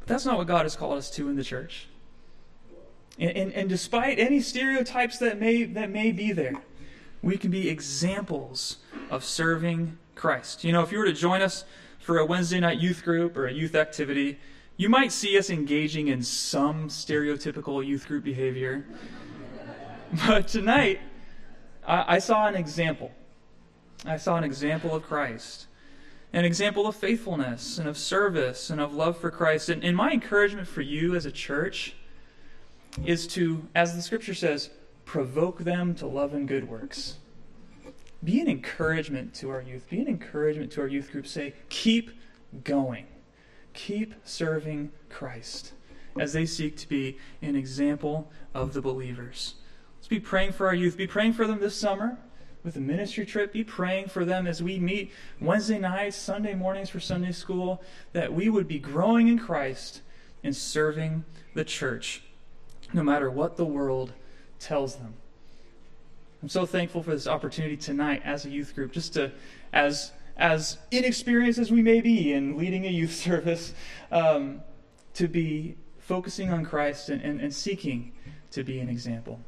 But 0.00 0.08
that's 0.08 0.24
not 0.24 0.38
what 0.38 0.46
god 0.46 0.62
has 0.62 0.76
called 0.76 0.96
us 0.96 1.10
to 1.12 1.28
in 1.28 1.36
the 1.36 1.44
church. 1.44 1.88
And, 3.18 3.36
and, 3.36 3.52
and 3.52 3.68
despite 3.68 4.18
any 4.18 4.40
stereotypes 4.40 5.18
that 5.18 5.38
may 5.38 5.64
that 5.64 5.90
may 5.90 6.10
be 6.10 6.32
there 6.32 6.54
we 7.24 7.38
can 7.38 7.50
be 7.50 7.68
examples 7.70 8.76
of 9.10 9.24
serving 9.24 9.98
Christ. 10.14 10.62
You 10.62 10.72
know, 10.72 10.82
if 10.82 10.92
you 10.92 10.98
were 10.98 11.06
to 11.06 11.12
join 11.12 11.40
us 11.40 11.64
for 11.98 12.18
a 12.18 12.26
Wednesday 12.26 12.60
night 12.60 12.78
youth 12.78 13.02
group 13.02 13.36
or 13.36 13.46
a 13.46 13.52
youth 13.52 13.74
activity, 13.74 14.38
you 14.76 14.90
might 14.90 15.10
see 15.10 15.38
us 15.38 15.48
engaging 15.48 16.08
in 16.08 16.22
some 16.22 16.88
stereotypical 16.88 17.84
youth 17.84 18.06
group 18.06 18.24
behavior. 18.24 18.84
But 20.28 20.46
tonight, 20.46 21.00
I, 21.84 22.20
saw 22.20 22.46
an 22.46 22.54
example. 22.54 23.10
I 24.04 24.16
saw 24.16 24.36
an 24.36 24.44
example 24.44 24.94
of 24.94 25.02
Christ, 25.02 25.66
an 26.32 26.44
example 26.44 26.86
of 26.86 26.94
faithfulness 26.94 27.78
and 27.78 27.88
of 27.88 27.98
service 27.98 28.70
and 28.70 28.80
of 28.80 28.94
love 28.94 29.18
for 29.18 29.32
Christ. 29.32 29.70
And 29.70 29.96
my 29.96 30.12
encouragement 30.12 30.68
for 30.68 30.82
you 30.82 31.16
as 31.16 31.26
a 31.26 31.32
church 31.32 31.96
is 33.04 33.26
to, 33.28 33.66
as 33.74 33.96
the 33.96 34.02
scripture 34.02 34.34
says, 34.34 34.70
provoke 35.04 35.60
them 35.60 35.94
to 35.96 36.06
love 36.06 36.34
and 36.34 36.48
good 36.48 36.68
works. 36.68 37.18
Be 38.22 38.40
an 38.40 38.48
encouragement 38.48 39.34
to 39.34 39.50
our 39.50 39.60
youth. 39.60 39.88
Be 39.90 40.00
an 40.00 40.08
encouragement 40.08 40.72
to 40.72 40.80
our 40.80 40.86
youth 40.86 41.12
group. 41.12 41.26
Say, 41.26 41.54
keep 41.68 42.10
going. 42.62 43.06
Keep 43.74 44.14
serving 44.24 44.92
Christ 45.10 45.72
as 46.18 46.32
they 46.32 46.46
seek 46.46 46.76
to 46.78 46.88
be 46.88 47.18
an 47.42 47.56
example 47.56 48.30
of 48.54 48.72
the 48.72 48.80
believers. 48.80 49.54
Let's 49.98 50.08
be 50.08 50.20
praying 50.20 50.52
for 50.52 50.66
our 50.66 50.74
youth. 50.74 50.96
Be 50.96 51.06
praying 51.06 51.32
for 51.34 51.46
them 51.46 51.60
this 51.60 51.74
summer 51.74 52.18
with 52.62 52.76
a 52.76 52.80
ministry 52.80 53.26
trip. 53.26 53.52
Be 53.52 53.64
praying 53.64 54.08
for 54.08 54.24
them 54.24 54.46
as 54.46 54.62
we 54.62 54.78
meet 54.78 55.12
Wednesday 55.40 55.78
nights, 55.78 56.16
Sunday 56.16 56.54
mornings 56.54 56.88
for 56.88 57.00
Sunday 57.00 57.32
school, 57.32 57.82
that 58.12 58.32
we 58.32 58.48
would 58.48 58.68
be 58.68 58.78
growing 58.78 59.28
in 59.28 59.38
Christ 59.38 60.02
and 60.42 60.54
serving 60.54 61.24
the 61.54 61.64
church, 61.64 62.22
no 62.92 63.02
matter 63.02 63.30
what 63.30 63.56
the 63.56 63.64
world 63.64 64.12
tells 64.64 64.96
them. 64.96 65.14
I'm 66.42 66.48
so 66.48 66.66
thankful 66.66 67.02
for 67.02 67.10
this 67.10 67.26
opportunity 67.26 67.76
tonight 67.76 68.22
as 68.24 68.44
a 68.44 68.50
youth 68.50 68.74
group, 68.74 68.92
just 68.92 69.14
to, 69.14 69.32
as 69.72 70.12
as 70.36 70.78
inexperienced 70.90 71.60
as 71.60 71.70
we 71.70 71.80
may 71.80 72.00
be 72.00 72.32
in 72.32 72.56
leading 72.56 72.86
a 72.86 72.90
youth 72.90 73.14
service, 73.14 73.72
um, 74.10 74.62
to 75.14 75.28
be 75.28 75.76
focusing 75.98 76.52
on 76.52 76.64
Christ 76.64 77.08
and, 77.08 77.22
and, 77.22 77.40
and 77.40 77.54
seeking 77.54 78.12
to 78.50 78.64
be 78.64 78.80
an 78.80 78.88
example. 78.88 79.40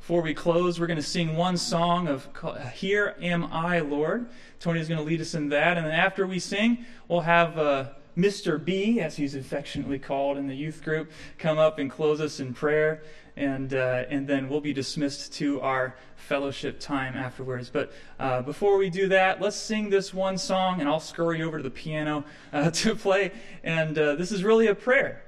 Before 0.00 0.22
we 0.22 0.32
close, 0.32 0.80
we're 0.80 0.86
going 0.86 0.96
to 0.96 1.02
sing 1.02 1.36
one 1.36 1.56
song 1.58 2.08
of 2.08 2.28
Here 2.72 3.14
Am 3.20 3.44
I, 3.44 3.80
Lord. 3.80 4.28
Tony 4.58 4.80
is 4.80 4.88
going 4.88 4.98
to 4.98 5.04
lead 5.04 5.20
us 5.20 5.34
in 5.34 5.50
that. 5.50 5.76
And 5.76 5.86
then 5.86 5.92
after 5.92 6.26
we 6.26 6.38
sing, 6.38 6.86
we'll 7.08 7.20
have 7.20 7.58
uh, 7.58 7.90
Mr. 8.16 8.62
B, 8.62 9.00
as 9.00 9.16
he's 9.16 9.34
affectionately 9.34 9.98
called 9.98 10.38
in 10.38 10.48
the 10.48 10.56
youth 10.56 10.82
group, 10.82 11.10
come 11.36 11.58
up 11.58 11.78
and 11.78 11.90
close 11.90 12.20
us 12.20 12.40
in 12.40 12.54
prayer 12.54 13.02
and 13.38 13.72
uh, 13.72 14.04
and 14.10 14.26
then 14.26 14.48
we'll 14.48 14.60
be 14.60 14.72
dismissed 14.72 15.32
to 15.34 15.60
our 15.60 15.94
fellowship 16.16 16.80
time 16.80 17.16
afterwards. 17.16 17.70
But 17.70 17.92
uh, 18.18 18.42
before 18.42 18.76
we 18.76 18.90
do 18.90 19.08
that, 19.08 19.40
let's 19.40 19.56
sing 19.56 19.90
this 19.90 20.12
one 20.12 20.36
song, 20.36 20.80
and 20.80 20.88
I'll 20.88 21.00
scurry 21.00 21.42
over 21.42 21.58
to 21.58 21.62
the 21.62 21.70
piano 21.70 22.24
uh, 22.52 22.70
to 22.82 22.94
play. 22.94 23.32
And 23.62 23.96
uh, 23.96 24.16
this 24.16 24.32
is 24.32 24.42
really 24.42 24.66
a 24.66 24.74
prayer 24.74 25.22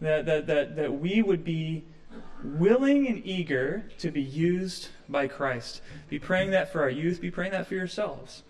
that 0.00 0.26
that 0.26 0.46
that 0.46 0.76
that 0.76 0.92
we 0.92 1.22
would 1.22 1.44
be 1.44 1.84
willing 2.44 3.06
and 3.08 3.24
eager 3.26 3.84
to 3.98 4.10
be 4.10 4.22
used 4.22 4.88
by 5.08 5.26
Christ. 5.26 5.82
Be 6.08 6.18
praying 6.18 6.52
that 6.52 6.72
for 6.72 6.82
our 6.82 6.90
youth. 6.90 7.20
Be 7.20 7.30
praying 7.30 7.52
that 7.52 7.66
for 7.66 7.74
yourselves. 7.74 8.44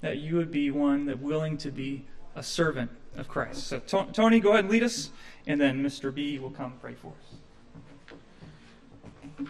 That 0.00 0.16
you 0.16 0.36
would 0.36 0.50
be 0.50 0.70
one 0.70 1.06
that 1.06 1.20
willing 1.20 1.58
to 1.58 1.70
be 1.70 2.06
a 2.34 2.42
servant 2.42 2.90
of 3.16 3.28
Christ. 3.28 3.66
So 3.66 3.78
Tony, 3.80 4.40
go 4.40 4.50
ahead 4.50 4.64
and 4.64 4.72
lead 4.72 4.82
us, 4.82 5.10
and 5.46 5.60
then 5.60 5.82
Mr. 5.82 6.14
B 6.14 6.38
will 6.38 6.50
come 6.50 6.74
pray 6.80 6.94
for 6.94 7.08
us. 7.08 7.25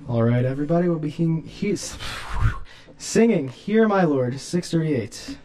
All 0.09 0.23
right, 0.23 0.45
everybody 0.45 0.89
we'll 0.89 0.99
be 0.99 1.11
he- 1.11 1.41
he's 1.43 1.97
singing 2.99 3.49
"Hear 3.49 3.87
My 3.89 4.05
Lord," 4.05 4.39
638. 4.41 5.39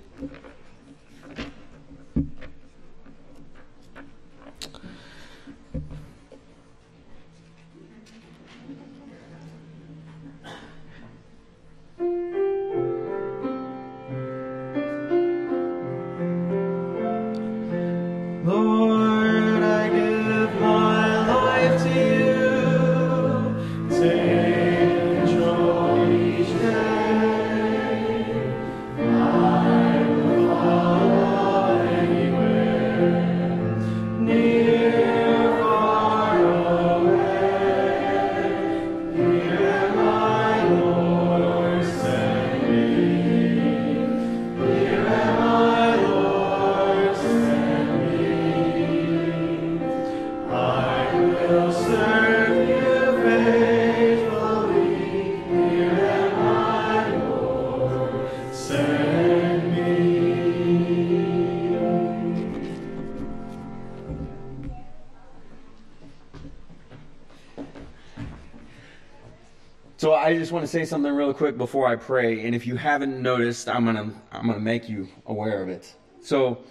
Just 70.51 70.53
want 70.53 70.65
to 70.65 70.79
say 70.79 70.83
something 70.83 71.13
real 71.13 71.33
quick 71.33 71.57
before 71.57 71.87
I 71.87 71.95
pray, 71.95 72.45
and 72.45 72.53
if 72.53 72.67
you 72.67 72.75
haven't 72.75 73.21
noticed, 73.21 73.69
I'm 73.69 73.85
gonna 73.85 74.11
I'm 74.33 74.47
gonna 74.47 74.59
make 74.59 74.89
you 74.89 75.07
aware 75.25 75.63
of 75.63 75.69
it. 75.69 75.95
So, 76.21 76.65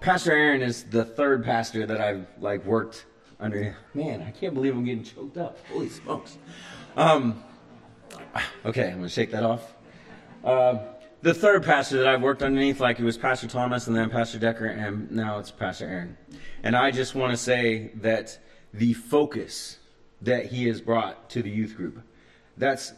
Pastor 0.00 0.32
Aaron 0.32 0.62
is 0.62 0.82
the 0.82 1.04
third 1.04 1.44
pastor 1.44 1.86
that 1.86 2.00
I've 2.00 2.26
like 2.40 2.64
worked 2.64 3.06
under. 3.38 3.76
Man, 3.94 4.20
I 4.20 4.32
can't 4.32 4.52
believe 4.52 4.74
I'm 4.74 4.84
getting 4.84 5.04
choked 5.04 5.36
up. 5.36 5.58
Holy 5.68 5.88
smokes! 5.90 6.38
Um, 6.96 7.44
okay, 8.64 8.88
I'm 8.88 8.96
gonna 8.96 9.08
shake 9.08 9.30
that 9.30 9.44
off. 9.44 9.74
Uh, 10.42 10.78
the 11.20 11.34
third 11.34 11.62
pastor 11.62 11.98
that 11.98 12.08
I've 12.08 12.20
worked 12.20 12.42
underneath, 12.42 12.80
like 12.80 12.98
it 12.98 13.04
was 13.04 13.16
Pastor 13.16 13.46
Thomas 13.46 13.86
and 13.86 13.94
then 13.94 14.10
Pastor 14.10 14.40
Decker, 14.40 14.66
and 14.66 15.08
now 15.12 15.38
it's 15.38 15.52
Pastor 15.52 15.86
Aaron. 15.86 16.16
And 16.64 16.74
I 16.74 16.90
just 16.90 17.14
want 17.14 17.30
to 17.30 17.36
say 17.36 17.92
that 18.00 18.40
the 18.74 18.94
focus 18.94 19.78
that 20.20 20.46
he 20.46 20.66
has 20.66 20.80
brought 20.80 21.30
to 21.30 21.44
the 21.44 21.50
youth 21.50 21.76
group 21.76 22.02
that's 22.62 22.92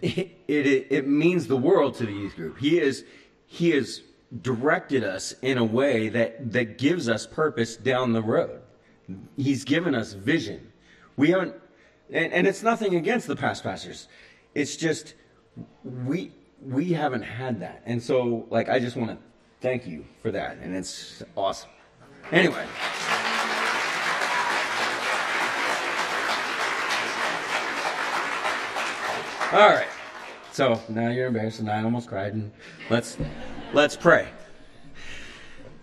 it, 0.00 0.30
it, 0.48 0.86
it 0.90 1.06
means 1.06 1.46
the 1.46 1.56
world 1.56 1.94
to 1.96 2.06
the 2.06 2.12
youth 2.12 2.34
group. 2.34 2.58
He 2.58 2.80
is 2.80 3.04
he 3.46 3.70
has 3.70 4.00
directed 4.40 5.04
us 5.04 5.34
in 5.42 5.58
a 5.58 5.64
way 5.64 6.08
that 6.08 6.52
that 6.52 6.78
gives 6.78 7.08
us 7.08 7.26
purpose 7.26 7.76
down 7.76 8.12
the 8.12 8.22
road. 8.22 8.62
He's 9.36 9.64
given 9.64 9.94
us 9.94 10.14
vision. 10.14 10.72
We 11.16 11.30
haven't 11.30 11.54
and, 12.10 12.32
and 12.32 12.46
it's 12.46 12.62
nothing 12.62 12.94
against 12.94 13.26
the 13.26 13.36
past 13.36 13.62
pastors. 13.62 14.08
It's 14.54 14.76
just 14.76 15.14
we 15.84 16.32
we 16.62 16.92
haven't 16.92 17.22
had 17.22 17.60
that. 17.60 17.82
And 17.84 18.02
so 18.02 18.46
like 18.48 18.70
I 18.70 18.78
just 18.78 18.96
want 18.96 19.10
to 19.10 19.18
thank 19.60 19.86
you 19.86 20.06
for 20.22 20.30
that 20.30 20.56
and 20.62 20.74
it's 20.74 21.22
awesome. 21.36 21.68
Anyway, 22.30 22.64
All 29.52 29.68
right. 29.68 29.88
So 30.52 30.80
now 30.88 31.10
you're 31.10 31.26
embarrassed, 31.26 31.60
and 31.60 31.70
I 31.70 31.84
almost 31.84 32.08
cried. 32.08 32.32
And 32.32 32.50
let's 32.88 33.18
let's 33.74 33.96
pray. 33.96 34.28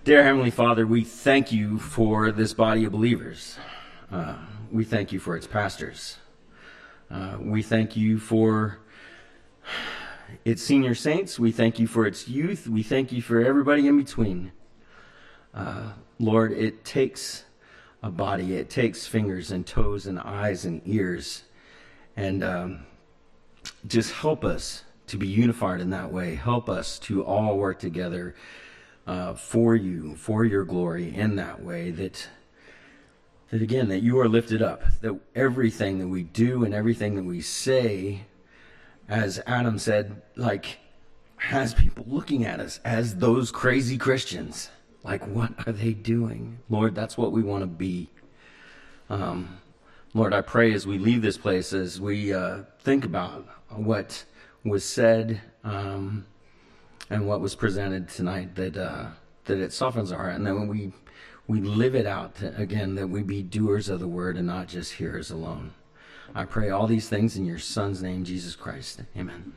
Dear 0.03 0.24
Heavenly 0.24 0.49
Father, 0.49 0.88
we 0.88 1.03
thank 1.03 1.51
you 1.51 1.78
for 1.78 2.32
this 2.32 2.51
body 2.51 2.84
of 2.86 2.91
believers. 2.91 3.59
Uh, 4.11 4.38
we 4.72 4.84
thank 4.84 5.11
you 5.11 5.20
for 5.20 5.36
its 5.36 5.45
pastors. 5.45 6.17
Uh, 7.11 7.38
we 7.39 7.61
thank 7.61 7.95
you 7.95 8.17
for 8.17 8.80
its 10.43 10.63
senior 10.63 10.95
saints. 10.95 11.38
We 11.38 11.51
thank 11.51 11.78
you 11.78 11.86
for 11.86 12.07
its 12.07 12.28
youth. 12.28 12.67
We 12.67 12.82
thank 12.82 13.11
you 13.11 13.22
for 13.22 13.39
everybody 13.39 13.88
in 13.88 13.97
between. 13.97 14.51
Uh, 15.53 15.91
Lord, 16.17 16.53
it 16.53 16.84
takes 16.84 17.43
a 18.01 18.09
body, 18.09 18.55
it 18.55 18.72
takes 18.72 19.05
fingers 19.05 19.51
and 19.51 19.63
toes 19.63 20.07
and 20.07 20.20
eyes 20.20 20.65
and 20.65 20.82
ears. 20.86 21.43
And 22.17 22.43
um, 22.43 22.86
just 23.88 24.11
help 24.11 24.43
us 24.43 24.84
to 25.07 25.17
be 25.17 25.27
unified 25.27 25.82
in 25.82 25.89
that 25.89 26.11
way. 26.11 26.36
Help 26.36 26.69
us 26.69 26.99
to 26.99 27.23
all 27.23 27.57
work 27.57 27.80
together 27.80 28.36
uh, 29.07 29.34
for 29.34 29.75
you, 29.75 30.15
for 30.15 30.45
your 30.45 30.63
glory 30.63 31.15
in 31.15 31.36
that 31.38 31.63
way. 31.63 31.91
That 31.91 32.27
that 33.49 33.61
again, 33.61 33.88
that 33.89 34.03
you 34.03 34.19
are 34.19 34.30
lifted 34.30 34.61
up. 34.61 34.84
That 35.01 35.19
everything 35.36 35.99
that 35.99 36.07
we 36.07 36.23
do 36.23 36.63
and 36.63 36.73
everything 36.73 37.15
that 37.15 37.23
we 37.23 37.41
say, 37.41 38.25
as 39.07 39.41
Adam 39.47 39.80
said, 39.80 40.21
like 40.36 40.80
has 41.38 41.73
people 41.73 42.05
looking 42.07 42.45
at 42.45 42.59
us 42.59 42.80
as 42.86 43.15
those 43.15 43.49
crazy 43.49 43.97
Christians. 43.97 44.69
Like, 45.03 45.25
what 45.25 45.67
are 45.67 45.71
they 45.71 45.93
doing? 45.93 46.59
Lord, 46.69 46.93
that's 46.93 47.17
what 47.17 47.32
we 47.32 47.41
want 47.41 47.63
to 47.63 47.67
be. 47.67 48.09
Um, 49.09 49.57
Lord, 50.13 50.34
I 50.34 50.41
pray 50.41 50.73
as 50.73 50.86
we 50.86 50.97
leave 50.97 51.21
this 51.21 51.38
place, 51.38 51.71
as 51.71 52.01
we 52.01 52.34
uh, 52.34 52.63
think 52.80 53.05
about 53.05 53.47
what 53.70 54.26
was 54.63 54.84
said 54.84 55.41
um, 55.63 56.26
and 57.09 57.28
what 57.28 57.41
was 57.41 57.55
presented 57.55 58.09
tonight, 58.09 58.55
that 58.55 58.78
uh, 58.78 59.07
that 59.45 59.59
it 59.59 59.74
softens 59.74 60.11
our 60.11 60.20
heart, 60.20 60.36
and 60.36 60.45
that 60.45 60.55
when 60.55 60.67
we 60.67 60.91
we 61.47 61.61
live 61.61 61.95
it 61.95 62.05
out 62.05 62.36
again, 62.57 62.95
that 62.95 63.07
we 63.07 63.24
be 63.24 63.41
doers 63.41 63.89
of 63.89 63.99
the 63.99 64.07
word 64.07 64.38
and 64.38 64.45
not 64.45 64.67
just 64.67 64.93
hearers 64.93 65.32
alone. 65.32 65.74
I 66.36 66.45
pray 66.45 66.70
all 66.70 66.86
these 66.86 67.09
things 67.09 67.36
in 67.36 67.45
your 67.45 67.57
Son's 67.57 68.03
name, 68.03 68.24
Jesus 68.24 68.55
Christ. 68.55 69.01
Amen. 69.17 69.53